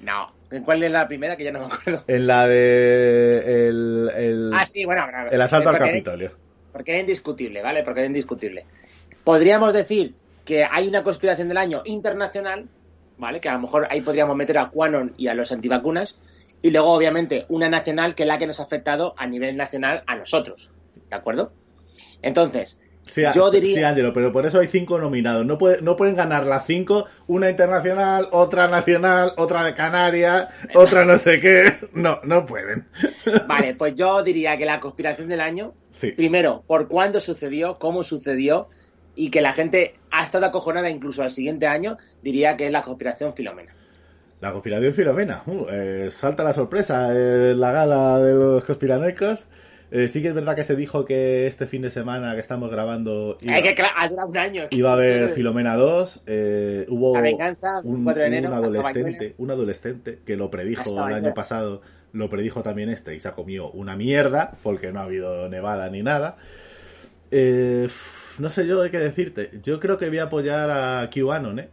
No, 0.02 0.32
¿en 0.52 0.64
cuál 0.64 0.84
es 0.84 0.92
la 0.92 1.08
primera? 1.08 1.36
Que 1.36 1.44
ya 1.46 1.52
no 1.52 1.60
me 1.68 1.74
acuerdo. 1.74 2.04
En 2.08 2.28
la 2.28 2.48
de 2.48 3.68
el, 3.70 4.12
el, 4.16 4.52
Ah, 4.56 4.66
sí, 4.66 4.86
bueno, 4.86 5.04
bueno, 5.04 5.30
el 5.32 5.42
asalto 5.42 5.70
al 5.70 5.78
Capitolio. 5.80 6.32
Porque 6.72 6.92
era 6.92 7.00
indiscutible, 7.02 7.62
¿vale? 7.62 7.84
Porque 7.84 8.00
era 8.02 8.08
indiscutible. 8.08 8.66
Podríamos 9.24 9.74
decir 9.74 10.14
que 10.46 10.64
hay 10.70 10.88
una 10.88 11.04
conspiración 11.04 11.48
del 11.50 11.58
año 11.58 11.82
internacional, 11.86 12.68
¿vale? 13.18 13.40
Que 13.40 13.50
a 13.50 13.54
lo 13.54 13.60
mejor 13.60 13.88
ahí 13.90 14.02
podríamos 14.02 14.36
meter 14.36 14.58
a 14.58 14.70
Quanon 14.70 15.14
y 15.18 15.28
a 15.28 15.34
los 15.34 15.52
antivacunas. 15.52 16.18
Y 16.64 16.70
luego, 16.72 16.92
obviamente, 16.94 17.46
una 17.50 17.70
nacional 17.70 18.16
que 18.16 18.24
es 18.24 18.28
la 18.28 18.38
que 18.38 18.48
nos 18.48 18.60
ha 18.60 18.64
afectado 18.64 19.14
a 19.18 19.26
nivel 19.28 19.58
nacional 19.58 20.04
a 20.08 20.16
nosotros. 20.16 20.72
¿De 21.10 21.16
acuerdo? 21.16 21.52
Entonces, 22.22 22.80
Sí, 23.06 23.24
yo 23.34 23.50
diría. 23.52 23.76
sí, 23.76 23.84
Ángelo, 23.84 24.14
pero 24.14 24.32
por 24.32 24.46
eso 24.46 24.60
hay 24.60 24.68
cinco 24.68 24.98
nominados. 25.00 25.46
No, 25.46 25.58
puede- 25.58 25.82
no 25.82 25.96
pueden 25.96 26.16
ganar 26.16 26.46
las 26.46 26.66
cinco, 26.66 27.06
una 27.28 27.50
internacional, 27.50 28.28
otra 28.32 28.68
nacional, 28.68 29.34
otra 29.38 29.64
de 29.64 29.74
Canarias, 29.74 30.48
otra 30.76 31.04
no 31.04 31.18
sé 31.18 31.40
qué. 31.42 31.78
No, 31.94 32.20
no 32.24 32.46
pueden. 32.46 32.88
Vale, 33.48 33.76
pues 33.76 33.96
yo 33.96 34.24
diría 34.24 34.58
que 34.58 34.66
la 34.66 34.80
conspiración 34.80 35.28
del 35.28 35.42
año, 35.42 35.74
Sí. 35.92 36.12
primero, 36.12 36.64
por 36.68 36.88
cuándo 36.88 37.20
sucedió, 37.20 37.80
cómo 37.80 38.04
sucedió, 38.04 38.70
y 39.14 39.30
que 39.30 39.42
la 39.42 39.52
gente 39.52 39.96
ha 40.12 40.24
estado 40.24 40.46
acojonada 40.46 40.90
incluso 40.90 41.22
al 41.22 41.32
siguiente 41.32 41.68
año, 41.68 41.98
diría 42.22 42.56
que 42.56 42.68
es 42.68 42.72
la 42.72 42.82
conspiración 42.82 43.34
Filomena. 43.34 43.76
La 44.40 44.52
conspiración 44.54 44.94
Filomena. 44.94 45.44
Uh, 45.46 45.66
eh, 45.70 46.08
salta 46.12 46.44
la 46.44 46.54
sorpresa 46.54 47.12
en 47.14 47.60
la 47.60 47.72
gala 47.74 48.20
de 48.20 48.34
los 48.34 48.64
conspiranoicos. 48.64 49.48
Eh, 49.94 50.08
sí 50.08 50.22
que 50.22 50.30
es 50.30 50.34
verdad 50.34 50.56
que 50.56 50.64
se 50.64 50.78
dijo 50.78 51.04
que 51.04 51.48
este 51.48 51.68
fin 51.68 51.82
de 51.82 51.92
semana 51.92 52.34
que 52.34 52.40
estamos 52.40 52.72
grabando 52.72 53.38
iba, 53.42 53.56
Hay 53.56 53.62
que 53.62 53.76
cla- 53.76 53.92
ha 53.94 54.08
durado 54.08 54.30
un 54.30 54.38
año. 54.38 54.64
iba 54.70 54.92
a 54.92 54.94
haber 54.94 55.30
Filomena 55.32 55.76
2. 55.76 56.22
eh, 56.28 56.86
hubo 56.88 57.14
La 57.14 57.22
venganza, 57.22 57.82
un, 57.84 58.06
4 58.06 58.22
de 58.22 58.28
enero, 58.30 58.48
un 58.48 58.54
hasta 58.54 58.68
adolescente, 58.68 59.36
un 59.38 59.52
adolescente 59.52 60.20
que 60.26 60.38
lo 60.38 60.50
predijo 60.50 60.82
Hasta 60.82 61.08
el 61.10 61.14
año 61.16 61.34
pasado, 61.34 61.82
lo 62.14 62.30
predijo 62.30 62.64
también 62.64 62.90
este 62.90 63.16
y 63.16 63.20
se 63.20 63.28
ha 63.28 63.34
comido 63.34 63.70
una 63.72 63.98
mierda 63.98 64.54
porque 64.64 64.94
no 64.94 65.02
ha 65.02 65.04
habido 65.04 65.50
nevada 65.50 65.90
ni 65.90 66.04
nada. 66.04 66.38
Eh, 67.30 67.90
no 68.40 68.50
sé 68.50 68.66
yo 68.68 68.90
qué 68.90 68.98
decirte. 68.98 69.50
Yo 69.62 69.82
creo 69.82 69.98
que 69.98 70.08
voy 70.08 70.20
a 70.20 70.24
apoyar 70.24 70.70
a 70.70 71.10
QAnon, 71.10 71.60
¿eh? 71.60 71.70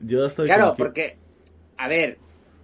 Yo 0.00 0.24
estoy 0.24 0.46
Claro, 0.46 0.74
porque, 0.78 1.16
a 1.76 1.88
ver, 1.88 2.18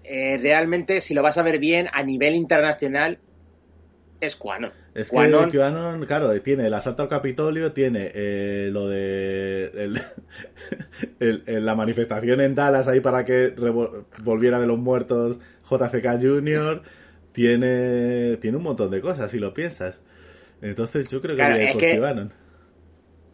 eh, 0.05 0.39
realmente 0.41 1.01
si 1.01 1.15
lo 1.15 1.23
vas 1.23 1.37
a 1.37 1.43
ver 1.43 1.59
bien 1.59 1.89
a 1.93 2.05
nivel 2.05 2.37
internacional, 2.37 3.19
es 4.21 4.37
Quanon. 4.37 4.71
Es 4.95 5.11
que 5.51 5.59
Quanon- 5.59 6.07
claro, 6.07 6.41
tiene 6.41 6.67
el 6.67 6.75
asalto 6.75 7.03
al 7.03 7.09
Capitolio, 7.09 7.73
tiene 7.73 8.11
eh, 8.15 8.71
lo 8.73 8.89
de 8.89 9.71
el- 9.75 10.01
el- 11.21 11.43
el- 11.47 11.67
la 11.67 11.75
manifestación 11.75 12.41
en 12.41 12.55
Dallas 12.55 12.89
ahí 12.89 13.01
para 13.01 13.25
que 13.25 13.55
volviera 14.23 14.59
de 14.61 14.67
los 14.67 14.79
muertos 14.79 15.39
JFK 15.69 16.21
Jr., 16.21 16.83
tiene, 17.33 18.37
tiene 18.41 18.57
un 18.57 18.63
montón 18.63 18.91
de 18.91 19.01
cosas, 19.01 19.31
si 19.31 19.39
lo 19.41 19.53
piensas. 19.53 20.01
Entonces 20.63 21.11
yo 21.11 21.21
creo 21.21 21.35
que 21.35 21.43
Claro, 21.43 21.57
es 21.57 21.73
por 21.73 21.81
que-. 21.81 21.95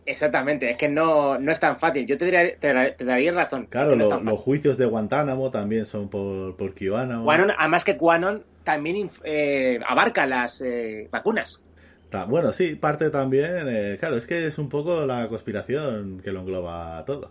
Exactamente, 0.07 0.71
es 0.71 0.77
que 0.77 0.89
no, 0.89 1.39
no 1.39 1.53
es 1.53 1.61
tan 1.61 1.77
fácil. 1.77 2.07
Yo 2.07 2.17
te, 2.17 2.31
daría- 2.31 2.55
te, 2.57 2.93
te 2.93 3.05
daría 3.05 3.33
razón. 3.33 3.67
Claro, 3.67 3.95
no 3.97 4.09
lo- 4.09 4.21
los 4.21 4.41
juicios 4.41 4.77
de 4.79 4.87
Guantánamo 4.87 5.51
también 5.51 5.85
son 5.85 6.09
por, 6.09 6.57
por 6.57 6.75
QAnon. 6.75 7.25
Quanon, 7.25 7.53
además 7.57 7.85
que 7.85 7.97
Quanon 7.97 8.45
también 8.65 9.11
eh, 9.25 9.79
abarca 9.87 10.27
las 10.27 10.61
eh, 10.63 11.09
vacunas. 11.13 11.61
Ta- 12.09 12.25
Bueno, 12.25 12.53
sí, 12.53 12.75
parte 12.75 13.11
también. 13.11 13.67
eh, 13.69 13.97
claro, 14.01 14.17
es 14.17 14.27
que 14.27 14.47
es 14.47 14.59
un 14.59 14.69
poco 14.69 15.07
la 15.07 15.29
conspiración 15.29 16.21
que 16.25 16.33
lo 16.33 16.41
engloba 16.41 17.05
todo. 17.05 17.31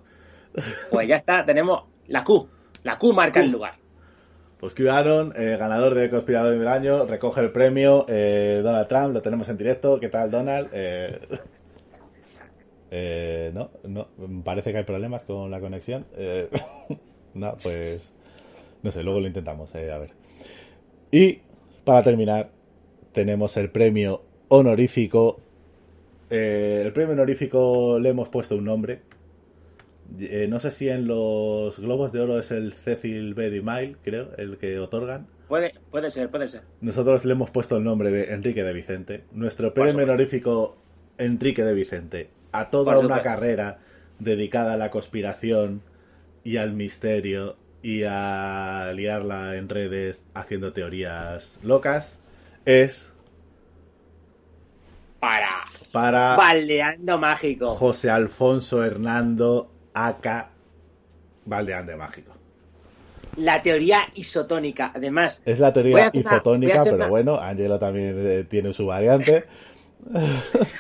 Pues 0.92 1.08
ya 1.08 1.16
está, 1.16 1.46
tenemos 1.46 1.84
la 2.08 2.24
Q. 2.24 2.48
La 2.84 2.98
Q 2.98 3.14
marca 3.14 3.42
el 3.42 3.52
lugar. 3.52 3.74
Pues 4.60 4.74
QAnon, 4.74 5.34
eh, 5.38 5.56
ganador 5.58 5.96
de 5.96 6.10
Conspirador 6.10 6.58
del 6.58 6.68
Año, 6.68 7.06
recoge 7.06 7.42
el 7.42 7.52
premio. 7.52 8.06
eh, 8.10 8.60
Donald 8.64 8.88
Trump, 8.88 9.14
lo 9.14 9.22
tenemos 9.22 9.48
en 9.50 9.58
directo. 9.58 10.00
¿Qué 10.00 10.10
tal, 10.10 10.30
Donald? 10.32 10.70
Eh, 12.92 13.52
no, 13.54 13.70
no, 13.84 14.08
parece 14.44 14.72
que 14.72 14.80
hay 14.80 14.84
problemas 14.84 15.24
con 15.26 15.52
la 15.52 15.60
conexión. 15.60 16.06
Eh, 16.16 16.50
no, 17.34 17.56
pues. 17.62 18.12
No 18.82 18.92
sé, 18.92 19.04
luego 19.04 19.20
lo 19.20 19.28
intentamos, 19.28 19.74
eh, 19.76 19.92
a 19.92 19.98
ver. 19.98 20.12
Y 21.12 21.42
para 21.84 22.04
terminar, 22.04 22.50
tenemos 23.12 23.58
el 23.58 23.70
premio 23.70 24.24
honorífico. 24.48 25.42
Eh, 26.30 26.84
el 26.86 26.94
premio 26.94 27.14
honorífico 27.14 28.00
le 28.00 28.10
hemos 28.10 28.30
puesto 28.30 28.56
un 28.56 28.66
nombre. 28.66 29.02
Eh, 30.20 30.48
no 30.50 30.60
sé 30.60 30.72
si 30.72 30.90
en 30.90 31.08
los 31.08 31.80
Globos 31.80 32.12
de 32.12 32.20
Oro 32.22 32.40
es 32.40 32.52
el 32.52 32.74
Cecil 32.74 33.34
B. 33.34 33.50
DeMille, 33.50 33.98
creo, 34.04 34.30
el 34.38 34.58
que 34.58 34.80
otorgan. 34.80 35.28
Puede, 35.48 35.74
puede 35.92 36.10
ser, 36.10 36.30
puede 36.30 36.48
ser. 36.48 36.62
Nosotros 36.82 37.26
le 37.26 37.34
hemos 37.34 37.50
puesto 37.50 37.78
el 37.78 37.84
nombre 37.84 38.12
de 38.12 38.34
Enrique 38.34 38.64
de 38.64 38.74
Vicente. 38.74 39.24
Nuestro 39.32 39.74
premio 39.74 40.04
honorífico 40.04 40.78
Enrique 41.18 41.64
de 41.64 41.74
Vicente. 41.74 42.30
A 42.52 42.70
toda 42.70 42.95
Por 42.95 43.06
una 43.06 43.22
carrera 43.22 43.80
dedicada 44.20 44.74
a 44.74 44.78
la 44.78 44.89
conspiración 44.91 45.82
y 46.43 46.58
al 46.58 46.74
misterio 46.74 47.56
y 47.82 48.04
a 48.04 48.91
liarla 48.95 49.56
en 49.56 49.70
redes 49.70 50.24
haciendo 50.34 50.74
teorías 50.74 51.60
locas. 51.64 52.18
Es 52.66 53.12
Para 55.20 55.50
para 55.91 56.36
Baldeando 56.36 57.18
Mágico. 57.18 57.68
José 57.76 58.10
Alfonso 58.10 58.84
Hernando 58.84 59.72
Aka 59.93 60.50
Valdeande 61.45 61.95
Mágico. 61.95 62.34
La 63.38 63.62
teoría 63.62 64.02
isotónica. 64.16 64.91
Además, 64.93 65.41
Es 65.45 65.60
la 65.60 65.72
teoría 65.72 66.08
hacer 66.08 66.22
una- 66.22 66.22
voy 66.32 66.36
ifotónica, 66.38 66.78
a 66.78 66.82
hacer 66.82 66.93
pero 66.93 67.04
una- 67.04 67.10
bueno, 67.10 67.39
Angelo 67.39 67.80
también 67.80 68.14
eh, 68.18 68.45
tiene 68.50 68.74
su 68.74 68.86
variante. 68.88 69.43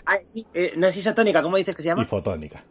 Ah, 0.05 0.17
sí, 0.25 0.45
eh, 0.53 0.73
no 0.77 0.87
es 0.87 0.97
isotónica, 0.97 1.41
¿cómo 1.41 1.57
dices 1.57 1.75
que 1.75 1.81
se 1.81 1.89
llama? 1.89 2.03
Ifotónica. 2.03 2.63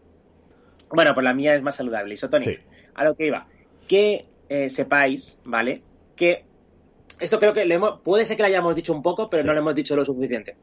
Bueno, 0.91 1.13
pues 1.15 1.25
la 1.25 1.35
mía 1.35 1.55
es 1.55 1.63
más 1.63 1.77
saludable, 1.77 2.15
isotónica. 2.15 2.51
Sí. 2.53 2.59
A 2.95 3.05
lo 3.05 3.15
que 3.15 3.27
iba. 3.27 3.47
Que 3.87 4.27
eh, 4.49 4.71
sepáis, 4.71 5.39
¿vale? 5.45 5.83
Que 6.17 6.45
esto 7.21 7.39
creo 7.39 7.53
que 7.53 7.65
le 7.67 7.75
hemos- 7.75 8.01
puede 8.01 8.25
ser 8.25 8.37
que 8.37 8.43
lo 8.43 8.47
hayamos 8.49 8.75
dicho 8.75 8.93
un 8.95 9.03
poco, 9.03 9.29
pero 9.29 9.43
Sí. 9.43 9.47
no 9.47 9.53
lo 9.53 9.61
hemos 9.61 9.75
dicho 9.75 9.95
lo 9.95 10.05
suficiente. 10.05 10.57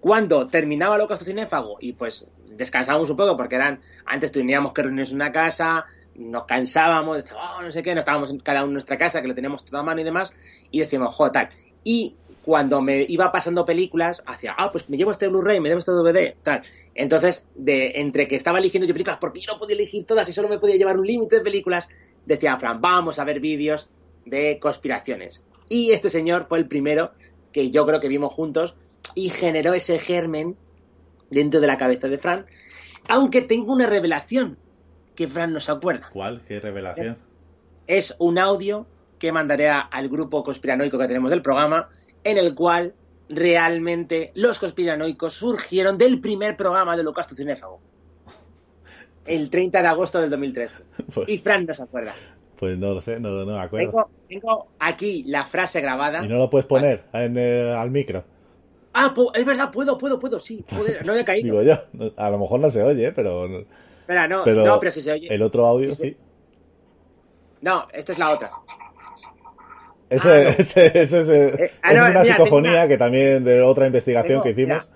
Cuando 0.00 0.46
terminaba 0.46 0.94
holocausto 0.94 1.24
cinéfago 1.24 1.78
y 1.80 1.92
pues 1.94 2.28
descansábamos 2.50 3.10
un 3.10 3.16
poco 3.16 3.36
porque 3.36 3.56
eran 3.56 3.80
antes 4.06 4.30
teníamos 4.30 4.72
que 4.72 4.82
reunirnos 4.82 5.10
en 5.10 5.16
una 5.16 5.32
casa, 5.32 5.86
nos 6.14 6.44
cansábamos, 6.44 7.16
decíamos, 7.16 7.42
"Oh, 7.58 7.62
no 7.62 7.72
sé 7.72 7.82
qué, 7.82 7.94
no 7.94 8.00
estábamos 8.00 8.30
en 8.30 8.38
cada 8.38 8.60
uno 8.60 8.68
en 8.68 8.72
nuestra 8.74 8.96
casa, 8.96 9.20
que 9.22 9.28
lo 9.28 9.34
teníamos 9.34 9.64
toda 9.64 9.80
a 9.80 9.82
mano 9.82 10.00
y 10.00 10.04
demás, 10.04 10.32
y 10.70 10.80
decíamos, 10.80 11.14
joder, 11.14 11.32
tal. 11.32 11.48
Y 11.84 12.16
cuando 12.48 12.80
me 12.80 13.04
iba 13.06 13.30
pasando 13.30 13.66
películas, 13.66 14.22
hacía, 14.24 14.54
ah, 14.56 14.72
pues 14.72 14.88
me 14.88 14.96
llevo 14.96 15.10
este 15.10 15.28
Blu-ray, 15.28 15.60
me 15.60 15.68
llevo 15.68 15.80
este 15.80 15.92
DVD, 15.92 16.34
tal. 16.42 16.62
Entonces, 16.94 17.44
de, 17.54 17.92
entre 17.96 18.26
que 18.26 18.36
estaba 18.36 18.58
eligiendo 18.58 18.86
yo 18.88 18.94
películas, 18.94 19.18
porque 19.20 19.40
yo 19.40 19.52
no 19.52 19.58
podía 19.58 19.76
elegir 19.76 20.06
todas 20.06 20.26
y 20.30 20.32
solo 20.32 20.48
me 20.48 20.58
podía 20.58 20.76
llevar 20.76 20.96
un 20.96 21.06
límite 21.06 21.36
de 21.36 21.42
películas, 21.42 21.90
decía 22.24 22.56
Fran, 22.56 22.80
vamos 22.80 23.18
a 23.18 23.24
ver 23.24 23.38
vídeos 23.40 23.90
de 24.24 24.58
conspiraciones. 24.58 25.44
Y 25.68 25.90
este 25.90 26.08
señor 26.08 26.46
fue 26.48 26.56
el 26.56 26.68
primero 26.68 27.10
que 27.52 27.70
yo 27.70 27.84
creo 27.84 28.00
que 28.00 28.08
vimos 28.08 28.32
juntos 28.32 28.74
y 29.14 29.28
generó 29.28 29.74
ese 29.74 29.98
germen 29.98 30.56
dentro 31.28 31.60
de 31.60 31.66
la 31.66 31.76
cabeza 31.76 32.08
de 32.08 32.16
Fran. 32.16 32.46
Aunque 33.10 33.42
tengo 33.42 33.74
una 33.74 33.86
revelación 33.86 34.56
que 35.14 35.28
Fran 35.28 35.52
no 35.52 35.60
se 35.60 35.70
acuerda. 35.70 36.08
¿Cuál? 36.14 36.40
¿Qué 36.48 36.60
revelación? 36.60 37.18
Es 37.86 38.16
un 38.18 38.38
audio 38.38 38.86
que 39.18 39.32
mandaré 39.32 39.68
al 39.68 40.08
grupo 40.08 40.42
conspiranoico 40.42 40.96
que 40.96 41.08
tenemos 41.08 41.28
del 41.28 41.42
programa, 41.42 41.90
en 42.24 42.38
el 42.38 42.54
cual 42.54 42.94
realmente 43.28 44.32
los 44.34 44.58
conspiranoicos 44.58 45.34
surgieron 45.34 45.98
del 45.98 46.20
primer 46.20 46.56
programa 46.56 46.94
de 46.96 47.02
Holocausto 47.02 47.34
Cinéfago. 47.34 47.80
El 49.26 49.50
30 49.50 49.82
de 49.82 49.88
agosto 49.88 50.20
del 50.20 50.30
2013. 50.30 50.84
Pues, 51.14 51.28
Y 51.28 51.38
Fran 51.38 51.66
no 51.66 51.74
se 51.74 51.82
acuerda. 51.82 52.14
pues 52.56 52.78
no 52.78 52.94
lo 52.94 53.00
sé, 53.00 53.20
no, 53.20 53.30
no 53.30 53.46
me 53.46 53.62
acuerdo. 53.62 53.90
Tengo, 53.90 54.10
tengo 54.28 54.68
aquí 54.78 55.24
la 55.26 55.44
frase 55.44 55.80
grabada. 55.80 56.24
¿Y 56.24 56.28
no 56.28 56.38
lo 56.38 56.48
puedes 56.50 56.66
poner 56.66 57.04
en, 57.12 57.36
eh, 57.38 57.72
al 57.74 57.90
micro? 57.90 58.24
Ah, 58.94 59.14
es 59.34 59.44
verdad, 59.44 59.70
puedo, 59.70 59.96
puedo, 59.98 60.18
puedo, 60.18 60.40
sí. 60.40 60.64
puedo, 60.68 60.86
no 61.04 61.14
he 61.14 61.24
caído. 61.24 61.44
Digo 61.60 61.62
yo, 61.62 62.10
a 62.16 62.30
lo 62.30 62.38
mejor 62.38 62.60
no 62.60 62.70
se 62.70 62.82
oye, 62.82 63.12
pero, 63.12 63.46
Espera, 64.00 64.26
no, 64.26 64.42
pero, 64.42 64.64
no, 64.64 64.80
pero 64.80 64.90
si 64.90 65.02
se 65.02 65.12
oye. 65.12 65.32
el 65.32 65.42
otro 65.42 65.66
audio 65.66 65.94
sí. 65.94 66.16
No, 67.60 67.86
esta 67.92 68.12
es 68.12 68.18
la 68.18 68.30
otra. 68.30 68.50
Ese, 70.10 70.28
Ah, 70.30 70.42
no. 70.44 70.48
ese- 70.58 70.98
ese 71.00 71.18
es, 71.20 71.28
eh, 71.28 71.48
Eh, 71.64 71.70
ah, 71.82 71.92
es 71.92 71.98
no, 71.98 72.06
una 72.06 72.20
mira, 72.20 72.24
psicofonía 72.34 72.70
una- 72.72 72.88
que 72.88 72.96
también 72.98 73.44
de 73.44 73.62
otra 73.62 73.86
investigación 73.86 74.40
Tengo- 74.40 74.42
que 74.42 74.50
hicimos. 74.50 74.90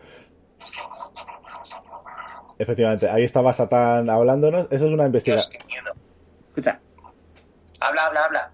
Efectivamente, 2.58 3.08
ahí 3.08 3.24
estaba 3.24 3.52
Satán 3.52 4.08
hablándonos. 4.08 4.66
Eso 4.70 4.86
es 4.86 4.92
una 4.92 5.06
investigación. 5.06 5.52
Escucha. 6.48 6.78
Habla, 7.80 8.06
habla, 8.06 8.24
habla. 8.24 8.50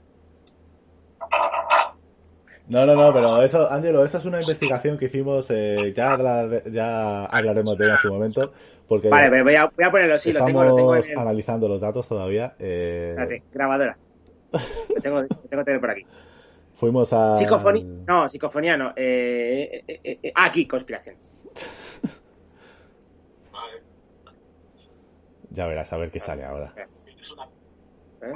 No, 2.68 2.84
no, 2.86 2.94
no, 2.94 3.12
pero 3.12 3.42
eso, 3.42 3.70
Ángelo, 3.70 4.04
esa 4.04 4.18
es 4.18 4.24
una 4.24 4.40
investigación 4.40 4.98
que 4.98 5.06
hicimos. 5.06 5.50
eh, 5.50 5.92
ya, 5.94 6.12
habla- 6.12 6.62
ya 6.70 7.24
hablaremos 7.26 7.76
de 7.76 7.84
ella 7.84 7.94
en 7.94 7.98
su 7.98 8.12
momento. 8.12 8.52
Porque 8.86 9.09
Vale, 9.11 9.42
voy 9.42 9.54
a, 9.54 9.66
voy 9.66 9.84
a 9.84 9.90
ponerlo, 9.90 10.18
sí, 10.18 10.32
lo 10.32 10.38
estamos 10.38 10.52
tengo, 10.62 10.64
lo 10.64 10.76
tengo 10.76 10.96
en 10.96 11.12
el... 11.12 11.18
analizando 11.18 11.68
los 11.68 11.80
datos 11.80 12.09
todavía. 12.09 12.54
eh, 12.59 13.09
Espérate, 13.11 13.42
grabadora. 13.52 13.98
Lo 14.94 15.02
tengo, 15.02 15.20
lo 15.20 15.28
tengo 15.28 15.42
que 15.50 15.64
tener 15.64 15.80
por 15.80 15.90
aquí. 15.90 16.06
Fuimos 16.78 17.12
a. 17.12 17.36
Psicofonía. 17.36 17.84
No, 18.06 18.28
psicofonía 18.28 18.76
no. 18.76 18.92
Eh, 18.96 19.82
eh, 19.86 20.00
eh, 20.04 20.18
eh, 20.22 20.32
aquí, 20.34 20.66
conspiración. 20.66 21.16
Ya 25.50 25.66
verás, 25.66 25.92
a 25.92 25.96
ver 25.96 26.10
qué 26.12 26.20
sale 26.20 26.44
ahora. 26.44 26.72
¿Eh? 26.76 28.32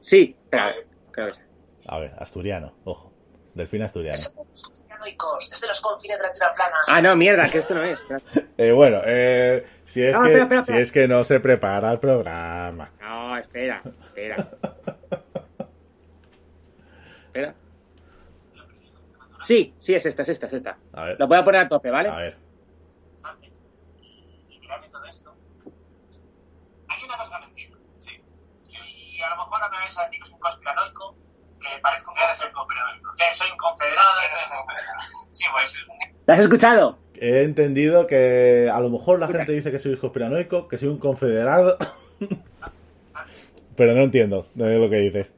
Sí, 0.00 0.36
espera, 0.42 0.74
creo 1.10 1.28
que 1.28 1.34
sí. 1.34 1.40
A 1.86 1.98
ver, 2.00 2.12
asturiano, 2.18 2.74
ojo. 2.84 3.12
Delfín 3.54 3.82
asturiano. 3.82 4.18
Desde 4.18 5.68
los 5.68 5.80
confines 5.80 6.18
de 6.18 6.22
la 6.24 6.32
tierra 6.32 6.52
plana. 6.54 6.76
Ah, 6.88 7.00
no, 7.00 7.16
mierda, 7.16 7.48
que 7.50 7.58
esto 7.58 7.74
no 7.74 7.82
es. 7.82 8.04
Eh, 8.58 8.72
bueno, 8.72 9.00
eh, 9.06 9.64
si, 9.86 10.02
es 10.02 10.12
No, 10.12 10.24
que, 10.24 10.34
espera, 10.34 10.42
espera, 10.44 10.62
si 10.62 10.72
espera. 10.72 10.82
es 10.82 10.92
que 10.92 11.08
no 11.08 11.24
se 11.24 11.40
prepara 11.40 11.90
el 11.92 11.98
programa. 11.98 12.90
No, 13.00 13.38
espera, 13.38 13.82
espera. 14.04 14.50
Espera. 17.32 17.54
Sí, 19.42 19.74
sí, 19.78 19.94
es 19.94 20.04
esta, 20.04 20.20
es 20.20 20.28
esta, 20.28 20.46
es 20.48 20.52
esta. 20.52 20.76
A 20.92 21.04
ver, 21.04 21.16
Lo 21.18 21.26
voy 21.26 21.38
a 21.38 21.44
poner 21.44 21.62
a 21.62 21.68
tope, 21.68 21.90
¿vale? 21.90 22.10
a 22.10 22.16
ver. 22.16 22.36
y 24.02 24.58
mirarme 24.60 24.88
todo 24.90 25.04
esto. 25.06 25.34
Hay 26.88 27.02
una 27.04 27.16
cosa 27.16 27.36
que 27.36 27.40
no 27.40 27.48
entiendo, 27.48 27.78
sí. 27.96 28.22
Y, 28.68 29.20
a 29.22 29.30
lo 29.30 29.36
mejor 29.38 29.62
ahora 29.62 29.70
me 29.70 29.78
vais 29.78 29.98
a 29.98 30.02
decir 30.04 30.18
que 30.20 30.28
es 30.28 30.32
un 30.34 30.40
conspiranoico, 30.40 31.16
que 31.58 31.80
parezco 31.80 32.12
que 32.14 32.22
eres 32.22 32.44
un 32.44 32.52
conspiranoico, 32.52 33.14
que 33.16 33.34
soy 33.34 33.50
un 33.50 33.56
confederado. 33.56 34.20
que 34.20 34.36
soy 34.36 34.58
un 34.58 34.66
confederado. 34.66 35.02
Sí, 35.32 35.44
pues 35.50 35.86
¿Lo 36.26 36.34
has 36.34 36.40
escuchado? 36.40 36.98
He 37.14 37.42
entendido 37.44 38.06
que 38.06 38.70
a 38.70 38.78
lo 38.78 38.90
mejor 38.90 39.18
la 39.18 39.28
gente 39.28 39.52
dice 39.52 39.70
que 39.70 39.78
soy 39.78 39.96
conspiranoico, 39.96 40.68
que 40.68 40.76
soy 40.76 40.88
un 40.88 40.98
confederado. 40.98 41.78
Pero 43.76 43.94
no 43.94 44.02
entiendo 44.02 44.46
de 44.54 44.78
lo 44.78 44.90
que 44.90 44.96
dices. 44.96 45.34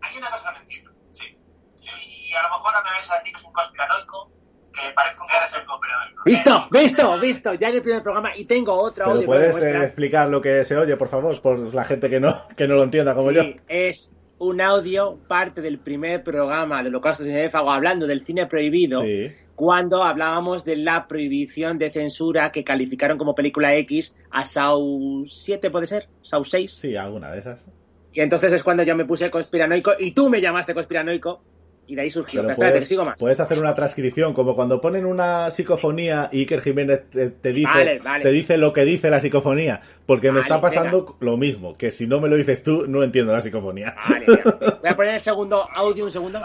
hay 0.00 0.16
una 0.16 0.30
cosa 0.30 0.50
que 0.52 0.54
no 0.54 0.62
entiendo, 0.62 0.92
sí. 1.10 1.36
Y, 1.82 2.30
y 2.30 2.32
a 2.34 2.42
lo 2.44 2.50
mejor 2.50 2.63
ahora 2.74 2.90
me 2.90 2.94
vais 2.96 3.10
a 3.10 3.16
decir 3.16 3.32
que 3.32 3.38
es 3.40 3.44
un 3.46 3.52
conspiranoico, 3.52 4.30
que 4.72 4.80
parezco 4.94 5.26
que 5.26 5.36
eres 5.36 5.56
un 5.58 5.66
conspiranoico. 5.66 6.22
Visto, 6.24 6.68
visto, 6.70 7.20
visto. 7.20 7.54
Ya 7.54 7.68
en 7.68 7.74
el 7.76 7.82
primer 7.82 8.02
programa 8.02 8.36
y 8.36 8.44
tengo 8.44 8.72
otro 8.74 9.04
Pero 9.04 9.16
audio. 9.16 9.26
puedes 9.26 9.56
eh, 9.62 9.84
explicar 9.84 10.28
lo 10.28 10.40
que 10.40 10.64
se 10.64 10.76
oye, 10.76 10.96
por 10.96 11.08
favor, 11.08 11.40
por 11.40 11.74
la 11.74 11.84
gente 11.84 12.10
que 12.10 12.20
no, 12.20 12.46
que 12.56 12.66
no 12.66 12.74
lo 12.74 12.82
entienda 12.84 13.14
como 13.14 13.30
Sí, 13.30 13.36
yo. 13.36 13.42
es 13.68 14.10
un 14.38 14.60
audio, 14.60 15.18
parte 15.28 15.60
del 15.60 15.78
primer 15.78 16.22
programa 16.24 16.82
de 16.82 16.88
Holocausto 16.88 17.22
Cinéfago 17.24 17.70
hablando 17.70 18.06
del 18.06 18.24
cine 18.26 18.46
prohibido, 18.46 19.00
Sí. 19.02 19.32
cuando 19.54 20.02
hablábamos 20.02 20.64
de 20.64 20.76
la 20.76 21.06
prohibición 21.06 21.78
de 21.78 21.90
censura 21.90 22.50
que 22.50 22.64
calificaron 22.64 23.16
como 23.16 23.34
película 23.36 23.74
X 23.76 24.16
a 24.32 24.44
Sau 24.44 25.24
7, 25.26 25.70
¿puede 25.70 25.86
ser? 25.86 26.08
Sau 26.22 26.44
6. 26.44 26.72
Sí, 26.74 26.96
alguna 26.96 27.30
de 27.30 27.38
esas. 27.38 27.64
Y 28.12 28.20
entonces 28.20 28.52
es 28.52 28.62
cuando 28.64 28.82
yo 28.82 28.96
me 28.96 29.04
puse 29.04 29.30
conspiranoico 29.30 29.92
y 29.98 30.12
tú 30.12 30.28
me 30.28 30.40
llamaste 30.40 30.74
conspiranoico 30.74 31.40
y 31.86 31.94
de 31.94 32.02
ahí 32.02 32.10
surgió. 32.10 32.40
Pero 32.40 32.52
espérate, 32.52 32.72
puedes, 32.74 32.88
sigo 32.88 33.04
más. 33.04 33.16
puedes 33.18 33.40
hacer 33.40 33.58
una 33.58 33.74
transcripción, 33.74 34.32
como 34.32 34.54
cuando 34.54 34.80
ponen 34.80 35.04
una 35.06 35.50
psicofonía 35.50 36.28
y 36.32 36.40
Iker 36.40 36.60
Jiménez 36.60 37.10
te, 37.10 37.30
te 37.30 37.52
dice, 37.52 37.68
Vale, 37.68 37.98
vale. 37.98 38.24
te 38.24 38.30
dice 38.30 38.56
lo 38.56 38.72
que 38.72 38.84
dice 38.84 39.10
la 39.10 39.20
psicofonía. 39.20 39.80
Porque 40.06 40.28
me 40.28 40.40
Vale, 40.40 40.42
está 40.42 40.60
pasando 40.60 41.16
lo 41.20 41.36
mismo, 41.36 41.76
que 41.76 41.90
si 41.90 42.06
no 42.06 42.20
me 42.20 42.28
lo 42.28 42.36
dices 42.36 42.62
tú, 42.62 42.86
no 42.86 43.02
entiendo 43.02 43.32
la 43.32 43.40
psicofonía. 43.40 43.94
Vale. 44.08 44.26
Voy 44.82 44.90
a 44.90 44.96
poner 44.96 45.14
el 45.14 45.20
segundo 45.20 45.68
audio 45.72 46.04
un 46.04 46.10
segundo. 46.10 46.40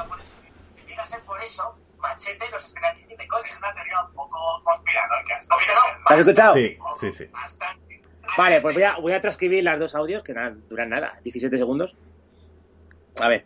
Si 0.74 0.94
a 0.94 1.06
ser 1.06 1.22
por 1.22 1.40
eso, 1.42 1.76
Machete 2.00 2.46
no 2.52 2.60
se 2.60 2.68
estrena 2.68 2.90
aquí 2.90 3.04
ni 3.08 3.16
de 3.16 3.28
coña. 3.28 3.48
Es 3.48 3.58
una 3.58 3.74
teoría 3.74 4.04
un 4.08 4.14
poco 4.14 4.38
conspiranoica. 4.64 5.40
¿No 5.50 5.58
que 5.58 5.66
¿Lo 5.74 6.16
has 6.16 6.20
escuchado? 6.20 6.54
Sí, 6.54 6.78
sí, 7.00 7.12
sí. 7.12 7.26
Bastante. 7.32 8.02
Vale, 8.38 8.62
pues 8.62 8.76
voy 8.76 8.84
a, 8.84 8.96
voy 8.98 9.14
a 9.14 9.22
transcribir 9.22 9.64
las 9.64 9.80
dos 9.80 9.96
audios, 9.96 10.24
que 10.24 10.34
no 10.34 10.52
duran 10.70 10.90
nada, 10.90 11.20
17 11.24 11.58
segundos. 11.58 11.96
A 13.20 13.28
ver. 13.28 13.46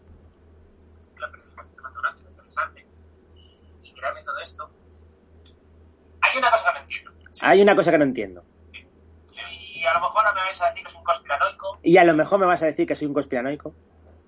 Interesante 2.54 2.88
y, 3.82 3.93
crearme 3.93 4.24
todo 4.24 4.39
esto. 4.39 4.70
Hay 6.22 6.38
una 6.38 6.49
cosa 6.51 6.72
que 6.72 6.74
no 6.74 6.82
entiendo. 6.82 7.12
Hay 7.41 7.62
una 7.62 7.76
cosa 7.76 7.91
que 7.91 7.97
no 7.97 8.04
entiendo. 8.04 8.45
Y 9.32 9.86
a 9.86 9.93
lo 9.93 9.99
mejor 10.01 10.26
ahora 10.26 10.34
me 10.39 10.45
vais 10.45 10.62
a 10.62 10.68
decir 10.68 10.84
que 10.84 10.89
es 10.89 10.95
un 10.95 11.04
conspiranoico, 11.04 11.80
Y 11.84 11.97
a 11.97 12.04
lo 12.04 12.14
mejor 12.14 12.39
me 12.39 12.45
vas 12.45 12.62
a 12.62 12.66
decir 12.68 12.88
que 12.88 12.95
soy 12.95 13.08
un 13.08 13.14
conspiranoico, 13.14 13.76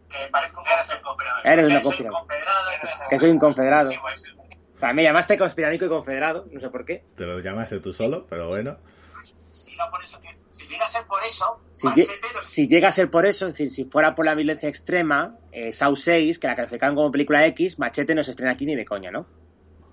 que 0.10 0.28
parezco 0.30 0.64
que 0.64 0.74
eres 0.74 0.90
el 0.92 1.02
confederado. 1.02 1.42
Eres 1.46 1.66
una 1.72 1.78
que 1.80 1.84
soy 1.84 2.06
un 2.06 2.08
eres- 2.08 3.02
que 3.10 3.18
soy 3.18 3.30
un 3.32 3.40
confederado. 3.40 3.90
Sí, 3.90 3.98
pues, 4.02 4.34
O 4.76 4.80
sea, 4.80 4.94
me 4.94 5.04
llamaste 5.04 5.38
conspiranoico 5.38 5.86
y 5.86 5.90
confederado, 5.90 6.46
no 6.52 6.60
sé 6.60 6.70
por 6.70 6.86
qué. 6.86 7.06
Te 7.16 7.26
lo 7.26 7.40
llamaste 7.40 7.80
tú 7.80 7.94
solo, 7.94 8.26
pero 8.30 8.50
bueno. 8.50 8.78
si 9.54 9.76
no 9.78 9.90
por 9.90 10.04
eso, 10.04 10.20
que- 10.20 10.35
si 10.35 10.35
llega 10.76 10.86
a 10.86 10.88
ser 10.88 11.06
por 11.08 11.20
eso, 11.26 11.60
Si, 11.74 11.88
Machete 11.88 12.12
si 12.42 12.68
llega 12.68 12.88
a 12.90 12.92
ser 12.92 13.10
por 13.10 13.26
eso, 13.26 13.48
es 13.48 13.54
decir, 13.54 13.70
si 13.70 13.86
fuera 13.86 14.14
por 14.16 14.26
la 14.26 14.36
violencia 14.36 14.70
extrema, 14.70 15.38
eh, 15.52 15.72
Saw 15.72 15.96
6, 15.96 16.38
que 16.40 16.48
la 16.48 16.56
califican 16.56 16.96
como 16.96 17.12
película 17.12 17.46
X, 17.48 17.80
Machete 17.80 18.14
no 18.14 18.24
se 18.24 18.32
estrena 18.32 18.52
aquí 18.54 18.66
ni 18.66 18.76
de 18.76 18.86
coña, 18.86 19.12
¿no? 19.12 19.26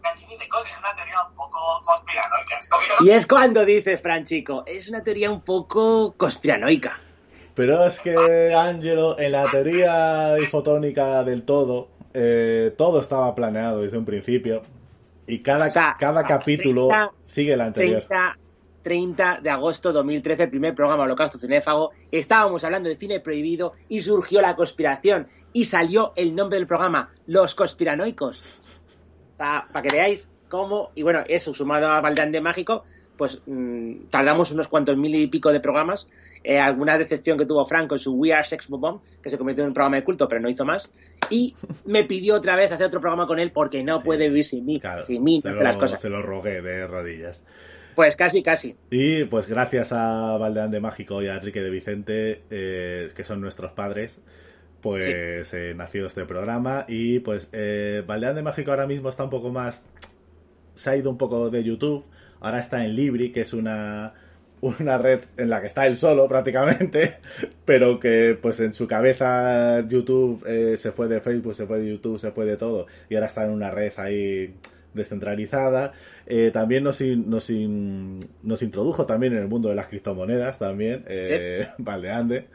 aquí 0.05 0.27
ni 0.29 0.37
de 0.37 0.49
coña, 0.49 0.69
es 0.69 0.79
una 0.79 0.95
teoría 0.97 1.15
un 1.29 1.35
poco 1.35 1.59
conspiranoica. 1.85 2.59
Es 2.61 2.69
como 2.69 2.83
que 2.83 2.89
no- 3.01 3.07
Y 3.07 3.11
es 3.13 3.27
cuando 3.27 3.65
dices, 3.65 4.01
Fran 4.03 4.25
Chico, 4.25 4.65
es 4.67 4.89
una 4.89 5.03
teoría 5.05 5.31
un 5.31 5.41
poco 5.43 6.15
conspiranoica. 6.17 6.99
Pero 7.55 7.87
es 7.87 8.01
que, 8.01 8.53
Angelo, 8.55 9.19
en 9.19 9.33
la 9.33 9.49
teoría 9.51 10.39
ifotónica 10.41 11.23
del 11.23 11.45
todo, 11.45 11.89
eh, 12.15 12.75
todo 12.77 13.01
estaba 13.01 13.35
planeado 13.35 13.83
desde 13.83 13.97
un 13.99 14.05
principio. 14.05 14.63
Y 15.27 15.41
cada, 15.41 15.69
O 15.69 15.71
sea, 15.71 15.97
cada 15.99 16.25
capítulo 16.27 16.89
30, 16.89 17.13
sigue 17.25 17.53
el 17.53 17.61
anterior. 17.61 18.03
30, 18.09 18.39
30 18.83 19.41
de 19.43 19.51
agosto 19.51 19.93
2013, 19.93 20.45
el 20.45 20.51
primer 20.51 20.75
programa 20.75 21.05
Holocausto 21.05 21.39
Cinéfago. 21.39 21.93
Estábamos 22.11 22.65
hablando 22.65 22.89
de 22.89 22.97
cine 22.97 23.21
prohibido 23.21 23.73
y 23.89 24.01
surgió 24.01 24.43
la 24.43 24.57
conspiración. 24.57 25.27
Y 25.53 25.67
salió 25.67 26.13
el 26.17 26.35
nombre 26.35 26.59
del 26.59 26.67
programa, 26.67 27.11
Los 27.27 27.55
Conspiranoicos. 27.55 28.43
Para 29.37 29.83
que 29.83 29.95
veáis 29.95 30.31
cómo. 30.49 30.91
Y 30.95 31.03
bueno, 31.03 31.25
eso, 31.29 31.55
sumado 31.55 31.89
a 31.89 32.01
Valdeán 32.01 32.33
de 32.33 32.41
Mágico, 32.41 32.85
pues 33.17 33.43
mm, 33.47 34.07
tardamos 34.11 34.53
unos 34.53 34.69
cuantos 34.69 34.97
mil 34.97 35.15
y 35.15 35.27
pico 35.27 35.53
de 35.53 35.61
programas. 35.61 36.09
Eh, 36.45 36.59
alguna 36.59 36.99
decepción 36.99 37.39
que 37.39 37.47
tuvo 37.47 37.65
Frank 37.65 37.89
con 37.89 37.99
su 37.99 38.15
We 38.15 38.33
Are 38.33 38.43
Sex 38.45 38.69
Bomb, 38.69 39.01
que 39.23 39.31
se 39.31 39.39
convirtió 39.39 39.63
en 39.65 39.69
un 39.69 39.75
programa 39.75 39.97
de 39.97 40.05
culto, 40.05 40.27
pero 40.29 40.41
no 40.41 40.49
hizo 40.49 40.65
más. 40.65 40.91
Y 41.31 41.55
me 41.85 42.05
pidió 42.05 42.35
otra 42.35 42.57
vez 42.57 42.73
hacer 42.73 42.87
otro 42.87 43.01
programa 43.01 43.27
con 43.27 43.39
él 43.39 43.53
porque 43.53 43.83
no 43.85 43.99
Sí. 43.99 44.05
puede 44.05 44.29
vivir 44.29 44.45
sin 44.45 44.65
mí. 44.67 44.81
Claro, 44.81 45.05
sin 45.05 45.23
mí, 45.23 45.41
se, 45.41 45.51
hace 45.51 45.63
las 45.63 45.75
lo, 45.77 45.81
cosas. 45.81 46.01
se 46.01 46.09
lo 46.11 46.21
rogué 46.23 46.61
de 46.61 46.87
rodillas. 46.87 47.47
Pues 47.95 48.17
casi, 48.17 48.43
casi. 48.43 48.75
Y 48.91 49.25
pues 49.25 49.47
gracias 49.49 49.93
a 49.93 50.37
Valdeán 50.39 50.71
de 50.71 50.81
Mágico 50.81 51.23
y 51.23 51.29
a 51.29 51.35
Enrique 51.35 51.61
de 51.61 51.71
Vicente, 51.71 52.43
eh, 52.51 53.11
que 53.15 53.23
son 53.23 53.41
nuestros 53.41 53.73
padres, 53.73 54.23
pues 54.81 55.53
eh, 55.53 55.75
nació 55.77 56.07
este 56.07 56.25
programa. 56.25 56.87
Y 56.89 57.21
pues 57.21 57.51
eh, 57.53 58.03
Valdeán 58.07 58.35
de 58.35 58.43
Mágico 58.43 58.71
ahora 58.71 58.87
mismo 58.87 59.11
está 59.11 59.25
un 59.25 59.31
poco 59.31 59.51
más. 59.51 59.87
Se 60.75 60.91
ha 60.91 60.97
ido 60.97 61.11
un 61.11 61.19
poco 61.19 61.51
de 61.51 61.63
YouTube. 61.63 62.05
Ahora 62.41 62.59
está 62.61 62.85
en 62.85 62.97
Libri, 62.97 63.31
que 63.31 63.43
es 63.43 63.53
una, 63.53 64.15
una 64.63 64.97
red 64.97 65.21
en 65.37 65.51
la 65.51 65.61
que 65.61 65.67
está 65.67 65.87
él 65.87 65.97
solo 65.97 66.27
prácticamente, 66.29 67.17
pero 67.67 68.01
que 68.01 68.39
pues 68.41 68.61
en 68.61 68.73
su 68.73 68.87
cabeza 68.87 69.81
YouTube 69.89 70.43
eh, 70.47 70.77
se 70.79 70.93
fue 70.93 71.09
de 71.09 71.21
Facebook, 71.21 71.55
se 71.55 71.67
fue 71.67 71.81
de 71.81 71.91
YouTube, 71.91 72.19
se 72.19 72.31
fue 72.33 72.47
de 72.47 72.57
todo. 72.57 72.87
Y 73.11 73.15
ahora 73.17 73.27
está 73.27 73.45
en 73.45 73.51
una 73.51 73.71
red 73.71 73.93
ahí 73.97 74.55
descentralizada. 74.95 75.93
Eh, 76.27 76.51
también 76.53 76.85
nos, 76.85 77.01
in- 77.01 77.29
nos, 77.29 77.51
in- 77.51 78.21
nos 78.43 78.63
introdujo 78.63 79.05
también 79.07 79.33
en 79.35 79.41
el 79.41 79.49
mundo 79.49 79.69
de 79.69 79.75
las 79.75 79.89
criptomonedas, 79.89 80.59
también, 80.59 81.05
eh, 81.09 81.67
Valdeande. 81.79 82.47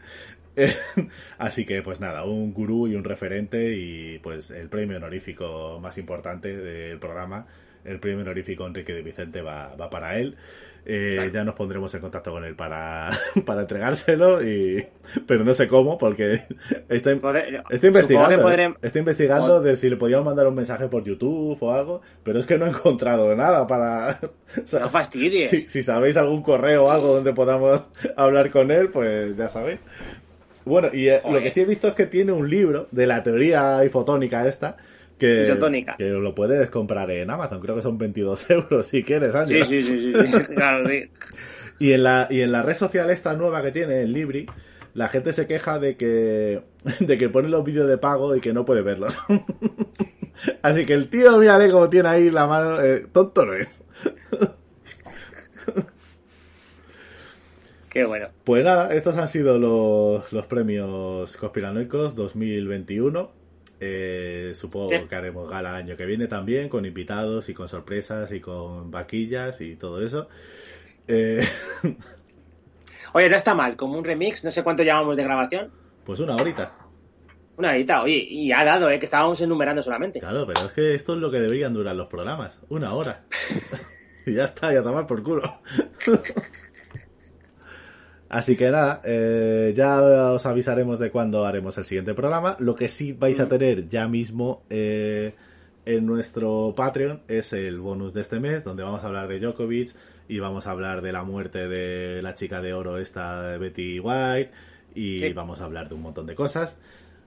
Así 1.37 1.65
que, 1.65 1.81
pues 1.81 1.99
nada, 1.99 2.23
un 2.25 2.53
gurú 2.53 2.87
y 2.87 2.95
un 2.95 3.03
referente 3.03 3.75
y 3.75 4.19
pues 4.19 4.51
el 4.51 4.69
premio 4.69 4.97
honorífico 4.97 5.79
más 5.81 5.97
importante 5.97 6.55
del 6.57 6.97
programa, 6.99 7.45
el 7.85 7.99
premio 7.99 8.21
honorífico 8.21 8.65
Enrique 8.65 8.93
de 8.93 9.01
Vicente 9.03 9.41
va, 9.41 9.75
va 9.75 9.89
para 9.89 10.17
él. 10.19 10.35
Eh, 10.89 11.11
Claro. 11.15 11.29
Ya 11.31 11.43
nos 11.43 11.55
pondremos 11.55 11.93
en 11.95 11.99
contacto 11.99 12.31
con 12.31 12.45
él 12.45 12.55
para, 12.55 13.09
para 13.45 13.61
entregárselo, 13.61 14.41
y, 14.41 14.87
pero 15.25 15.43
no 15.43 15.53
sé 15.53 15.67
cómo, 15.67 15.97
porque 15.97 16.43
está, 16.87 17.11
supongo 17.13 17.87
investigando, 17.87 18.35
¿eh? 18.35 18.37
podré- 18.43 18.77
estoy 18.81 18.99
investigando 18.99 19.61
de 19.61 19.75
si 19.75 19.89
le 19.89 19.97
podíamos 19.97 20.25
mandar 20.25 20.47
un 20.47 20.55
mensaje 20.55 20.87
por 20.87 21.03
YouTube 21.03 21.57
o 21.59 21.73
algo, 21.73 22.01
pero 22.23 22.39
es 22.39 22.45
que 22.45 22.57
no 22.57 22.65
he 22.67 22.69
encontrado 22.69 23.35
nada 23.35 23.67
para... 23.67 24.17
o 24.63 24.65
sea, 24.65 24.79
No 24.79 24.89
fastidies. 24.89 25.49
si, 25.49 25.67
si 25.67 25.83
sabéis 25.83 26.15
algún 26.15 26.41
correo 26.41 26.85
o 26.85 26.89
algo 26.89 27.15
donde 27.15 27.33
podamos 27.33 27.81
hablar 28.15 28.49
con 28.49 28.71
él, 28.71 28.87
pues 28.89 29.35
ya 29.35 29.49
sabéis. 29.49 29.81
Bueno, 30.63 30.87
y 30.93 31.09
eh, 31.09 31.21
lo 31.29 31.41
que 31.41 31.51
sí 31.51 31.61
he 31.61 31.65
visto 31.65 31.89
es 31.89 31.93
que 31.95 32.05
tiene 32.05 32.31
un 32.31 32.49
libro 32.49 32.87
de 32.91 33.07
la 33.07 33.23
teoría 33.23 33.83
ifotónica 33.83 34.47
esta, 34.47 34.77
que, 35.17 35.41
Isotónica. 35.41 35.95
que 35.97 36.05
lo 36.09 36.33
puedes 36.35 36.69
comprar 36.69 37.09
en 37.11 37.29
Amazon, 37.29 37.59
creo 37.59 37.75
que 37.75 37.81
son 37.81 37.97
22 37.97 38.49
euros 38.49 38.85
si 38.87 39.03
quieres, 39.03 39.31
Sí, 39.31 39.37
Ángela. 39.37 39.65
sí, 39.65 39.81
sí, 39.81 39.99
sí, 39.99 40.13
sí, 40.13 40.53
claro, 40.55 40.87
sí. 40.89 41.09
Y 41.79 41.91
en 41.93 42.03
la, 42.03 42.27
y 42.29 42.41
en 42.41 42.51
la 42.51 42.63
red 42.63 42.75
social 42.75 43.09
esta 43.09 43.33
nueva 43.35 43.61
que 43.61 43.71
tiene, 43.71 44.01
el 44.01 44.13
Libri, 44.13 44.45
la 44.93 45.09
gente 45.09 45.31
se 45.33 45.45
queja 45.47 45.77
de 45.79 45.95
que, 45.95 46.61
de 46.99 47.17
que 47.17 47.29
pone 47.29 47.49
los 47.49 47.63
vídeos 47.63 47.87
de 47.87 47.97
pago 47.97 48.35
y 48.35 48.41
que 48.41 48.53
no 48.53 48.65
puede 48.65 48.81
verlos. 48.81 49.17
Así 50.61 50.85
que 50.85 50.93
el 50.93 51.09
tío, 51.09 51.37
mírale 51.37 51.69
cómo 51.71 51.89
tiene 51.89 52.09
ahí 52.09 52.29
la 52.31 52.45
mano, 52.47 52.79
eh, 52.81 53.05
tonto 53.11 53.45
no 53.45 53.53
es. 53.53 53.83
Qué 57.89 58.05
bueno. 58.05 58.27
Pues 58.43 58.63
nada, 58.63 58.93
estos 58.93 59.17
han 59.17 59.27
sido 59.27 59.57
los, 59.57 60.31
los 60.33 60.45
premios 60.45 61.35
conspiranoicos 61.37 62.15
2021. 62.15 63.31
Eh, 63.79 64.51
supongo 64.55 64.89
Sí. 64.89 64.97
que 65.07 65.15
haremos 65.15 65.49
gala 65.49 65.69
el 65.69 65.75
año 65.75 65.97
que 65.97 66.05
viene 66.05 66.27
también, 66.27 66.67
con 66.69 66.85
invitados 66.85 67.47
y 67.49 67.53
con 67.53 67.67
sorpresas 67.67 68.31
y 68.31 68.39
con 68.39 68.89
vaquillas 68.91 69.61
y 69.61 69.75
todo 69.75 70.01
eso. 70.03 70.27
Eh, 71.07 71.45
Oye, 73.13 73.29
no 73.29 73.35
está 73.35 73.55
mal, 73.55 73.75
como 73.75 73.97
un 73.97 74.03
remix, 74.03 74.43
no 74.43 74.51
sé 74.51 74.63
cuánto 74.63 74.83
llevamos 74.83 75.15
de 75.17 75.23
grabación. 75.23 75.71
pues 76.03 76.19
una 76.19 76.35
horita. 76.35 76.73
Una 77.57 77.69
horita, 77.71 78.03
oye, 78.03 78.17
y 78.29 78.51
ha 78.51 78.63
dado, 78.63 78.87
¿eh? 78.91 78.99
Que 78.99 79.05
estábamos 79.05 79.41
enumerando 79.41 79.81
solamente. 79.81 80.19
Claro, 80.19 80.45
pero 80.45 80.67
es 80.67 80.73
que 80.73 80.93
esto 80.93 81.13
es 81.15 81.19
lo 81.19 81.31
que 81.31 81.39
deberían 81.39 81.73
durar 81.73 81.95
los 81.95 82.07
programas. 82.07 82.61
Una 82.69 82.93
hora. 82.93 83.25
y 84.27 84.33
ya 84.35 84.43
está, 84.45 84.71
ya 84.73 84.83
tomar 84.83 85.07
por 85.07 85.23
culo. 85.23 85.59
Así 88.29 88.57
que 88.57 88.69
nada, 88.71 89.01
eh, 89.05 89.73
ya 89.75 90.01
os 90.33 90.45
avisaremos 90.45 90.99
de 90.99 91.11
cuándo 91.11 91.45
haremos 91.45 91.77
el 91.77 91.85
siguiente 91.85 92.13
programa. 92.13 92.57
Lo 92.59 92.75
que 92.75 92.87
sí 92.89 93.13
vais 93.13 93.39
a 93.39 93.47
tener 93.47 93.87
ya 93.87 94.07
mismo 94.07 94.63
eh, 94.69 95.33
en 95.85 96.05
nuestro 96.05 96.73
Patreon 96.75 97.21
es 97.29 97.53
el 97.53 97.79
bonus 97.79 98.13
de 98.13 98.21
este 98.21 98.39
mes, 98.41 98.65
donde 98.65 98.83
vamos 98.83 99.03
a 99.03 99.07
hablar 99.07 99.29
de 99.29 99.39
Djokovic 99.39 99.93
y 100.27 100.39
vamos 100.39 100.67
a 100.67 100.71
hablar 100.71 101.01
de 101.01 101.13
la 101.13 101.23
muerte 101.23 101.69
de 101.69 102.21
la 102.21 102.35
chica 102.35 102.61
de 102.61 102.73
oro 102.73 102.97
esta 102.97 103.57
Betty 103.57 103.99
White 104.01 104.51
y 104.93 105.19
Sí. 105.19 105.31
vamos 105.33 105.61
a 105.61 105.65
hablar 105.65 105.87
de 105.87 105.95
un 105.95 106.01
montón 106.01 106.25
de 106.27 106.35
cosas. 106.35 106.77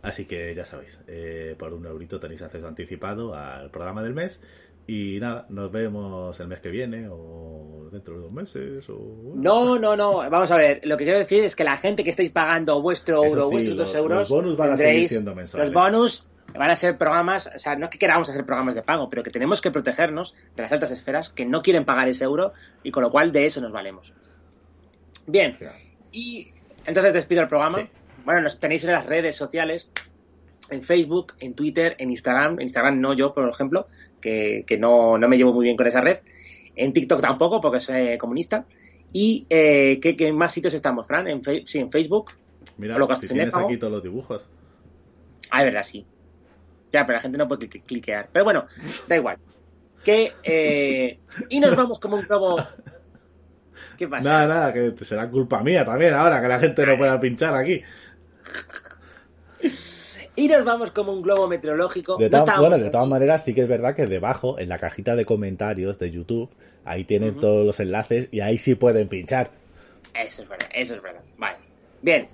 Así 0.03 0.25
que 0.27 0.55
ya 0.55 0.65
sabéis, 0.65 0.99
eh, 1.09 1.55
por 1.59 1.73
un 1.75 1.85
eurito 1.87 2.19
tenéis 2.21 2.43
acceso 2.43 2.67
anticipado 2.67 3.35
al 3.35 3.71
programa 3.71 4.03
del 4.03 4.15
mes. 4.15 4.43
Y 4.87 5.19
nada, 5.21 5.47
nos 5.51 5.71
vemos 5.71 6.39
el 6.41 6.49
mes 6.49 6.61
que 6.61 6.69
viene 6.69 7.07
o 7.11 7.89
dentro 7.93 8.15
de 8.17 8.21
dos 8.23 8.33
meses 8.33 8.89
o... 8.89 9.33
No, 9.37 9.79
no, 9.79 9.97
no. 9.97 10.17
Vamos 10.29 10.51
a 10.51 10.57
ver. 10.57 10.81
Lo 10.85 10.97
que 10.97 11.05
quiero 11.05 11.19
decir 11.19 11.45
es 11.45 11.55
que 11.55 11.63
la 11.65 11.77
gente 11.77 12.03
que 12.03 12.11
estáis 12.11 12.31
pagando 12.31 12.83
vuestro 12.83 13.25
euro, 13.25 13.45
sí, 13.45 13.51
vuestros 13.53 13.77
dos 13.77 13.95
euros, 13.95 14.19
los 14.19 14.29
bonus 14.31 14.57
van 14.57 14.73
a 14.73 14.77
seguir 14.77 14.93
tendréis- 14.95 15.09
siendo 15.09 15.35
mensuales. 15.35 15.73
Los 15.73 15.83
bonus 15.85 16.27
van 16.59 16.71
a 16.71 16.75
ser 16.77 16.99
programas, 16.99 17.49
o 17.55 17.59
sea, 17.61 17.77
no 17.77 17.85
es 17.85 17.91
que 17.91 17.99
queramos 17.99 18.29
hacer 18.29 18.45
programas 18.45 18.75
de 18.75 18.83
pago, 18.83 19.09
pero 19.09 19.23
que 19.23 19.31
tenemos 19.31 19.61
que 19.61 19.71
protegernos 19.71 20.35
de 20.57 20.63
las 20.65 20.73
altas 20.73 20.91
esferas 20.91 21.29
que 21.31 21.47
no 21.47 21.63
quieren 21.63 21.85
pagar 21.85 22.09
ese 22.09 22.25
euro 22.25 22.53
y 22.83 22.91
con 22.91 23.05
lo 23.05 23.11
cual 23.13 23.31
de 23.31 23.47
eso 23.47 23.61
nos 23.61 23.71
valemos. 23.71 24.13
Bien, 25.29 25.57
y 26.11 26.49
entonces 26.85 27.13
despido 27.13 27.43
el 27.43 27.49
programa. 27.49 27.79
Sí. 27.79 27.89
Bueno, 28.25 28.41
nos 28.43 28.59
tenéis 28.59 28.83
en 28.85 28.91
las 28.93 29.07
redes 29.07 29.37
sociales, 29.37 29.91
en 30.71 30.83
Facebook, 30.83 31.35
en 31.39 31.55
Twitter, 31.55 31.97
en 31.99 32.11
Instagram. 32.11 32.55
En 32.55 32.63
Instagram 32.63 33.01
no 33.01 33.13
yo, 33.15 33.33
por 33.35 33.49
ejemplo, 33.49 33.87
que, 34.21 34.65
que 34.67 34.79
no, 34.79 35.19
no 35.19 35.29
me 35.29 35.37
llevo 35.37 35.53
muy 35.53 35.65
bien 35.65 35.77
con 35.77 35.87
esa 35.87 36.01
red. 36.01 36.19
En 36.77 36.93
TikTok 36.93 37.21
tampoco, 37.21 37.61
porque 37.61 37.81
soy 37.81 38.17
comunista. 38.19 38.65
¿Y 39.13 39.47
eh, 39.51 39.99
¿qué, 40.01 40.17
qué 40.17 40.33
más 40.33 40.53
sitios 40.53 40.73
estamos, 40.75 41.07
Fran? 41.07 41.27
En, 41.29 41.43
sí, 41.67 41.79
en 41.79 41.91
Facebook. 41.91 42.33
Mira, 42.79 42.97
Holocausto 42.97 43.27
si 43.27 43.35
tienes 43.35 43.55
aquí 43.55 43.77
todos 43.77 43.93
los 43.93 44.03
dibujos. 44.03 44.49
Ah, 45.51 45.61
es 45.61 45.65
verdad, 45.65 45.83
sí. 45.83 46.07
Ya, 46.93 47.07
pero 47.07 47.17
la 47.17 47.23
gente 47.23 47.39
no 47.39 47.49
puede 47.49 47.69
cli- 47.69 47.83
cliquear. 47.83 48.29
Pero 48.33 48.45
bueno, 48.45 48.67
da 49.09 49.17
igual. 49.17 49.39
Que, 50.05 50.33
eh, 50.43 51.19
y 51.49 51.61
nos 51.61 51.77
vamos 51.77 51.99
como 51.99 52.17
un 52.17 52.23
globo. 52.23 52.57
¿Qué 53.99 54.09
pasa? 54.09 54.29
Nada, 54.29 54.47
nada, 54.47 54.73
que 54.73 55.05
será 55.05 55.29
culpa 55.29 55.63
mía 55.63 55.85
también 55.85 56.15
ahora 56.15 56.41
que 56.41 56.49
la 56.49 56.59
gente 56.59 56.87
no 56.87 56.97
pueda 56.97 57.21
pinchar 57.21 57.55
aquí. 57.55 57.83
Y 60.41 60.49
nos 60.49 60.65
vamos 60.65 60.91
como 60.91 61.13
un 61.13 61.21
globo 61.21 61.47
meteorológico. 61.49 62.17
De 62.17 62.31
No 62.31 62.47
bueno, 62.61 62.79
de 62.79 62.89
todas 62.89 63.07
maneras, 63.07 63.45
sí 63.45 63.53
que 63.55 63.61
es 63.61 63.69
verdad 63.69 63.95
que 63.95 64.07
debajo, 64.07 64.59
en 64.59 64.71
la 64.71 64.79
cajita 64.79 65.15
de 65.15 65.27
comentarios 65.27 65.99
de 65.99 66.11
YouTube, 66.11 66.49
ahí 66.87 67.05
tienen 67.05 67.39
todos 67.39 67.67
los 67.67 67.79
enlaces 67.79 68.31
y 68.33 68.41
ahí 68.41 68.57
sí 68.57 68.75
pueden 68.75 69.07
pinchar. 69.07 69.51
Eso 70.15 70.41
es 70.41 70.49
verdad, 70.49 70.69
eso 70.73 70.95
es 70.95 71.03
verdad. 71.03 71.21
Vale. 71.37 71.59
Bien. 72.01 72.27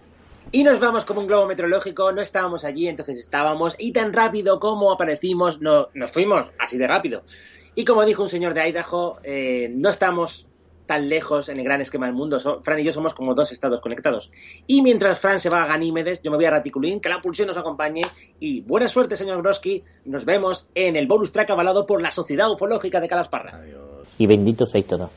Y 0.53 0.63
nos 0.63 0.79
vamos 0.79 1.05
como 1.05 1.21
un 1.21 1.27
globo 1.27 1.49
meteorológico, 1.49 2.13
no 2.13 2.23
estábamos 2.23 2.65
allí, 2.65 2.87
entonces 2.87 3.19
estábamos, 3.19 3.75
y 3.77 3.91
tan 3.91 4.13
rápido 4.13 4.61
como 4.61 4.93
aparecimos, 4.93 5.61
no, 5.61 5.89
nos 5.95 6.13
fuimos, 6.13 6.47
así 6.61 6.79
de 6.79 6.87
rápido. 6.87 7.25
Y 7.75 7.85
como 7.85 8.05
dijo 8.05 8.23
un 8.23 8.29
señor 8.29 8.55
de 8.55 8.69
Idaho, 8.69 9.19
eh, 9.25 9.69
no 9.75 9.89
estamos 9.89 10.47
tan 10.87 11.09
lejos 11.09 11.49
en 11.49 11.59
el 11.59 11.65
gran 11.65 11.81
esquema 11.81 12.07
del 12.07 12.15
mundo. 12.15 12.39
Fran 12.63 12.79
y 12.79 12.85
yo 12.85 12.93
somos 12.93 13.15
como 13.15 13.35
dos 13.35 13.53
estados 13.53 13.81
conectados. 13.81 14.31
Y 14.67 14.83
mientras 14.83 15.19
Fran 15.19 15.39
se 15.39 15.51
va 15.51 15.63
a 15.63 15.67
Ganímedes, 15.67 16.23
yo 16.23 16.31
me 16.31 16.37
voy 16.37 16.47
a 16.47 16.51
Raticulín, 16.51 17.01
que 17.01 17.09
la 17.09 17.21
pulsión 17.21 17.49
nos 17.49 17.57
acompañe. 17.57 18.03
Y 18.41 18.61
buena 18.63 18.89
suerte, 18.89 19.17
señor 19.17 19.43
Groski. 19.43 19.83
Nos 20.05 20.25
vemos 20.25 20.69
en 20.75 20.97
el 20.97 21.07
bonus 21.07 21.33
track 21.33 21.51
avalado 21.51 21.87
por 21.87 22.01
la 22.01 22.11
Sociedad 22.11 22.51
Ufológica 22.51 23.01
de 23.01 23.09
Calasparra. 23.09 23.57
Adiós. 23.57 24.09
Y 24.19 24.27
bendito 24.27 24.65
sois 24.65 24.87
todos. 24.87 25.11